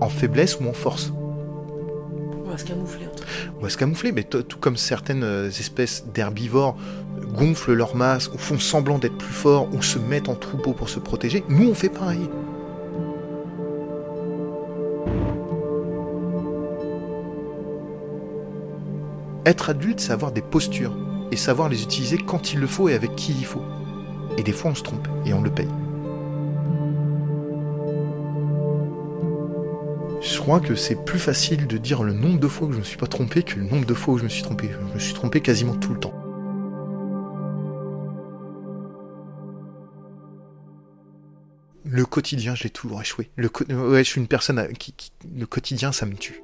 En 0.00 0.08
faiblesse 0.08 0.58
ou 0.60 0.68
en 0.68 0.72
force. 0.72 1.12
On 2.44 2.50
va 2.50 2.58
se 2.58 2.64
camoufler. 2.64 3.06
On 3.58 3.62
va 3.62 3.68
se 3.68 3.76
camoufler, 3.76 4.12
mais 4.12 4.24
tout 4.24 4.58
comme 4.58 4.76
certaines 4.76 5.22
euh, 5.22 5.48
espèces 5.48 6.04
d'herbivores 6.12 6.76
gonflent 7.34 7.74
leur 7.74 7.94
masse, 7.94 8.28
ou 8.28 8.38
font 8.38 8.58
semblant 8.58 8.98
d'être 8.98 9.16
plus 9.16 9.32
forts, 9.32 9.68
ou 9.72 9.82
se 9.82 9.98
mettent 9.98 10.28
en 10.28 10.34
troupeau 10.34 10.72
pour 10.72 10.88
se 10.88 10.98
protéger, 10.98 11.44
nous 11.48 11.70
on 11.70 11.74
fait 11.74 11.88
pareil. 11.88 12.28
Être 19.46 19.70
adulte, 19.70 20.00
c'est 20.00 20.12
avoir 20.12 20.32
des 20.32 20.42
postures, 20.42 20.96
et 21.30 21.36
savoir 21.36 21.68
les 21.68 21.82
utiliser 21.82 22.18
quand 22.18 22.52
il 22.52 22.60
le 22.60 22.66
faut 22.66 22.88
et 22.88 22.94
avec 22.94 23.14
qui 23.14 23.32
il 23.32 23.44
faut. 23.44 23.62
Et 24.40 24.42
des 24.42 24.52
fois 24.52 24.70
on 24.70 24.74
se 24.74 24.82
trompe, 24.82 25.06
et 25.26 25.34
on 25.34 25.42
le 25.42 25.50
paye. 25.50 25.68
Je 30.22 30.38
crois 30.38 30.60
que 30.60 30.74
c'est 30.74 30.94
plus 31.04 31.18
facile 31.18 31.66
de 31.66 31.76
dire 31.76 32.02
le 32.02 32.14
nombre 32.14 32.40
de 32.40 32.48
fois 32.48 32.66
que 32.66 32.72
je 32.72 32.78
ne 32.78 32.82
me 32.82 32.86
suis 32.86 32.96
pas 32.96 33.06
trompé 33.06 33.42
que 33.42 33.58
le 33.58 33.66
nombre 33.66 33.84
de 33.84 33.92
fois 33.92 34.14
où 34.14 34.18
je 34.18 34.24
me 34.24 34.30
suis 34.30 34.42
trompé. 34.42 34.70
Je 34.70 34.94
me 34.94 34.98
suis 34.98 35.12
trompé 35.12 35.42
quasiment 35.42 35.74
tout 35.74 35.92
le 35.92 36.00
temps. 36.00 36.14
Le 41.84 42.06
quotidien, 42.06 42.54
j'ai 42.54 42.70
toujours 42.70 43.02
échoué. 43.02 43.28
Je 43.36 44.02
suis 44.04 44.22
une 44.22 44.26
personne 44.26 44.72
qui, 44.78 44.94
Le 45.36 45.44
quotidien, 45.44 45.92
ça 45.92 46.06
me 46.06 46.14
tue. 46.14 46.40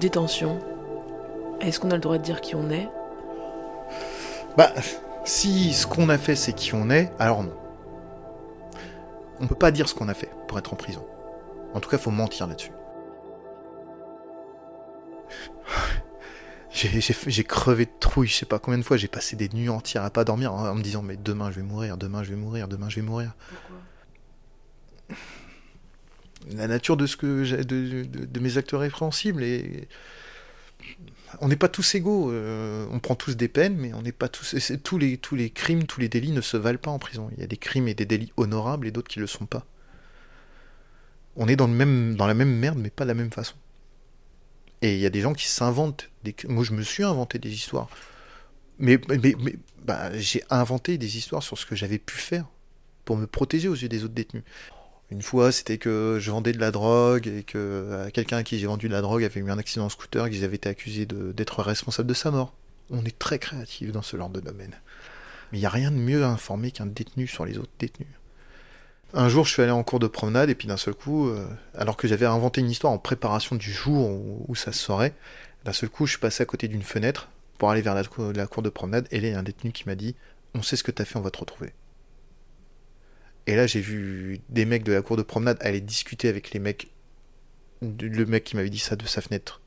Détention, 0.00 0.58
est-ce 1.60 1.78
qu'on 1.78 1.90
a 1.92 1.94
le 1.94 2.00
droit 2.00 2.18
de 2.18 2.22
dire 2.22 2.40
qui 2.40 2.56
on 2.56 2.70
est? 2.70 2.88
Bah, 4.56 4.72
si 5.24 5.72
ce 5.72 5.86
qu'on 5.86 6.08
a 6.08 6.18
fait 6.18 6.34
c'est 6.34 6.52
qui 6.52 6.74
on 6.74 6.90
est, 6.90 7.12
alors 7.20 7.44
non. 7.44 7.54
On 9.40 9.46
peut 9.46 9.54
pas 9.54 9.70
dire 9.70 9.88
ce 9.88 9.94
qu'on 9.94 10.08
a 10.08 10.14
fait 10.14 10.30
pour 10.48 10.58
être 10.58 10.72
en 10.72 10.76
prison. 10.76 11.06
En 11.72 11.80
tout 11.80 11.88
cas, 11.88 11.98
faut 11.98 12.10
mentir 12.10 12.46
là-dessus. 12.48 12.72
J'ai 16.72 17.44
crevé 17.44 17.84
de 17.84 17.90
trouille, 18.00 18.26
je 18.26 18.34
sais 18.34 18.46
pas 18.46 18.58
combien 18.58 18.78
de 18.78 18.82
fois, 18.84 18.96
j'ai 18.96 19.08
passé 19.08 19.36
des 19.36 19.48
nuits 19.50 19.68
entières 19.68 20.04
à 20.04 20.10
pas 20.10 20.24
dormir 20.24 20.54
en 20.54 20.74
me 20.74 20.82
disant 20.82 21.02
mais 21.02 21.16
demain 21.16 21.50
je 21.50 21.56
vais 21.56 21.62
mourir, 21.62 21.96
demain 21.96 22.22
je 22.22 22.30
vais 22.30 22.36
mourir, 22.36 22.68
demain 22.68 22.88
je 22.88 22.96
vais 22.96 23.02
mourir. 23.02 23.34
Pourquoi? 23.48 23.76
La 26.56 26.66
nature 26.66 26.96
de 26.96 27.06
ce 27.06 27.16
que 27.16 27.62
de, 27.62 28.40
mes 28.40 28.56
actes 28.56 28.72
répréhensibles 28.72 29.42
et 29.42 29.88
on 31.40 31.48
n'est 31.48 31.56
pas 31.56 31.68
tous 31.68 31.94
égaux. 31.94 32.32
Euh, 32.32 32.86
on 32.90 32.98
prend 32.98 33.14
tous 33.14 33.36
des 33.36 33.48
peines, 33.48 33.76
mais 33.76 33.92
on 33.94 34.02
n'est 34.02 34.12
pas 34.12 34.28
tous. 34.28 34.56
Tous 34.82 34.98
les, 34.98 35.18
tous 35.18 35.36
les 35.36 35.50
crimes, 35.50 35.84
tous 35.84 36.00
les 36.00 36.08
délits 36.08 36.32
ne 36.32 36.40
se 36.40 36.56
valent 36.56 36.78
pas 36.78 36.90
en 36.90 36.98
prison. 36.98 37.30
Il 37.36 37.40
y 37.40 37.44
a 37.44 37.46
des 37.46 37.56
crimes 37.56 37.88
et 37.88 37.94
des 37.94 38.06
délits 38.06 38.32
honorables 38.36 38.86
et 38.86 38.90
d'autres 38.90 39.08
qui 39.08 39.18
ne 39.18 39.24
le 39.24 39.28
sont 39.28 39.46
pas. 39.46 39.66
On 41.36 41.46
est 41.46 41.56
dans, 41.56 41.68
la 41.68 42.34
même 42.34 42.58
merde, 42.58 42.78
mais 42.78 42.90
pas 42.90 43.04
de 43.04 43.08
la 43.08 43.14
même 43.14 43.30
façon. 43.30 43.54
Et 44.82 44.94
il 44.94 45.00
y 45.00 45.06
a 45.06 45.10
des 45.10 45.20
gens 45.20 45.32
qui 45.32 45.46
s'inventent. 45.46 46.10
Moi, 46.48 46.64
je 46.64 46.72
me 46.72 46.82
suis 46.82 47.04
inventé 47.04 47.38
des 47.38 47.52
histoires. 47.52 47.88
Mais 48.78 48.98
bah, 49.84 50.18
j'ai 50.18 50.42
inventé 50.50 50.98
des 50.98 51.16
histoires 51.16 51.42
sur 51.42 51.58
ce 51.58 51.66
que 51.66 51.76
j'avais 51.76 51.98
pu 51.98 52.16
faire 52.16 52.46
pour 53.04 53.16
me 53.16 53.26
protéger 53.26 53.68
aux 53.68 53.74
yeux 53.74 53.88
des 53.88 54.04
autres 54.04 54.14
détenus. 54.14 54.42
Une 55.10 55.22
fois, 55.22 55.50
c'était 55.50 55.78
que 55.78 56.18
je 56.20 56.30
vendais 56.30 56.52
de 56.52 56.60
la 56.60 56.70
drogue 56.70 57.26
et 57.26 57.42
que 57.42 57.58
euh, 57.58 58.10
quelqu'un 58.10 58.38
à 58.38 58.42
qui 58.44 58.58
j'ai 58.58 58.66
vendu 58.66 58.86
de 58.86 58.92
la 58.92 59.00
drogue 59.00 59.24
avait 59.24 59.40
eu 59.40 59.50
un 59.50 59.58
accident 59.58 59.86
en 59.86 59.88
scooter 59.88 60.26
et 60.26 60.30
qu'ils 60.30 60.44
avaient 60.44 60.56
été 60.56 60.68
accusés 60.68 61.06
d'être 61.06 61.62
responsable 61.62 62.08
de 62.08 62.14
sa 62.14 62.30
mort. 62.30 62.54
On 62.90 63.04
est 63.04 63.18
très 63.18 63.40
créatif 63.40 63.90
dans 63.90 64.02
ce 64.02 64.16
genre 64.16 64.30
de 64.30 64.40
domaine. 64.40 64.76
Mais 65.50 65.58
il 65.58 65.60
n'y 65.60 65.66
a 65.66 65.70
rien 65.70 65.90
de 65.90 65.96
mieux 65.96 66.22
à 66.22 66.28
informer 66.28 66.70
qu'un 66.70 66.86
détenu 66.86 67.26
sur 67.26 67.44
les 67.44 67.58
autres 67.58 67.72
détenus. 67.80 68.08
Un 69.12 69.28
jour, 69.28 69.44
je 69.44 69.52
suis 69.52 69.62
allé 69.62 69.72
en 69.72 69.82
cours 69.82 69.98
de 69.98 70.06
promenade 70.06 70.48
et 70.48 70.54
puis 70.54 70.68
d'un 70.68 70.76
seul 70.76 70.94
coup, 70.94 71.28
euh, 71.28 71.44
alors 71.74 71.96
que 71.96 72.06
j'avais 72.06 72.26
inventé 72.26 72.60
une 72.60 72.70
histoire 72.70 72.92
en 72.92 72.98
préparation 72.98 73.56
du 73.56 73.72
jour 73.72 74.08
où, 74.48 74.54
ça 74.54 74.70
se 74.70 74.78
saurait, 74.78 75.14
d'un 75.64 75.72
seul 75.72 75.88
coup, 75.88 76.06
je 76.06 76.12
suis 76.12 76.20
passé 76.20 76.44
à 76.44 76.46
côté 76.46 76.68
d'une 76.68 76.84
fenêtre 76.84 77.28
pour 77.58 77.70
aller 77.70 77.82
vers 77.82 77.96
la, 77.96 78.02
la 78.32 78.46
cour 78.46 78.62
de 78.62 78.68
promenade 78.68 79.08
et 79.10 79.20
là, 79.20 79.28
il 79.28 79.32
y 79.32 79.34
a 79.34 79.38
un 79.40 79.42
détenu 79.42 79.72
qui 79.72 79.88
m'a 79.88 79.96
dit 79.96 80.14
On 80.54 80.62
sait 80.62 80.76
ce 80.76 80.84
que 80.84 80.92
t'as 80.92 81.04
fait, 81.04 81.16
on 81.16 81.22
va 81.22 81.32
te 81.32 81.38
retrouver. 81.38 81.72
Et 83.50 83.56
là, 83.56 83.66
j'ai 83.66 83.80
vu 83.80 84.38
des 84.48 84.64
mecs 84.64 84.84
de 84.84 84.92
la 84.92 85.02
cour 85.02 85.16
de 85.16 85.22
promenade 85.22 85.58
aller 85.60 85.80
discuter 85.80 86.28
avec 86.28 86.52
les 86.52 86.60
mecs, 86.60 86.86
le 87.82 88.24
mec 88.24 88.44
qui 88.44 88.54
m'avait 88.54 88.70
dit 88.70 88.78
ça 88.78 88.94
de 88.94 89.04
sa 89.06 89.20
fenêtre. 89.20 89.60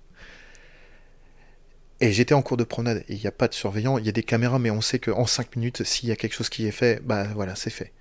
Et 1.99 2.13
j'étais 2.13 2.33
en 2.33 2.41
cours 2.41 2.55
de 2.55 2.63
promenade 2.63 3.03
il 3.09 3.17
n'y 3.17 3.27
a 3.27 3.31
pas 3.33 3.49
de 3.49 3.53
surveillant, 3.53 3.97
il 3.97 4.05
y 4.05 4.09
a 4.09 4.13
des 4.13 4.23
caméras, 4.23 4.57
mais 4.57 4.71
on 4.71 4.79
sait 4.79 4.99
qu'en 4.99 5.25
5 5.25 5.57
minutes, 5.57 5.83
s'il 5.83 6.07
y 6.07 6.13
a 6.13 6.15
quelque 6.15 6.31
chose 6.31 6.47
qui 6.47 6.65
est 6.65 6.71
fait, 6.71 7.03
bah 7.03 7.25
voilà, 7.35 7.55
c'est 7.55 7.71
fait. 7.71 7.91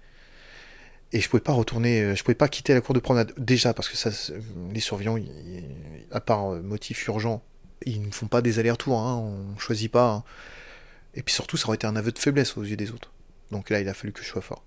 Et 1.10 1.20
je 1.20 1.28
pouvais 1.28 1.42
pas 1.42 1.52
retourner, 1.52 2.00
euh, 2.00 2.14
je 2.14 2.22
pouvais 2.22 2.36
pas 2.36 2.46
quitter 2.46 2.74
la 2.74 2.80
cour 2.80 2.94
de 2.94 3.00
promenade. 3.00 3.32
Déjà 3.36 3.74
parce 3.74 3.88
que 3.88 3.96
ça, 3.96 4.10
les 4.72 4.80
surveillants, 4.80 5.18
à 6.12 6.20
part 6.20 6.52
euh, 6.52 6.62
motif 6.62 7.08
urgent, 7.08 7.42
ils 7.84 8.02
ne 8.02 8.12
font 8.12 8.28
pas 8.28 8.40
des 8.40 8.60
allers-retours, 8.60 9.00
hein, 9.00 9.16
on 9.16 9.58
choisit 9.58 9.90
pas. 9.90 10.12
Hein. 10.12 10.24
Et 11.14 11.24
puis 11.24 11.34
surtout, 11.34 11.56
ça 11.56 11.66
aurait 11.66 11.74
été 11.74 11.88
un 11.88 11.96
aveu 11.96 12.12
de 12.12 12.20
faiblesse 12.20 12.56
aux 12.56 12.62
yeux 12.62 12.76
des 12.76 12.92
autres. 12.92 13.10
Donc 13.50 13.68
là, 13.68 13.80
il 13.80 13.88
a 13.88 13.94
fallu 13.94 14.12
que 14.12 14.22
je 14.22 14.28
sois 14.28 14.42
fort. 14.42 14.62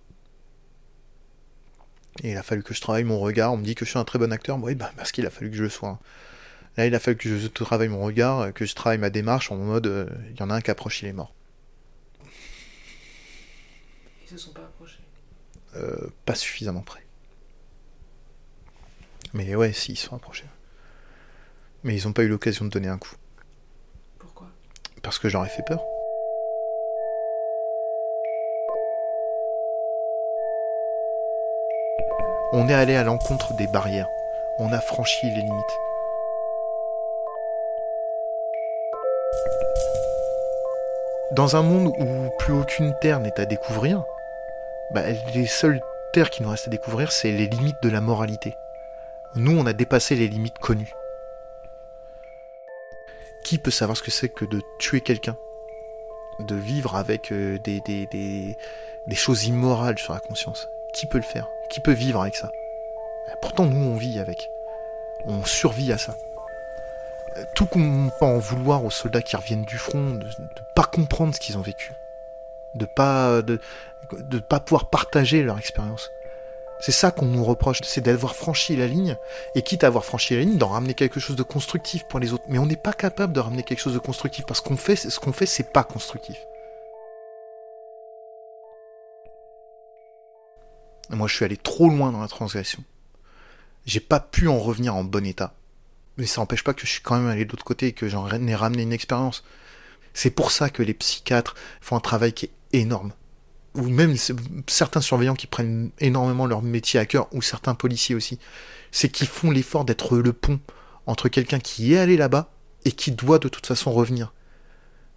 Et 2.23 2.31
il 2.31 2.37
a 2.37 2.43
fallu 2.43 2.63
que 2.63 2.73
je 2.73 2.81
travaille 2.81 3.03
mon 3.03 3.19
regard. 3.19 3.53
On 3.53 3.57
me 3.57 3.65
dit 3.65 3.75
que 3.75 3.85
je 3.85 3.89
suis 3.89 3.99
un 3.99 4.05
très 4.05 4.19
bon 4.19 4.31
acteur. 4.31 4.57
Oui, 4.61 4.75
bah, 4.75 4.91
parce 4.95 5.11
qu'il 5.11 5.25
a 5.25 5.29
fallu 5.29 5.51
que 5.51 5.57
je 5.57 5.63
le 5.63 5.69
sois. 5.69 5.99
Là, 6.77 6.85
il 6.85 6.95
a 6.95 6.99
fallu 6.99 7.17
que 7.17 7.37
je 7.37 7.47
travaille 7.47 7.87
mon 7.87 8.01
regard, 8.01 8.53
que 8.53 8.65
je 8.65 8.75
travaille 8.75 8.97
ma 8.97 9.09
démarche 9.09 9.51
en 9.51 9.55
mode 9.55 9.87
euh, 9.87 10.09
il 10.31 10.39
y 10.39 10.43
en 10.43 10.49
a 10.49 10.55
un 10.55 10.61
qui 10.61 10.71
approche, 10.71 11.01
il 11.01 11.07
est 11.07 11.13
mort. 11.13 11.33
Ils 14.23 14.29
se 14.29 14.37
sont 14.37 14.51
pas 14.51 14.61
approchés 14.61 14.99
euh, 15.75 16.09
Pas 16.25 16.35
suffisamment 16.35 16.81
près. 16.81 17.05
Mais 19.33 19.55
ouais, 19.55 19.71
si, 19.71 19.93
ils 19.93 19.97
se 19.97 20.07
sont 20.07 20.15
approchés. 20.15 20.45
Mais 21.83 21.97
ils 21.97 22.05
n'ont 22.07 22.13
pas 22.13 22.23
eu 22.23 22.27
l'occasion 22.27 22.65
de 22.65 22.69
donner 22.69 22.87
un 22.87 22.97
coup. 22.97 23.15
Pourquoi? 24.17 24.49
Parce 25.01 25.19
que 25.19 25.29
j'aurais 25.29 25.49
fait 25.49 25.63
peur. 25.63 25.81
On 32.51 32.69
est 32.69 32.73
allé 32.73 32.95
à 32.95 33.03
l'encontre 33.03 33.53
des 33.53 33.67
barrières. 33.67 34.07
On 34.59 34.71
a 34.71 34.79
franchi 34.79 35.29
les 35.29 35.41
limites. 35.41 35.79
Dans 41.31 41.55
un 41.55 41.63
monde 41.63 41.91
où 41.99 42.29
plus 42.37 42.53
aucune 42.53 42.93
terre 43.01 43.19
n'est 43.19 43.39
à 43.39 43.45
découvrir, 43.45 44.03
bah, 44.91 45.03
les 45.33 45.47
seules 45.47 45.81
terres 46.13 46.29
qui 46.29 46.43
nous 46.43 46.49
restent 46.49 46.67
à 46.67 46.71
découvrir, 46.71 47.11
c'est 47.11 47.31
les 47.31 47.47
limites 47.47 47.81
de 47.81 47.89
la 47.89 47.99
moralité. 47.99 48.55
Nous, 49.35 49.57
on 49.57 49.65
a 49.65 49.73
dépassé 49.73 50.15
les 50.15 50.27
limites 50.27 50.59
connues. 50.59 50.93
Qui 53.43 53.57
peut 53.57 53.71
savoir 53.71 53.97
ce 53.97 54.03
que 54.03 54.11
c'est 54.11 54.29
que 54.29 54.45
de 54.45 54.61
tuer 54.79 55.01
quelqu'un? 55.01 55.35
De 56.39 56.55
vivre 56.55 56.95
avec 56.95 57.31
euh, 57.31 57.59
des, 57.59 58.55
choses 59.13 59.45
immorales 59.45 59.99
sur 59.99 60.13
la 60.13 60.19
conscience? 60.19 60.69
Qui 60.95 61.05
peut 61.05 61.19
le 61.19 61.23
faire 61.23 61.47
Qui 61.69 61.79
peut 61.79 61.91
vivre 61.91 62.21
avec 62.21 62.35
ça 62.35 62.51
Pourtant, 63.41 63.65
nous, 63.65 63.85
on 63.85 63.95
vit 63.95 64.19
avec. 64.19 64.49
On 65.25 65.45
survit 65.45 65.91
à 65.91 65.97
ça 65.97 66.15
tout 67.53 67.65
qu'on 67.65 68.11
peut 68.17 68.25
en 68.25 68.37
vouloir 68.37 68.85
aux 68.85 68.91
soldats 68.91 69.21
qui 69.21 69.35
reviennent 69.35 69.65
du 69.65 69.77
front, 69.77 70.11
de, 70.11 70.25
ne 70.25 70.47
pas 70.73 70.85
comprendre 70.85 71.35
ce 71.35 71.39
qu'ils 71.39 71.57
ont 71.57 71.61
vécu, 71.61 71.91
de 72.75 72.85
pas 72.85 73.41
de, 73.41 73.59
de 74.13 74.39
pas 74.39 74.59
pouvoir 74.59 74.89
partager 74.89 75.43
leur 75.43 75.57
expérience. 75.57 76.11
C'est 76.79 76.91
ça 76.91 77.11
qu'on 77.11 77.25
nous 77.25 77.43
reproche, 77.43 77.79
c'est 77.83 78.01
d'avoir 78.01 78.35
franchi 78.35 78.75
la 78.75 78.87
ligne, 78.87 79.17
et 79.55 79.61
quitte 79.61 79.83
à 79.83 79.87
avoir 79.87 80.03
franchi 80.03 80.35
la 80.35 80.41
ligne, 80.41 80.57
d'en 80.57 80.67
ramener 80.67 80.93
quelque 80.93 81.19
chose 81.19 81.35
de 81.35 81.43
constructif 81.43 82.05
pour 82.07 82.19
les 82.19 82.33
autres. 82.33 82.43
Mais 82.47 82.59
on 82.59 82.65
n'est 82.65 82.75
pas 82.75 82.93
capable 82.93 83.33
de 83.33 83.39
ramener 83.39 83.63
quelque 83.63 83.79
chose 83.79 83.93
de 83.93 83.99
constructif, 83.99 84.45
parce 84.45 84.61
qu'on 84.61 84.77
fait, 84.77 84.95
ce 84.95 85.19
qu'on 85.19 85.31
fait, 85.31 85.45
c'est 85.45 85.71
pas 85.71 85.83
constructif. 85.83 86.47
Moi, 91.09 91.27
je 91.27 91.35
suis 91.35 91.45
allé 91.45 91.57
trop 91.57 91.89
loin 91.89 92.11
dans 92.11 92.21
la 92.21 92.27
transgression. 92.27 92.83
J'ai 93.85 93.99
pas 93.99 94.19
pu 94.19 94.47
en 94.47 94.59
revenir 94.59 94.95
en 94.95 95.03
bon 95.03 95.25
état. 95.25 95.53
Mais 96.17 96.25
ça 96.25 96.41
n'empêche 96.41 96.63
pas 96.63 96.73
que 96.73 96.85
je 96.85 96.91
suis 96.91 97.01
quand 97.01 97.17
même 97.17 97.27
allé 97.27 97.45
de 97.45 97.51
l'autre 97.51 97.65
côté 97.65 97.87
et 97.87 97.91
que 97.91 98.07
j'en 98.07 98.27
ai 98.29 98.55
ramené 98.55 98.83
une 98.83 98.93
expérience. 98.93 99.43
C'est 100.13 100.31
pour 100.31 100.51
ça 100.51 100.69
que 100.69 100.81
les 100.81 100.93
psychiatres 100.93 101.55
font 101.81 101.97
un 101.97 101.99
travail 102.01 102.33
qui 102.33 102.45
est 102.45 102.51
énorme. 102.73 103.11
Ou 103.75 103.89
même 103.89 104.15
certains 104.67 105.01
surveillants 105.01 105.35
qui 105.35 105.47
prennent 105.47 105.91
énormément 105.99 106.45
leur 106.45 106.61
métier 106.61 106.99
à 106.99 107.05
cœur, 107.05 107.27
ou 107.33 107.41
certains 107.41 107.75
policiers 107.75 108.15
aussi. 108.15 108.39
C'est 108.91 109.09
qu'ils 109.09 109.27
font 109.27 109.51
l'effort 109.51 109.83
d'être 109.83 110.17
le 110.17 110.31
pont 110.31 110.61
entre 111.05 111.27
quelqu'un 111.27 111.59
qui 111.59 111.93
est 111.93 111.97
allé 111.97 112.15
là-bas 112.15 112.49
et 112.85 112.93
qui 112.93 113.11
doit 113.11 113.39
de 113.39 113.49
toute 113.49 113.65
façon 113.65 113.91
revenir. 113.91 114.33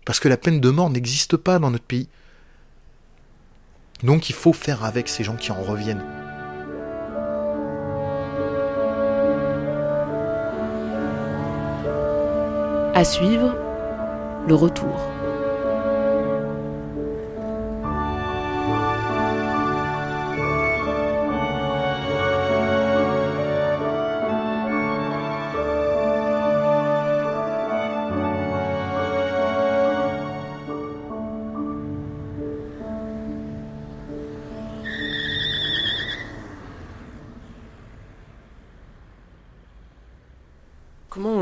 Parce 0.05 0.19
que 0.19 0.29
la 0.29 0.37
peine 0.37 0.61
de 0.61 0.71
mort 0.71 0.91
n'existe 0.91 1.37
pas 1.37 1.59
dans 1.61 1.71
notre 1.71 1.85
pays. 1.85 2.09
Donc 4.03 4.31
il 4.31 4.35
faut 4.35 4.53
faire 4.53 4.85
avec 4.85 5.09
ces 5.09 5.25
gens 5.25 5.37
qui 5.37 5.51
en 5.51 5.61
reviennent. 5.61 6.05
À 12.95 13.05
suivre, 13.05 13.55
le 14.47 14.55
retour. 14.55 15.18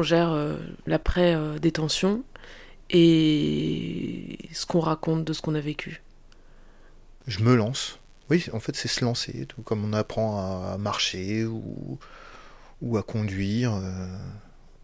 Gère 0.07 0.33
euh, 0.33 0.57
l'après-détention 0.87 2.25
et 2.89 4.39
ce 4.53 4.65
qu'on 4.65 4.81
raconte 4.81 5.25
de 5.25 5.33
ce 5.33 5.43
qu'on 5.43 5.55
a 5.55 5.61
vécu 5.61 6.03
Je 7.27 7.41
me 7.41 7.55
lance. 7.55 7.99
Oui, 8.31 8.47
en 8.53 8.61
fait, 8.61 8.75
c'est 8.75 8.89
se 8.89 9.05
lancer, 9.05 9.47
tout 9.47 9.63
comme 9.63 9.85
on 9.85 9.93
apprend 9.93 10.73
à 10.73 10.79
marcher 10.79 11.45
ou, 11.45 11.99
ou 12.81 12.97
à 12.97 13.03
conduire. 13.03 13.75
Euh, 13.75 14.07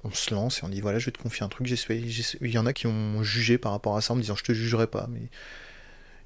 on 0.05 0.11
se 0.11 0.35
lance 0.35 0.59
et 0.59 0.65
on 0.65 0.69
dit 0.69 0.81
voilà, 0.81 0.99
je 0.99 1.07
vais 1.07 1.13
te 1.13 1.23
confier 1.23 1.45
un 1.45 1.49
truc. 1.49 1.69
Il 1.89 2.51
y 2.51 2.59
en 2.59 2.67
a 2.67 2.73
qui 2.73 2.87
ont 2.87 3.23
jugé 3.23 3.59
par 3.59 3.73
rapport 3.73 3.97
à 3.97 4.01
ça 4.01 4.13
en 4.13 4.17
me 4.17 4.21
disant 4.21 4.37
je 4.37 4.45
te 4.45 4.53
jugerai 4.53 4.87
pas, 4.87 5.07
mais 5.09 5.23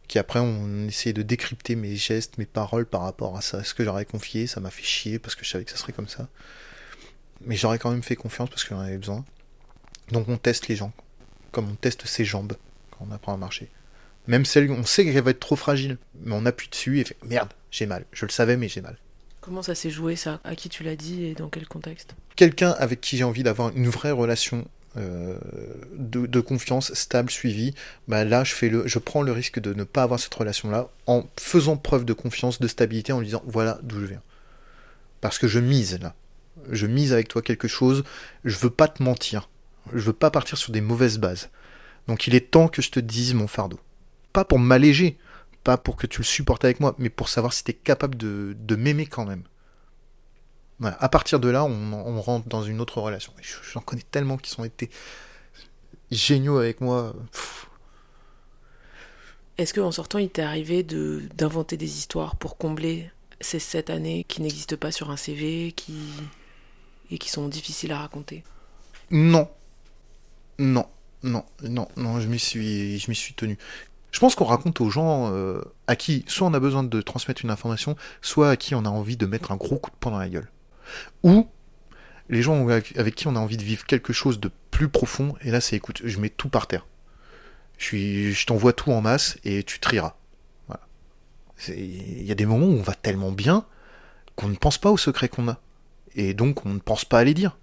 qui 0.08 0.18
après 0.18 0.40
ont 0.40 0.86
essayé 0.86 1.12
de 1.12 1.22
décrypter 1.22 1.74
mes 1.74 1.96
gestes, 1.96 2.38
mes 2.38 2.46
paroles 2.46 2.86
par 2.86 3.02
rapport 3.02 3.36
à 3.36 3.40
ça. 3.40 3.64
Ce 3.64 3.74
que 3.74 3.84
j'aurais 3.84 4.04
confié, 4.04 4.46
ça 4.46 4.60
m'a 4.60 4.70
fait 4.70 4.84
chier 4.84 5.18
parce 5.18 5.34
que 5.34 5.44
je 5.44 5.50
savais 5.50 5.64
que 5.64 5.70
ça 5.70 5.76
serait 5.76 5.92
comme 5.92 6.08
ça 6.08 6.28
mais 7.44 7.56
j'aurais 7.56 7.78
quand 7.78 7.90
même 7.90 8.02
fait 8.02 8.16
confiance 8.16 8.48
parce 8.48 8.64
que 8.64 8.74
j'en 8.74 8.80
avais 8.80 8.98
besoin. 8.98 9.24
Donc 10.10 10.28
on 10.28 10.36
teste 10.36 10.68
les 10.68 10.76
gens, 10.76 10.92
comme 11.52 11.68
on 11.70 11.74
teste 11.74 12.06
ses 12.06 12.24
jambes 12.24 12.54
quand 12.90 13.06
on 13.08 13.12
apprend 13.12 13.34
à 13.34 13.36
marcher. 13.36 13.68
Même 14.26 14.44
celle, 14.44 14.70
on 14.70 14.84
sait 14.84 15.04
qu'elle 15.04 15.22
va 15.22 15.30
être 15.30 15.40
trop 15.40 15.56
fragile, 15.56 15.98
mais 16.20 16.34
on 16.34 16.46
appuie 16.46 16.68
dessus 16.68 17.00
et 17.00 17.04
fait 17.04 17.16
merde, 17.24 17.52
j'ai 17.70 17.86
mal. 17.86 18.04
Je 18.12 18.26
le 18.26 18.32
savais, 18.32 18.56
mais 18.56 18.68
j'ai 18.68 18.80
mal. 18.80 18.96
Comment 19.40 19.62
ça 19.62 19.76
s'est 19.76 19.90
joué 19.90 20.16
ça? 20.16 20.40
À 20.42 20.56
qui 20.56 20.68
tu 20.68 20.82
l'as 20.82 20.96
dit 20.96 21.24
et 21.24 21.34
dans 21.34 21.48
quel 21.48 21.68
contexte? 21.68 22.16
Quelqu'un 22.34 22.72
avec 22.72 23.00
qui 23.00 23.16
j'ai 23.16 23.24
envie 23.24 23.44
d'avoir 23.44 23.70
une 23.76 23.88
vraie 23.88 24.10
relation 24.10 24.66
euh, 24.96 25.38
de, 25.92 26.40
confiance 26.40 26.92
stable, 26.94 27.30
suivie, 27.30 27.74
bah 28.08 28.24
là 28.24 28.44
je, 28.44 28.54
fais 28.54 28.68
le, 28.68 28.88
je 28.88 28.98
prends 28.98 29.22
le 29.22 29.30
risque 29.30 29.60
de 29.60 29.74
ne 29.74 29.84
pas 29.84 30.02
avoir 30.02 30.18
cette 30.18 30.34
relation-là 30.34 30.88
en 31.06 31.26
faisant 31.38 31.76
preuve 31.76 32.04
de 32.04 32.12
confiance, 32.12 32.60
de 32.60 32.66
stabilité, 32.66 33.12
en 33.12 33.20
lui 33.20 33.26
disant 33.26 33.42
voilà 33.46 33.78
d'où 33.82 34.00
je 34.00 34.06
viens. 34.06 34.22
Parce 35.20 35.38
que 35.38 35.46
je 35.46 35.60
mise 35.60 36.00
là 36.00 36.14
je 36.70 36.86
mise 36.86 37.12
avec 37.12 37.28
toi 37.28 37.42
quelque 37.42 37.68
chose, 37.68 38.04
je 38.44 38.56
veux 38.58 38.70
pas 38.70 38.88
te 38.88 39.02
mentir, 39.02 39.48
je 39.92 40.00
veux 40.00 40.12
pas 40.12 40.30
partir 40.30 40.58
sur 40.58 40.72
des 40.72 40.80
mauvaises 40.80 41.18
bases. 41.18 41.50
Donc 42.08 42.26
il 42.26 42.34
est 42.34 42.50
temps 42.50 42.68
que 42.68 42.82
je 42.82 42.90
te 42.90 43.00
dise 43.00 43.34
mon 43.34 43.46
fardeau. 43.46 43.80
Pas 44.32 44.44
pour 44.44 44.58
m'alléger, 44.58 45.18
pas 45.64 45.76
pour 45.76 45.96
que 45.96 46.06
tu 46.06 46.20
le 46.20 46.24
supportes 46.24 46.64
avec 46.64 46.80
moi, 46.80 46.94
mais 46.98 47.10
pour 47.10 47.28
savoir 47.28 47.52
si 47.52 47.64
tu 47.64 47.72
capable 47.74 48.16
de, 48.16 48.76
m'aimer 48.76 49.06
quand 49.06 49.24
même. 49.24 49.42
À 50.82 51.08
partir 51.08 51.40
de 51.40 51.48
là, 51.48 51.64
on, 51.64 52.20
rentre 52.20 52.48
dans 52.48 52.62
une 52.62 52.80
autre 52.80 53.00
relation. 53.00 53.32
J'en 53.72 53.80
connais 53.80 54.02
tellement 54.02 54.36
qui 54.36 54.50
sont 54.50 54.64
été 54.64 54.90
géniaux 56.10 56.58
avec 56.58 56.80
moi. 56.80 57.14
Est-ce 59.58 59.72
qu'en 59.72 59.90
sortant, 59.90 60.18
il 60.18 60.28
t'est 60.28 60.42
arrivé 60.42 60.82
d'inventer 60.82 61.76
des 61.76 61.98
histoires 61.98 62.36
pour 62.36 62.58
combler 62.58 63.10
ces 63.40 63.58
sept 63.58 63.90
années 63.90 64.24
qui 64.24 64.42
n'existent 64.42 64.76
pas 64.76 64.92
sur 64.92 65.10
un 65.10 65.16
CV, 65.16 65.72
qui 65.72 65.94
et 67.10 67.18
qui 67.18 67.30
sont 67.30 67.48
difficiles 67.48 67.92
à 67.92 67.98
raconter 67.98 68.44
Non. 69.10 69.48
Non, 70.58 70.86
non, 71.22 71.44
non, 71.62 71.88
non, 71.96 72.20
je 72.20 72.28
m'y 72.28 72.38
suis, 72.38 72.98
suis 72.98 73.34
tenu. 73.34 73.58
Je 74.10 74.20
pense 74.20 74.34
qu'on 74.34 74.44
raconte 74.44 74.80
aux 74.80 74.88
gens 74.88 75.30
euh, 75.32 75.60
à 75.86 75.96
qui 75.96 76.24
soit 76.26 76.46
on 76.46 76.54
a 76.54 76.60
besoin 76.60 76.82
de 76.82 77.00
transmettre 77.02 77.44
une 77.44 77.50
information, 77.50 77.96
soit 78.22 78.50
à 78.50 78.56
qui 78.56 78.74
on 78.74 78.84
a 78.84 78.88
envie 78.88 79.16
de 79.16 79.26
mettre 79.26 79.52
un 79.52 79.56
gros 79.56 79.76
coup 79.76 79.90
de 79.90 79.96
poing 79.96 80.12
dans 80.12 80.18
la 80.18 80.28
gueule. 80.28 80.50
Ou 81.22 81.48
les 82.28 82.42
gens 82.42 82.66
avec 82.68 83.14
qui 83.14 83.28
on 83.28 83.36
a 83.36 83.38
envie 83.38 83.56
de 83.56 83.62
vivre 83.62 83.84
quelque 83.84 84.12
chose 84.12 84.40
de 84.40 84.50
plus 84.70 84.88
profond, 84.88 85.34
et 85.42 85.50
là 85.50 85.60
c'est 85.60 85.76
écoute, 85.76 86.00
je 86.04 86.18
mets 86.18 86.30
tout 86.30 86.48
par 86.48 86.66
terre. 86.66 86.86
Je, 87.78 88.46
t'envoie 88.46 88.72
tout 88.72 88.90
en 88.90 89.00
masse 89.00 89.38
et 89.44 89.62
tu 89.62 89.80
trieras. 89.80 90.16
Il 91.68 92.22
y 92.22 92.32
a 92.32 92.34
des 92.34 92.46
moments 92.46 92.66
où 92.66 92.78
on 92.78 92.82
va 92.82 92.94
tellement 92.94 93.32
bien 93.32 93.64
qu'on 94.34 94.48
ne 94.48 94.56
pense 94.56 94.78
pas 94.78 94.90
aux 94.90 94.98
secrets 94.98 95.28
qu'on 95.28 95.48
a 95.48 95.58
et 96.16 96.34
donc 96.34 96.66
on 96.66 96.70
ne 96.70 96.78
pense 96.78 97.04
pas 97.04 97.20
à 97.20 97.24
les 97.24 97.34
dire. 97.34 97.56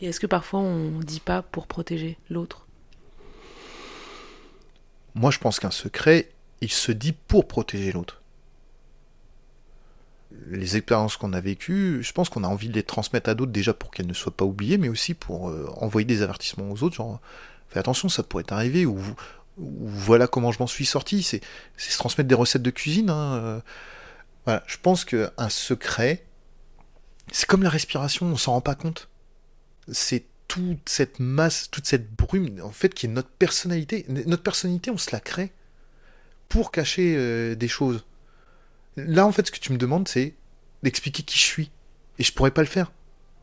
Et 0.00 0.06
est-ce 0.06 0.20
que 0.20 0.26
parfois 0.26 0.60
on 0.60 0.90
ne 0.90 1.02
dit 1.02 1.20
pas 1.20 1.42
pour 1.42 1.66
protéger 1.66 2.16
l'autre? 2.30 2.66
Moi 5.14 5.30
je 5.32 5.38
pense 5.38 5.58
qu'un 5.58 5.72
secret, 5.72 6.30
il 6.60 6.70
se 6.70 6.92
dit 6.92 7.12
pour 7.12 7.48
protéger 7.48 7.90
l'autre. 7.90 8.22
Les 10.50 10.76
expériences 10.76 11.16
qu'on 11.16 11.32
a 11.32 11.40
vécues, 11.40 12.00
je 12.02 12.12
pense 12.12 12.28
qu'on 12.28 12.44
a 12.44 12.48
envie 12.48 12.68
de 12.68 12.74
les 12.74 12.82
transmettre 12.82 13.30
à 13.30 13.34
d'autres 13.34 13.50
déjà 13.50 13.74
pour 13.74 13.90
qu'elles 13.90 14.06
ne 14.06 14.14
soient 14.14 14.36
pas 14.36 14.44
oubliées, 14.44 14.78
mais 14.78 14.88
aussi 14.88 15.14
pour 15.14 15.48
euh, 15.48 15.68
envoyer 15.78 16.04
des 16.04 16.22
avertissements 16.22 16.70
aux 16.70 16.82
autres, 16.84 16.94
genre 16.94 17.18
fais 17.68 17.80
attention, 17.80 18.08
ça 18.08 18.22
pourrait 18.22 18.44
t'arriver, 18.44 18.86
ou, 18.86 18.98
voilà 19.56 20.26
comment 20.26 20.52
je 20.52 20.58
m'en 20.60 20.66
suis 20.66 20.86
sorti. 20.86 21.22
C'est 21.22 21.40
se 21.76 21.98
transmettre 21.98 22.28
des 22.28 22.34
recettes 22.34 22.62
de 22.62 22.70
cuisine. 22.70 23.10
Hein, 23.10 23.34
euh. 23.34 23.60
Voilà, 24.44 24.62
je 24.66 24.76
pense 24.80 25.04
qu'un 25.04 25.48
secret, 25.48 26.24
c'est 27.32 27.46
comme 27.46 27.62
la 27.62 27.70
respiration, 27.70 28.26
on 28.26 28.36
s'en 28.36 28.52
rend 28.52 28.60
pas 28.60 28.74
compte. 28.74 29.08
C'est 29.90 30.24
toute 30.48 30.88
cette 30.88 31.20
masse, 31.20 31.70
toute 31.70 31.86
cette 31.86 32.14
brume, 32.14 32.60
en 32.62 32.70
fait, 32.70 32.94
qui 32.94 33.06
est 33.06 33.10
notre 33.10 33.28
personnalité. 33.28 34.06
Notre 34.08 34.42
personnalité, 34.42 34.90
on 34.90 34.98
se 34.98 35.10
la 35.12 35.20
crée 35.20 35.52
pour 36.48 36.72
cacher 36.72 37.14
euh, 37.16 37.54
des 37.54 37.68
choses. 37.68 38.04
Là, 38.96 39.26
en 39.26 39.32
fait, 39.32 39.46
ce 39.46 39.52
que 39.52 39.58
tu 39.58 39.72
me 39.72 39.78
demandes, 39.78 40.08
c'est 40.08 40.34
d'expliquer 40.82 41.22
qui 41.22 41.38
je 41.38 41.44
suis. 41.44 41.70
Et 42.18 42.24
je 42.24 42.32
pourrais 42.32 42.50
pas 42.50 42.62
le 42.62 42.68
faire. 42.68 42.90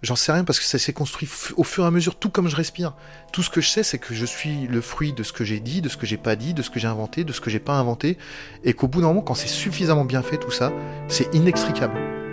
J'en 0.02 0.16
sais 0.16 0.32
rien 0.32 0.44
parce 0.44 0.60
que 0.60 0.66
ça 0.66 0.78
s'est 0.78 0.94
construit 0.94 1.30
au 1.56 1.64
fur 1.64 1.84
et 1.84 1.88
à 1.88 1.92
mesure, 1.92 2.20
tout 2.20 2.30
comme 2.30 2.50
je 2.50 2.56
respire. 2.56 2.94
Tout 3.32 3.42
ce 3.42 3.50
que 3.50 3.62
je 3.62 3.70
sais, 3.70 3.84
c'est 3.84 3.98
que 3.98 4.14
je 4.14 4.26
suis 4.26 4.68
le 4.68 4.82
fruit 4.82 5.14
de 5.14 5.24
ce 5.24 5.32
que 5.32 5.44
j'ai 5.44 5.60
dit, 5.60 5.82
de 5.82 5.90
ce 5.90 5.98
que 5.98 6.06
j'ai 6.06 6.18
pas 6.18 6.36
dit, 6.36 6.54
de 6.54 6.62
ce 6.62 6.70
que 6.70 6.80
j'ai 6.80 6.88
inventé, 6.88 7.24
de 7.24 7.32
ce 7.32 7.42
que 7.42 7.50
j'ai 7.50 7.60
pas 7.60 7.74
inventé, 7.74 8.18
et 8.64 8.74
qu'au 8.74 8.88
bout 8.88 9.02
d'un 9.02 9.08
moment, 9.08 9.22
quand 9.22 9.36
c'est 9.36 9.48
suffisamment 9.48 10.06
bien 10.06 10.22
fait 10.22 10.38
tout 10.38 10.52
ça, 10.52 10.74
c'est 11.08 11.34
inextricable. 11.34 12.25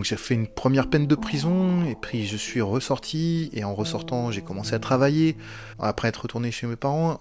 Donc 0.00 0.06
j'ai 0.06 0.16
fait 0.16 0.32
une 0.32 0.46
première 0.46 0.88
peine 0.88 1.06
de 1.06 1.14
prison, 1.14 1.84
et 1.84 1.94
puis 1.94 2.26
je 2.26 2.38
suis 2.38 2.62
ressorti, 2.62 3.50
et 3.52 3.64
en 3.64 3.74
ressortant 3.74 4.30
j'ai 4.30 4.40
commencé 4.40 4.72
à 4.72 4.78
travailler. 4.78 5.36
Après 5.78 6.08
être 6.08 6.22
retourné 6.22 6.50
chez 6.50 6.66
mes 6.66 6.76
parents, 6.76 7.18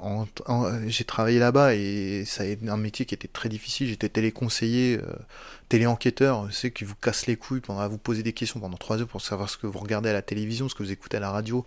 j'ai 0.88 1.04
travaillé 1.04 1.40
là-bas, 1.40 1.76
et 1.76 2.24
ça 2.26 2.44
a 2.44 2.72
un 2.72 2.78
métier 2.78 3.06
qui 3.06 3.14
était 3.14 3.28
très 3.28 3.50
difficile. 3.50 3.90
J'étais 3.90 4.08
téléconseiller, 4.08 4.98
euh, 4.98 5.14
téléenquêteur, 5.68 6.48
c'est 6.54 6.72
qui 6.72 6.86
vous 6.86 6.96
casse 6.96 7.28
les 7.28 7.36
couilles 7.36 7.60
pendant 7.60 7.82
à 7.82 7.90
vous 7.90 7.98
poser 7.98 8.24
des 8.24 8.32
questions 8.32 8.62
pendant 8.62 8.78
trois 8.78 9.02
heures 9.02 9.10
pour 9.10 9.20
savoir 9.20 9.50
ce 9.50 9.58
que 9.58 9.68
vous 9.68 9.80
regardez 9.80 10.08
à 10.08 10.14
la 10.14 10.22
télévision, 10.22 10.70
ce 10.70 10.76
que 10.76 10.82
vous 10.82 10.94
écoutez 10.94 11.18
à 11.18 11.20
la 11.20 11.32
radio. 11.32 11.66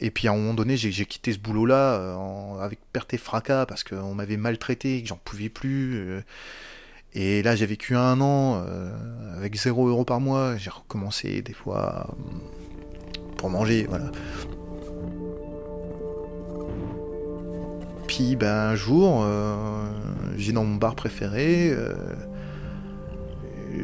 Et 0.00 0.10
puis 0.10 0.28
à 0.28 0.32
un 0.32 0.36
moment 0.36 0.52
donné, 0.52 0.76
j'ai 0.76 1.06
quitté 1.06 1.32
ce 1.32 1.38
boulot-là 1.38 1.94
euh, 1.94 2.58
avec 2.60 2.78
perte 2.92 3.14
et 3.14 3.18
fracas 3.18 3.64
parce 3.64 3.84
qu'on 3.84 4.14
m'avait 4.14 4.36
maltraité, 4.36 5.00
que 5.00 5.08
j'en 5.08 5.16
pouvais 5.24 5.48
plus. 5.48 5.94
Euh, 5.94 6.20
et 7.14 7.42
là, 7.42 7.56
j'ai 7.56 7.66
vécu 7.66 7.96
un 7.96 8.20
an 8.20 8.62
euh, 8.66 8.88
avec 9.36 9.56
0 9.56 9.88
euros 9.88 10.04
par 10.04 10.20
mois. 10.20 10.56
J'ai 10.56 10.70
recommencé 10.70 11.42
des 11.42 11.52
fois 11.52 12.06
euh, 12.08 12.12
pour 13.36 13.50
manger, 13.50 13.86
voilà. 13.88 14.12
Puis 18.06 18.36
ben, 18.36 18.70
un 18.70 18.74
jour, 18.76 19.22
euh, 19.24 19.88
j'ai 20.36 20.52
dans 20.52 20.64
mon 20.64 20.76
bar 20.76 20.94
préféré, 20.94 21.72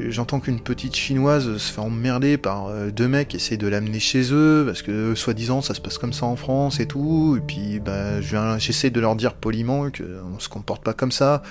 j'entends 0.09 0.41
qu'une 0.41 0.61
petite 0.61 0.95
chinoise 0.95 1.57
se 1.57 1.73
fait 1.73 1.81
emmerder 1.81 2.37
par 2.37 2.71
deux 2.91 3.07
mecs 3.07 3.29
qui 3.29 3.37
essaient 3.37 3.57
de 3.57 3.69
l'amener 3.69 4.01
chez 4.01 4.33
eux, 4.33 4.65
parce 4.67 4.83
que 4.83 5.15
soi-disant 5.15 5.63
ça 5.63 5.75
se 5.75 5.81
passe 5.81 5.97
comme 5.97 6.13
ça 6.13 6.27
en 6.27 6.35
France 6.35 6.81
et 6.81 6.87
tout, 6.87 7.37
et 7.39 7.41
puis 7.41 7.79
ben, 7.79 8.21
j'essaie 8.59 8.91
de 8.91 9.01
leur 9.01 9.15
dire 9.15 9.35
poliment 9.35 9.91
qu'on 9.91 10.41
se 10.41 10.49
comporte 10.49 10.83
pas 10.83 10.93
comme 10.93 11.13
ça 11.13 11.43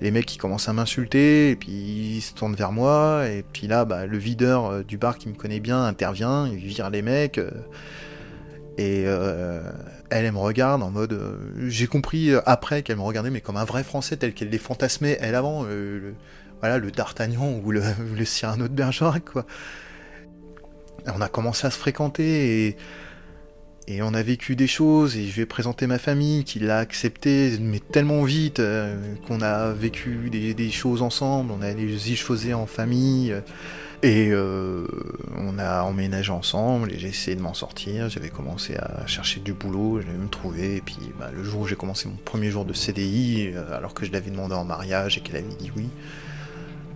les 0.00 0.10
mecs 0.10 0.26
qui 0.26 0.38
commencent 0.38 0.68
à 0.68 0.72
m'insulter, 0.72 1.50
et 1.50 1.56
puis 1.56 1.72
ils 1.72 2.20
se 2.20 2.34
tournent 2.34 2.54
vers 2.54 2.72
moi, 2.72 3.24
et 3.28 3.44
puis 3.52 3.66
là, 3.66 3.84
bah, 3.84 4.06
le 4.06 4.18
videur 4.18 4.66
euh, 4.66 4.82
du 4.82 4.96
bar 4.96 5.18
qui 5.18 5.28
me 5.28 5.34
connaît 5.34 5.60
bien 5.60 5.84
intervient, 5.84 6.46
il 6.46 6.58
vire 6.58 6.90
les 6.90 7.02
mecs, 7.02 7.38
euh, 7.38 7.50
et 8.76 9.04
euh, 9.06 9.60
elle, 10.08 10.30
me 10.30 10.38
regarde 10.38 10.84
en 10.84 10.90
mode... 10.90 11.20
J'ai 11.66 11.88
compris 11.88 12.30
après 12.46 12.82
qu'elle 12.82 12.96
me 12.96 13.02
regardait, 13.02 13.30
mais 13.30 13.40
comme 13.40 13.56
un 13.56 13.64
vrai 13.64 13.82
français, 13.82 14.16
tel 14.16 14.34
qu'elle 14.34 14.50
les 14.50 14.58
fantasmait, 14.58 15.18
elle 15.20 15.34
avant, 15.34 15.64
le, 15.64 16.14
voilà, 16.60 16.78
le 16.78 16.92
D'Artagnan 16.92 17.60
ou 17.64 17.72
le, 17.72 17.82
le 18.16 18.24
Cyrano 18.24 18.68
de 18.68 18.72
Bergerac, 18.72 19.24
quoi. 19.24 19.46
on 21.12 21.20
a 21.20 21.28
commencé 21.28 21.66
à 21.66 21.70
se 21.70 21.78
fréquenter, 21.78 22.68
et 22.68 22.76
et 23.88 24.02
on 24.02 24.12
a 24.12 24.22
vécu 24.22 24.54
des 24.54 24.66
choses, 24.66 25.16
et 25.16 25.24
je 25.24 25.34
lui 25.34 25.42
ai 25.42 25.46
présenté 25.46 25.86
ma 25.86 25.98
famille, 25.98 26.44
qui 26.44 26.58
l'a 26.58 26.78
accepté, 26.78 27.56
mais 27.58 27.80
tellement 27.80 28.22
vite, 28.22 28.60
euh, 28.60 29.14
qu'on 29.26 29.40
a 29.40 29.72
vécu 29.72 30.28
des, 30.30 30.70
choses 30.70 31.00
ensemble, 31.00 31.52
on 31.52 31.62
a 31.62 31.72
les 31.72 32.14
choses 32.14 32.52
en 32.52 32.66
famille, 32.66 33.34
et 34.02 34.28
euh, 34.30 34.86
on 35.38 35.58
a 35.58 35.84
emménagé 35.84 36.30
ensemble, 36.30 36.92
et 36.92 36.98
j'ai 36.98 37.08
essayé 37.08 37.34
de 37.34 37.40
m'en 37.40 37.54
sortir, 37.54 38.10
j'avais 38.10 38.28
commencé 38.28 38.76
à 38.76 39.06
chercher 39.06 39.40
du 39.40 39.54
boulot, 39.54 40.02
je 40.02 40.06
l'ai 40.06 40.12
même 40.12 40.28
trouvé, 40.28 40.76
et 40.76 40.80
puis 40.82 40.98
bah, 41.18 41.30
le 41.34 41.42
jour 41.42 41.62
où 41.62 41.66
j'ai 41.66 41.76
commencé 41.76 42.08
mon 42.08 42.16
premier 42.16 42.50
jour 42.50 42.66
de 42.66 42.74
CDI, 42.74 43.52
euh, 43.54 43.74
alors 43.74 43.94
que 43.94 44.04
je 44.04 44.12
l'avais 44.12 44.30
demandé 44.30 44.54
en 44.54 44.66
mariage 44.66 45.16
et 45.16 45.22
qu'elle 45.22 45.36
avait 45.36 45.56
dit 45.58 45.72
oui, 45.74 45.88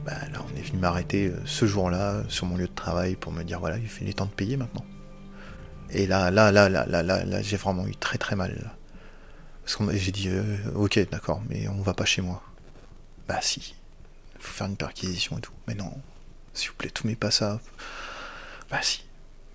bah, 0.05 0.13
là 0.31 0.45
on 0.47 0.59
est 0.59 0.63
venu 0.63 0.79
m'arrêter 0.79 1.33
ce 1.47 1.65
jour-là, 1.65 2.25
sur 2.29 2.45
mon 2.45 2.59
lieu 2.59 2.67
de 2.67 2.75
travail, 2.75 3.17
pour 3.17 3.33
me 3.33 3.45
dire 3.45 3.61
voilà, 3.61 3.79
il 3.79 4.07
les 4.07 4.13
temps 4.13 4.27
de 4.27 4.31
payer 4.31 4.59
maintenant. 4.59 4.85
Et 5.93 6.07
là, 6.07 6.31
là, 6.31 6.51
là, 6.51 6.69
là, 6.69 6.87
là, 6.87 7.03
là, 7.03 7.43
j'ai 7.43 7.57
vraiment 7.57 7.87
eu 7.87 7.95
très 7.95 8.19
très 8.19 8.35
mal. 8.35 8.73
Parce 9.63 9.77
que 9.77 9.97
j'ai 9.97 10.11
dit, 10.11 10.29
euh, 10.29 10.57
ok, 10.75 10.99
d'accord, 11.11 11.43
mais 11.49 11.69
on 11.69 11.83
va 11.83 11.95
pas 11.95 12.05
chez 12.05 12.23
moi. 12.23 12.43
Bah 13.29 13.39
si, 13.41 13.75
faut 14.39 14.53
faire 14.53 14.67
une 14.67 14.77
perquisition 14.77 15.39
et 15.39 15.41
tout. 15.41 15.53
Mais 15.69 15.75
non, 15.75 15.93
s'il 16.55 16.71
vous 16.71 16.77
plaît, 16.77 16.91
tout 16.91 17.07
met 17.07 17.15
pas 17.15 17.31
ça. 17.31 17.61
Bah 18.71 18.81
si. 18.83 19.05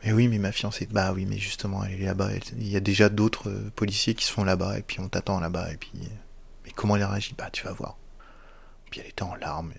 Mais 0.04 0.14
oui, 0.14 0.28
mais 0.28 0.38
ma 0.38 0.52
fiancée, 0.52 0.88
bah 0.90 1.12
oui, 1.12 1.26
mais 1.26 1.38
justement, 1.38 1.84
elle 1.84 2.02
est 2.02 2.06
là-bas. 2.06 2.30
Il 2.58 2.68
y 2.68 2.78
a 2.78 2.80
déjà 2.80 3.10
d'autres 3.10 3.50
euh, 3.50 3.72
policiers 3.76 4.14
qui 4.14 4.26
sont 4.26 4.44
là-bas, 4.44 4.78
et 4.78 4.84
puis 4.84 5.00
on 5.00 5.10
t'attend 5.10 5.40
là-bas, 5.40 5.72
et 5.72 5.78
puis. 5.78 5.92
Mais 6.66 6.72
comment 6.72 6.96
elle 6.96 7.04
réagit 7.04 7.34
Bah 7.38 7.50
tu 7.52 7.66
vas 7.66 7.74
voir. 7.74 7.98
Puis 8.92 9.02
elle 9.02 9.08
était 9.08 9.24
en 9.24 9.36
larmes. 9.36 9.74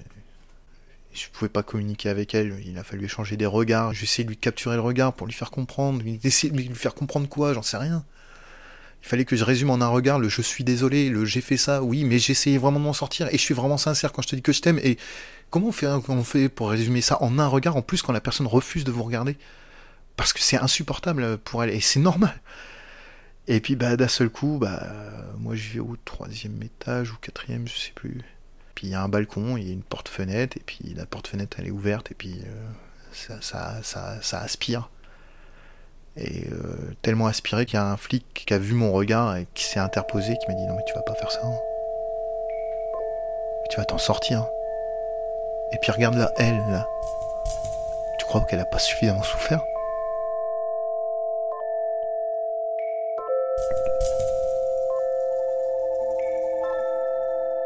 Je 1.19 1.31
pouvais 1.31 1.49
pas 1.49 1.63
communiquer 1.63 2.09
avec 2.09 2.35
elle, 2.35 2.55
il 2.65 2.79
a 2.79 2.85
fallu 2.85 3.05
échanger 3.05 3.37
des 3.37 3.47
regards. 3.47 3.93
Essayé 3.93 4.25
de 4.25 4.29
lui 4.29 4.37
capturer 4.37 4.77
le 4.77 4.83
regard 4.83 5.13
pour 5.13 5.27
lui 5.27 5.35
faire 5.35 5.51
comprendre. 5.51 6.03
Essayer 6.23 6.53
de 6.53 6.57
lui 6.57 6.69
faire 6.75 6.95
comprendre 6.95 7.29
quoi, 7.29 7.53
j'en 7.55 7.63
sais 7.63 7.77
rien. 7.77 8.05
Il 9.03 9.09
fallait 9.09 9.25
que 9.25 9.37
je 9.37 9.45
résume 9.45 9.71
en 9.71 9.81
un 9.81 9.89
regard 9.89 10.19
le 10.19 10.29
je 10.29 10.43
suis 10.43 10.65
désolé, 10.65 11.09
le 11.09 11.25
j'ai 11.25 11.41
fait 11.41 11.57
ça, 11.57 11.83
oui, 11.83 12.05
mais 12.05 12.19
j'essayais 12.19 12.59
vraiment 12.59 12.81
de 12.81 12.85
m'en 12.85 12.93
sortir 12.93 13.29
et 13.29 13.39
je 13.39 13.43
suis 13.43 13.55
vraiment 13.55 13.79
sincère 13.79 14.13
quand 14.13 14.23
je 14.23 14.29
te 14.29 14.37
dis 14.37 14.43
que 14.43 14.53
je 14.53 14.61
t'aime. 14.61 14.79
Et 14.83 14.99
comment 15.51 15.69
on 15.69 15.73
fait, 15.73 15.89
fait 16.25 16.49
pour 16.49 16.71
résumer 16.71 17.01
ça 17.01 17.23
en 17.23 17.39
un 17.39 17.47
regard 17.47 17.77
en 17.77 17.83
plus 17.83 18.03
quand 18.03 18.13
la 18.13 18.21
personne 18.21 18.47
refuse 18.47 18.85
de 18.85 18.91
vous 18.91 19.05
regarder? 19.05 19.37
Parce 20.17 20.33
que 20.33 20.41
c'est 20.41 20.59
insupportable 20.59 21.39
pour 21.39 21.63
elle 21.63 21.71
et 21.71 21.81
c'est 21.81 22.01
normal. 22.01 22.41
Et 23.47 23.61
puis 23.61 23.77
bah 23.77 23.97
d'un 23.97 24.09
seul 24.09 24.29
coup, 24.29 24.59
bah 24.61 24.87
moi 25.39 25.55
je 25.55 25.75
vais 25.75 25.81
au 25.81 25.97
troisième 26.05 26.61
étage 26.63 27.13
ou 27.13 27.17
quatrième, 27.21 27.67
je 27.67 27.79
sais 27.79 27.93
plus. 27.95 28.21
Puis 28.79 28.87
il 28.87 28.91
y 28.93 28.95
a 28.95 29.03
un 29.03 29.09
balcon, 29.09 29.57
il 29.57 29.67
y 29.67 29.71
a 29.71 29.73
une 29.73 29.83
porte-fenêtre, 29.83 30.57
et 30.57 30.63
puis 30.65 30.95
la 30.95 31.05
porte-fenêtre 31.05 31.57
elle 31.59 31.67
est 31.67 31.73
ouverte, 31.73 32.13
et 32.13 32.15
puis 32.15 32.43
euh, 32.47 32.69
ça, 33.13 33.83
ça, 33.83 34.23
ça, 34.23 34.39
aspire. 34.39 34.89
Et 36.17 36.47
euh, 36.53 36.95
tellement 37.03 37.27
aspiré 37.27 37.67
qu'il 37.67 37.75
y 37.75 37.79
a 37.79 37.85
un 37.85 37.97
flic 37.97 38.25
qui 38.47 38.55
a 38.55 38.59
vu 38.59 38.75
mon 38.75 38.93
regard 38.93 39.37
et 39.37 39.49
qui 39.55 39.65
s'est 39.65 39.81
interposé, 39.81 40.37
qui 40.39 40.47
m'a 40.47 40.55
dit 40.55 40.65
non 40.65 40.77
mais 40.77 40.85
tu 40.87 40.95
vas 40.95 41.03
pas 41.03 41.17
faire 41.17 41.33
ça. 41.33 41.41
Hein. 41.43 41.59
Tu 43.69 43.79
vas 43.79 43.85
t'en 43.85 43.99
sortir. 43.99 44.47
Et 45.73 45.79
puis 45.83 45.91
regarde 45.91 46.15
là, 46.15 46.31
elle 46.37 46.59
là. 46.71 46.87
Tu 48.21 48.27
crois 48.27 48.43
qu'elle 48.43 48.61
a 48.61 48.65
pas 48.65 48.79
suffisamment 48.79 49.25
souffert? 49.25 49.61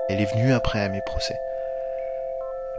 Elle 0.08 0.20
est 0.20 0.32
venue 0.32 0.52
après 0.52 0.80
à 0.80 0.88
mes 0.88 1.00
procès. 1.06 1.36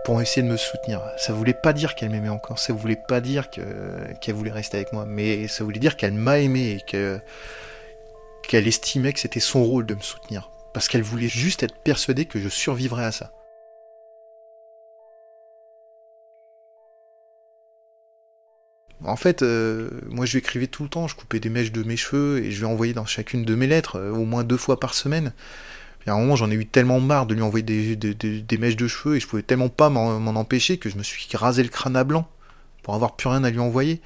Pour 0.03 0.21
essayer 0.21 0.41
de 0.41 0.51
me 0.51 0.57
soutenir. 0.57 1.01
Ça 1.17 1.31
voulait 1.31 1.53
pas 1.53 1.71
dire 1.71 1.95
qu'elle 1.95 2.09
m'aimait 2.09 2.29
encore. 2.29 2.59
Ça 2.59 2.73
voulait 2.73 2.99
pas 3.07 3.21
dire 3.21 3.49
qu'elle 3.49 4.35
voulait 4.35 4.51
rester 4.51 4.77
avec 4.77 4.91
moi. 4.91 5.05
Mais 5.05 5.47
ça 5.47 5.63
voulait 5.63 5.79
dire 5.79 5.95
qu'elle 5.95 6.13
m'a 6.13 6.39
aimé 6.39 6.71
et 6.71 6.81
que, 6.81 7.19
qu'elle 8.47 8.67
estimait 8.67 9.13
que 9.13 9.19
c'était 9.19 9.39
son 9.39 9.63
rôle 9.63 9.85
de 9.85 9.95
me 9.95 10.01
soutenir. 10.01 10.51
Parce 10.73 10.89
qu'elle 10.89 11.03
voulait 11.03 11.29
juste 11.29 11.63
être 11.63 11.77
persuadée 11.83 12.25
que 12.25 12.39
je 12.39 12.49
survivrais 12.49 13.05
à 13.05 13.11
ça. 13.11 13.31
En 19.05 19.15
fait, 19.15 19.41
euh, 19.41 19.89
moi 20.07 20.25
je 20.25 20.33
lui 20.33 20.39
écrivais 20.39 20.67
tout 20.67 20.83
le 20.83 20.89
temps, 20.89 21.07
je 21.09 21.15
coupais 21.15 21.41
des 21.41 21.49
mèches 21.49 21.73
de 21.73 21.83
mes 21.83 21.97
cheveux 21.97 22.41
et 22.41 22.51
je 22.51 22.59
lui 22.59 22.65
envoyais 22.65 22.93
dans 22.93 23.05
chacune 23.05 23.43
de 23.43 23.53
mes 23.53 23.67
lettres, 23.67 23.97
euh, 23.97 24.11
au 24.11 24.23
moins 24.23 24.45
deux 24.45 24.55
fois 24.55 24.79
par 24.79 24.93
semaine 24.93 25.33
à 26.09 26.13
un 26.13 26.19
moment, 26.19 26.35
j'en 26.35 26.51
ai 26.51 26.55
eu 26.55 26.65
tellement 26.65 26.99
marre 26.99 27.25
de 27.25 27.33
lui 27.33 27.41
envoyer 27.41 27.63
des, 27.63 28.57
mèches 28.57 28.75
de 28.75 28.87
cheveux 28.87 29.15
et 29.15 29.19
je 29.19 29.27
pouvais 29.27 29.43
tellement 29.43 29.69
pas 29.69 29.89
m'en 29.89 30.35
empêcher 30.35 30.77
que 30.77 30.89
je 30.89 30.97
me 30.97 31.03
suis 31.03 31.25
rasé 31.35 31.63
le 31.63 31.69
crâne 31.69 31.95
à 31.95 32.03
blanc 32.03 32.27
pour 32.81 32.95
avoir 32.95 33.15
plus 33.15 33.29
rien 33.29 33.43
à 33.43 33.49
lui 33.49 33.59
envoyer. 33.59 34.01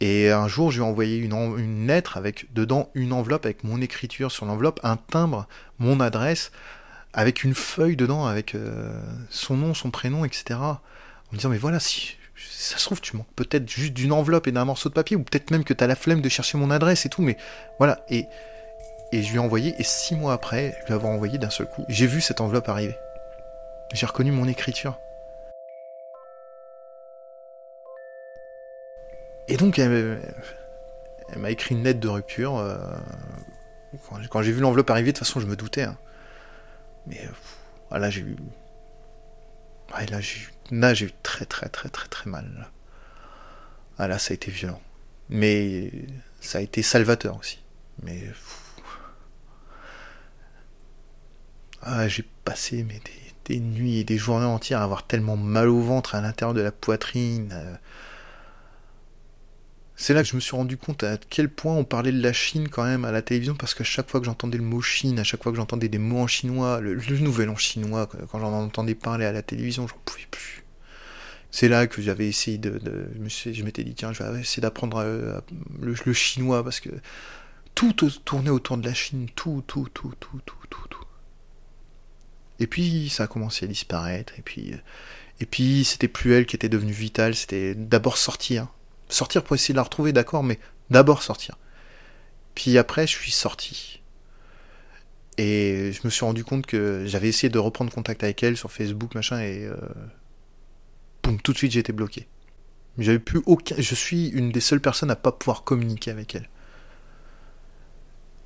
Et 0.00 0.30
un 0.30 0.46
jour, 0.46 0.70
je 0.70 0.78
lui 0.78 0.84
ai 0.84 0.88
envoyé 0.88 1.16
une, 1.18 1.86
lettre 1.86 2.16
avec 2.16 2.52
dedans 2.52 2.90
une 2.94 3.12
enveloppe 3.12 3.46
avec 3.46 3.64
mon 3.64 3.80
écriture 3.80 4.30
sur 4.30 4.44
l'enveloppe, 4.44 4.78
un 4.82 4.96
timbre, 4.96 5.48
mon 5.78 6.00
adresse, 6.00 6.52
avec 7.14 7.44
une 7.44 7.54
feuille 7.54 7.96
dedans 7.96 8.26
avec 8.26 8.54
euh, 8.54 9.00
son 9.30 9.56
nom, 9.56 9.72
son 9.72 9.90
prénom, 9.90 10.24
etc. 10.24 10.60
En 10.60 10.78
me 11.32 11.38
disant, 11.38 11.48
mais 11.48 11.56
voilà, 11.56 11.80
si 11.80 12.16
ça 12.36 12.76
se 12.76 12.84
trouve, 12.84 13.00
tu 13.00 13.16
manques 13.16 13.26
peut-être 13.36 13.68
juste 13.70 13.94
d'une 13.94 14.12
enveloppe 14.12 14.46
et 14.46 14.52
d'un 14.52 14.66
morceau 14.66 14.90
de 14.90 14.94
papier, 14.94 15.16
ou 15.16 15.22
peut-être 15.22 15.50
même 15.50 15.64
que 15.64 15.72
tu 15.72 15.82
as 15.82 15.86
la 15.86 15.96
flemme 15.96 16.20
de 16.20 16.28
chercher 16.28 16.58
mon 16.58 16.70
adresse 16.70 17.06
et 17.06 17.08
tout, 17.08 17.22
mais 17.22 17.38
voilà. 17.78 18.04
Et 19.12 19.22
je 19.22 19.30
lui 19.30 19.36
ai 19.36 19.40
envoyé, 19.40 19.74
et 19.78 19.84
six 19.84 20.16
mois 20.16 20.32
après 20.32 20.76
lui 20.86 20.94
avoir 20.94 21.12
envoyé 21.12 21.38
d'un 21.38 21.50
seul 21.50 21.66
coup, 21.66 21.84
j'ai 21.88 22.06
vu 22.06 22.20
cette 22.20 22.40
enveloppe 22.40 22.68
arriver. 22.68 22.96
J'ai 23.92 24.06
reconnu 24.06 24.32
mon 24.32 24.48
écriture. 24.48 24.98
Et 29.48 29.56
donc, 29.56 29.78
elle, 29.78 30.20
m'a 31.36 31.50
écrit 31.50 31.74
une 31.74 31.84
lettre 31.84 32.00
de 32.00 32.08
rupture. 32.08 32.56
Euh, 32.58 32.76
quand 34.28 34.42
j'ai 34.42 34.52
vu 34.52 34.60
l'enveloppe 34.60 34.90
arriver, 34.90 35.12
de 35.12 35.18
toute 35.18 35.26
façon, 35.26 35.38
je 35.40 35.46
me 35.46 35.54
doutais. 35.54 35.84
Hein. 35.84 35.96
Mais 37.06 37.20
ah, 37.90 37.98
là, 37.98 38.10
j'ai 38.10 38.22
eu. 38.22 38.36
là, 39.90 40.20
j'ai 40.20 40.40
eu... 40.40 40.50
là, 40.72 40.94
j'ai 40.94 41.06
eu 41.06 41.12
très, 41.22 41.44
très, 41.44 41.68
très, 41.68 41.88
très, 41.88 42.08
très 42.08 42.28
mal. 42.28 42.70
Ah, 43.98 44.08
là, 44.08 44.18
ça 44.18 44.32
a 44.32 44.34
été 44.34 44.50
violent. 44.50 44.80
Mais 45.28 45.92
ça 46.40 46.58
a 46.58 46.60
été 46.60 46.82
salvateur 46.82 47.36
aussi. 47.38 47.62
Mais. 48.02 48.20
Ah, 51.82 52.08
j'ai 52.08 52.24
passé 52.44 52.84
des, 53.44 53.60
nuits 53.60 53.98
et 53.98 54.04
des 54.04 54.18
journées 54.18 54.46
entières 54.46 54.80
à 54.80 54.84
avoir 54.84 55.06
tellement 55.06 55.36
mal 55.36 55.68
au 55.68 55.80
ventre 55.80 56.14
à 56.14 56.20
l'intérieur 56.20 56.54
de 56.54 56.60
la 56.60 56.72
poitrine. 56.72 57.50
Euh. 57.52 57.76
C'est 59.96 60.12
là 60.12 60.22
que 60.22 60.28
je 60.28 60.36
me 60.36 60.40
suis 60.40 60.54
rendu 60.54 60.76
compte 60.76 61.04
à 61.04 61.16
quel 61.16 61.48
point 61.48 61.74
on 61.74 61.84
parlait 61.84 62.12
de 62.12 62.20
la 62.20 62.32
Chine 62.32 62.68
quand 62.68 62.84
même 62.84 63.04
à 63.04 63.12
la 63.12 63.22
télévision, 63.22 63.54
parce 63.54 63.74
qu'à 63.74 63.84
chaque 63.84 64.10
fois 64.10 64.20
que 64.20 64.26
j'entendais 64.26 64.58
le 64.58 64.64
mot 64.64 64.82
Chine, 64.82 65.18
à 65.18 65.24
chaque 65.24 65.42
fois 65.42 65.52
que 65.52 65.56
j'entendais 65.56 65.88
des 65.88 65.98
mots 65.98 66.20
en 66.20 66.26
chinois, 66.26 66.80
le, 66.80 66.96
nouvel 67.18 67.48
an 67.48 67.56
chinois, 67.56 68.06
quand 68.30 68.38
j'en 68.38 68.52
entendais 68.52 68.94
parler 68.94 69.24
à 69.24 69.32
la 69.32 69.42
télévision, 69.42 69.86
j'en 69.88 69.96
pouvais 70.04 70.26
plus. 70.30 70.64
C'est 71.50 71.68
là 71.68 71.86
que 71.86 72.02
j'avais 72.02 72.28
essayé 72.28 72.58
de, 72.58 72.78
je 73.26 73.62
m'étais 73.62 73.84
dit 73.84 73.94
tiens 73.94 74.12
je 74.12 74.22
vais 74.22 74.40
essayer 74.40 74.60
d'apprendre 74.60 74.98
euh, 74.98 75.40
le, 75.80 75.94
le 76.04 76.12
chinois 76.12 76.62
parce 76.62 76.80
que 76.80 76.90
tout 77.74 77.92
tournait 78.24 78.50
autour 78.50 78.76
de 78.76 78.86
la 78.86 78.94
Chine, 78.94 79.28
tout, 79.34 79.62
tout, 79.66 79.88
tout, 79.94 80.12
tout, 80.18 80.40
tout, 80.44 80.58
tout. 80.68 80.85
Et 82.58 82.66
puis 82.66 83.08
ça 83.10 83.24
a 83.24 83.26
commencé 83.26 83.64
à 83.66 83.68
disparaître 83.68 84.32
et 84.38 84.42
puis 84.42 84.72
euh, 84.72 84.78
et 85.40 85.46
puis 85.46 85.84
c'était 85.84 86.08
plus 86.08 86.32
elle 86.32 86.46
qui 86.46 86.56
était 86.56 86.70
devenue 86.70 86.92
vitale, 86.92 87.34
c'était 87.34 87.74
d'abord 87.74 88.16
sortir, 88.16 88.68
sortir 89.08 89.44
pour 89.44 89.54
essayer 89.54 89.74
de 89.74 89.76
la 89.76 89.82
retrouver 89.82 90.12
d'accord, 90.12 90.42
mais 90.42 90.58
d'abord 90.90 91.22
sortir. 91.22 91.58
Puis 92.54 92.78
après 92.78 93.06
je 93.06 93.12
suis 93.12 93.32
sorti. 93.32 94.00
Et 95.38 95.92
je 95.92 96.00
me 96.04 96.10
suis 96.10 96.24
rendu 96.24 96.44
compte 96.44 96.64
que 96.64 97.04
j'avais 97.06 97.28
essayé 97.28 97.50
de 97.50 97.58
reprendre 97.58 97.92
contact 97.92 98.24
avec 98.24 98.42
elle 98.42 98.56
sur 98.56 98.72
Facebook, 98.72 99.14
machin, 99.14 99.38
et 99.40 99.66
euh, 99.66 99.76
boum, 101.22 101.38
tout 101.40 101.52
de 101.52 101.58
suite 101.58 101.76
été 101.76 101.92
bloqué. 101.92 102.26
J'avais 102.98 103.18
plus 103.18 103.42
aucun. 103.44 103.74
Je 103.78 103.94
suis 103.94 104.28
une 104.28 104.50
des 104.50 104.60
seules 104.60 104.80
personnes 104.80 105.10
à 105.10 105.16
pas 105.16 105.32
pouvoir 105.32 105.64
communiquer 105.64 106.10
avec 106.10 106.34
elle. 106.34 106.48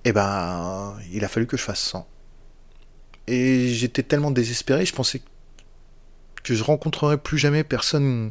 Et 0.05 0.13
ben, 0.13 0.99
il 1.13 1.25
a 1.25 1.29
fallu 1.29 1.47
que 1.47 1.57
je 1.57 1.63
fasse 1.63 1.81
100. 1.81 2.09
Et 3.27 3.68
j'étais 3.68 4.03
tellement 4.03 4.31
désespéré, 4.31 4.85
je 4.85 4.95
pensais 4.95 5.23
que 6.43 6.55
je 6.55 6.64
rencontrerais 6.64 7.18
plus 7.18 7.39
jamais 7.39 7.64
personne. 7.64 8.31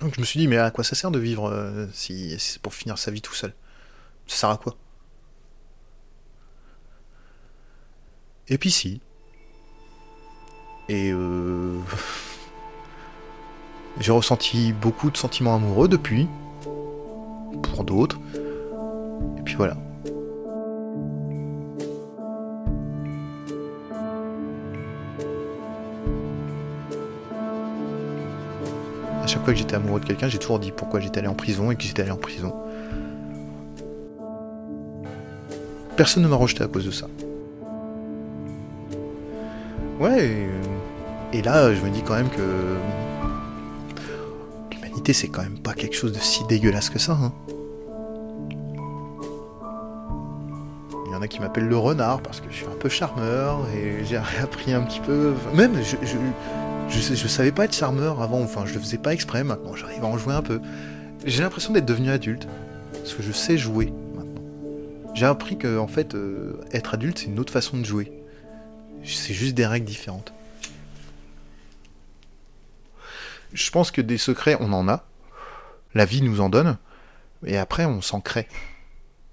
Donc 0.00 0.14
je 0.14 0.20
me 0.20 0.24
suis 0.24 0.38
dit, 0.38 0.48
mais 0.48 0.58
à 0.58 0.70
quoi 0.70 0.84
ça 0.84 0.94
sert 0.94 1.10
de 1.10 1.18
vivre 1.18 1.50
euh, 1.50 1.86
si, 1.92 2.38
c'est 2.38 2.62
pour 2.62 2.74
finir 2.74 2.98
sa 2.98 3.10
vie 3.10 3.20
tout 3.20 3.34
seul? 3.34 3.52
Ça 4.26 4.36
sert 4.36 4.50
à 4.50 4.56
quoi? 4.56 4.76
Et 8.48 8.58
puis 8.58 8.70
si. 8.70 9.00
Et 10.88 11.10
euh... 11.12 11.78
j'ai 14.00 14.12
ressenti 14.12 14.72
beaucoup 14.72 15.10
de 15.10 15.16
sentiments 15.16 15.56
amoureux 15.56 15.88
depuis. 15.88 16.28
Pour 17.62 17.84
d'autres. 17.84 18.18
Et 19.38 19.42
puis 19.42 19.56
voilà. 19.56 19.76
Chaque 29.28 29.44
fois 29.44 29.52
que 29.52 29.58
j'étais 29.58 29.76
amoureux 29.76 30.00
de 30.00 30.06
quelqu'un, 30.06 30.28
j'ai 30.28 30.38
toujours 30.38 30.58
dit 30.58 30.72
pourquoi 30.72 31.00
j'étais 31.00 31.18
allé 31.18 31.28
en 31.28 31.34
prison 31.34 31.70
et 31.70 31.76
que 31.76 31.82
j'étais 31.82 32.02
allé 32.02 32.10
en 32.10 32.16
prison. 32.16 32.54
Personne 35.96 36.22
ne 36.22 36.28
m'a 36.28 36.36
rejeté 36.36 36.64
à 36.64 36.66
cause 36.66 36.86
de 36.86 36.90
ça. 36.90 37.06
Ouais, 40.00 40.26
et, 41.32 41.38
et 41.38 41.42
là, 41.42 41.74
je 41.74 41.80
me 41.82 41.90
dis 41.90 42.02
quand 42.02 42.14
même 42.14 42.30
que 42.30 42.76
l'humanité, 44.72 45.12
c'est 45.12 45.28
quand 45.28 45.42
même 45.42 45.58
pas 45.58 45.74
quelque 45.74 45.96
chose 45.96 46.12
de 46.12 46.18
si 46.18 46.44
dégueulasse 46.46 46.88
que 46.88 46.98
ça. 46.98 47.12
Hein. 47.12 47.32
Il 51.06 51.12
y 51.12 51.14
en 51.14 51.20
a 51.20 51.28
qui 51.28 51.40
m'appellent 51.40 51.68
le 51.68 51.76
renard 51.76 52.22
parce 52.22 52.40
que 52.40 52.46
je 52.50 52.56
suis 52.56 52.66
un 52.66 52.78
peu 52.78 52.88
charmeur 52.88 53.66
et 53.74 54.04
j'ai 54.04 54.16
appris 54.42 54.72
un 54.72 54.82
petit 54.82 55.00
peu. 55.00 55.34
Même, 55.52 55.74
je, 55.82 55.96
je, 56.88 57.14
je 57.14 57.28
savais 57.28 57.52
pas 57.52 57.64
être 57.64 57.74
charmeur 57.74 58.22
avant, 58.22 58.40
enfin, 58.40 58.66
je 58.66 58.74
le 58.74 58.80
faisais 58.80 58.98
pas 58.98 59.12
exprès, 59.12 59.44
maintenant 59.44 59.74
j'arrive 59.76 60.04
à 60.04 60.06
en 60.06 60.18
jouer 60.18 60.34
un 60.34 60.42
peu. 60.42 60.60
J'ai 61.24 61.42
l'impression 61.42 61.72
d'être 61.72 61.86
devenu 61.86 62.10
adulte 62.10 62.46
parce 62.92 63.14
que 63.14 63.22
je 63.22 63.32
sais 63.32 63.58
jouer 63.58 63.92
maintenant. 64.14 64.42
J'ai 65.14 65.26
appris 65.26 65.58
que, 65.58 65.78
en 65.78 65.88
fait, 65.88 66.14
euh, 66.14 66.60
être 66.72 66.94
adulte, 66.94 67.18
c'est 67.18 67.26
une 67.26 67.38
autre 67.38 67.52
façon 67.52 67.76
de 67.76 67.84
jouer. 67.84 68.12
C'est 69.04 69.34
juste 69.34 69.54
des 69.54 69.66
règles 69.66 69.86
différentes. 69.86 70.32
Je 73.52 73.70
pense 73.70 73.90
que 73.90 74.00
des 74.00 74.18
secrets, 74.18 74.56
on 74.60 74.72
en 74.72 74.88
a. 74.88 75.04
La 75.94 76.04
vie 76.04 76.22
nous 76.22 76.40
en 76.40 76.48
donne. 76.48 76.76
Et 77.46 77.56
après, 77.56 77.84
on 77.84 78.00
s'en 78.00 78.20
crée. 78.20 78.46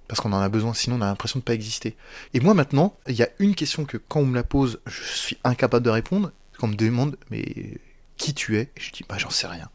Parce 0.08 0.22
qu'on 0.22 0.34
en 0.34 0.40
a 0.40 0.50
besoin, 0.50 0.74
sinon 0.74 0.98
on 0.98 1.02
a 1.02 1.08
l'impression 1.08 1.40
de 1.40 1.44
pas 1.44 1.54
exister. 1.54 1.96
Et 2.34 2.40
moi 2.40 2.54
maintenant, 2.54 2.96
il 3.08 3.16
y 3.16 3.24
a 3.24 3.30
une 3.40 3.56
question 3.56 3.86
que 3.86 3.98
quand 3.98 4.20
on 4.20 4.26
me 4.26 4.36
la 4.36 4.44
pose, 4.44 4.80
je 4.86 5.02
suis 5.02 5.38
incapable 5.44 5.84
de 5.84 5.90
répondre. 5.90 6.32
Quand 6.58 6.68
on 6.68 6.72
me 6.72 6.76
demande, 6.76 7.18
mais 7.30 7.80
qui 8.18 8.34
tu 8.34 8.58
es? 8.58 8.72
Je 8.78 8.92
dis, 8.92 9.04
bah 9.08 9.18
j'en 9.18 9.30
sais 9.30 9.48
rien. 9.48 9.70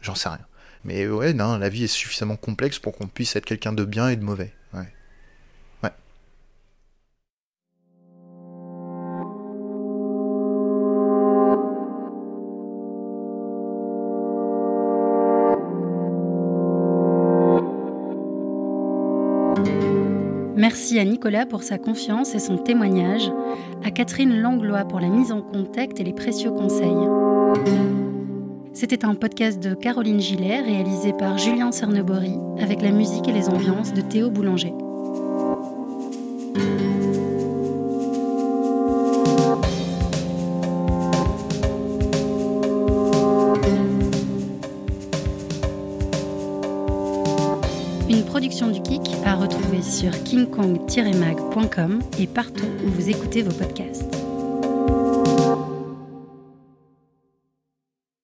J'en 0.00 0.14
sais 0.14 0.28
rien. 0.28 0.46
Mais 0.84 1.06
ouais, 1.08 1.32
non, 1.32 1.58
la 1.58 1.68
vie 1.68 1.84
est 1.84 1.88
suffisamment 1.88 2.36
complexe 2.36 2.78
pour 2.78 2.96
qu'on 2.96 3.08
puisse 3.08 3.36
être 3.36 3.44
quelqu'un 3.44 3.72
de 3.72 3.84
bien 3.84 4.08
et 4.08 4.16
de 4.16 4.24
mauvais. 4.24 4.52
À 20.98 21.04
Nicolas 21.04 21.46
pour 21.46 21.62
sa 21.62 21.78
confiance 21.78 22.34
et 22.34 22.38
son 22.38 22.56
témoignage, 22.56 23.30
à 23.84 23.90
Catherine 23.90 24.40
Langlois 24.40 24.84
pour 24.84 25.00
la 25.00 25.08
mise 25.08 25.32
en 25.32 25.42
contact 25.42 26.00
et 26.00 26.04
les 26.04 26.12
précieux 26.12 26.50
conseils. 26.50 26.88
C'était 28.72 29.04
un 29.04 29.14
podcast 29.14 29.62
de 29.62 29.74
Caroline 29.74 30.20
Gillet 30.20 30.60
réalisé 30.60 31.12
par 31.12 31.38
Julien 31.38 31.72
Cernebory 31.72 32.36
avec 32.60 32.82
la 32.82 32.90
musique 32.90 33.28
et 33.28 33.32
les 33.32 33.48
ambiances 33.48 33.92
de 33.92 34.00
Théo 34.00 34.30
Boulanger. 34.30 34.74
À 49.24 49.34
retrouver 49.34 49.82
sur 49.82 50.10
kingkong-mag.com 50.24 52.00
et 52.18 52.26
partout 52.26 52.66
où 52.84 52.88
vous 52.88 53.08
écoutez 53.08 53.42
vos 53.42 53.52
podcasts. 53.52 54.27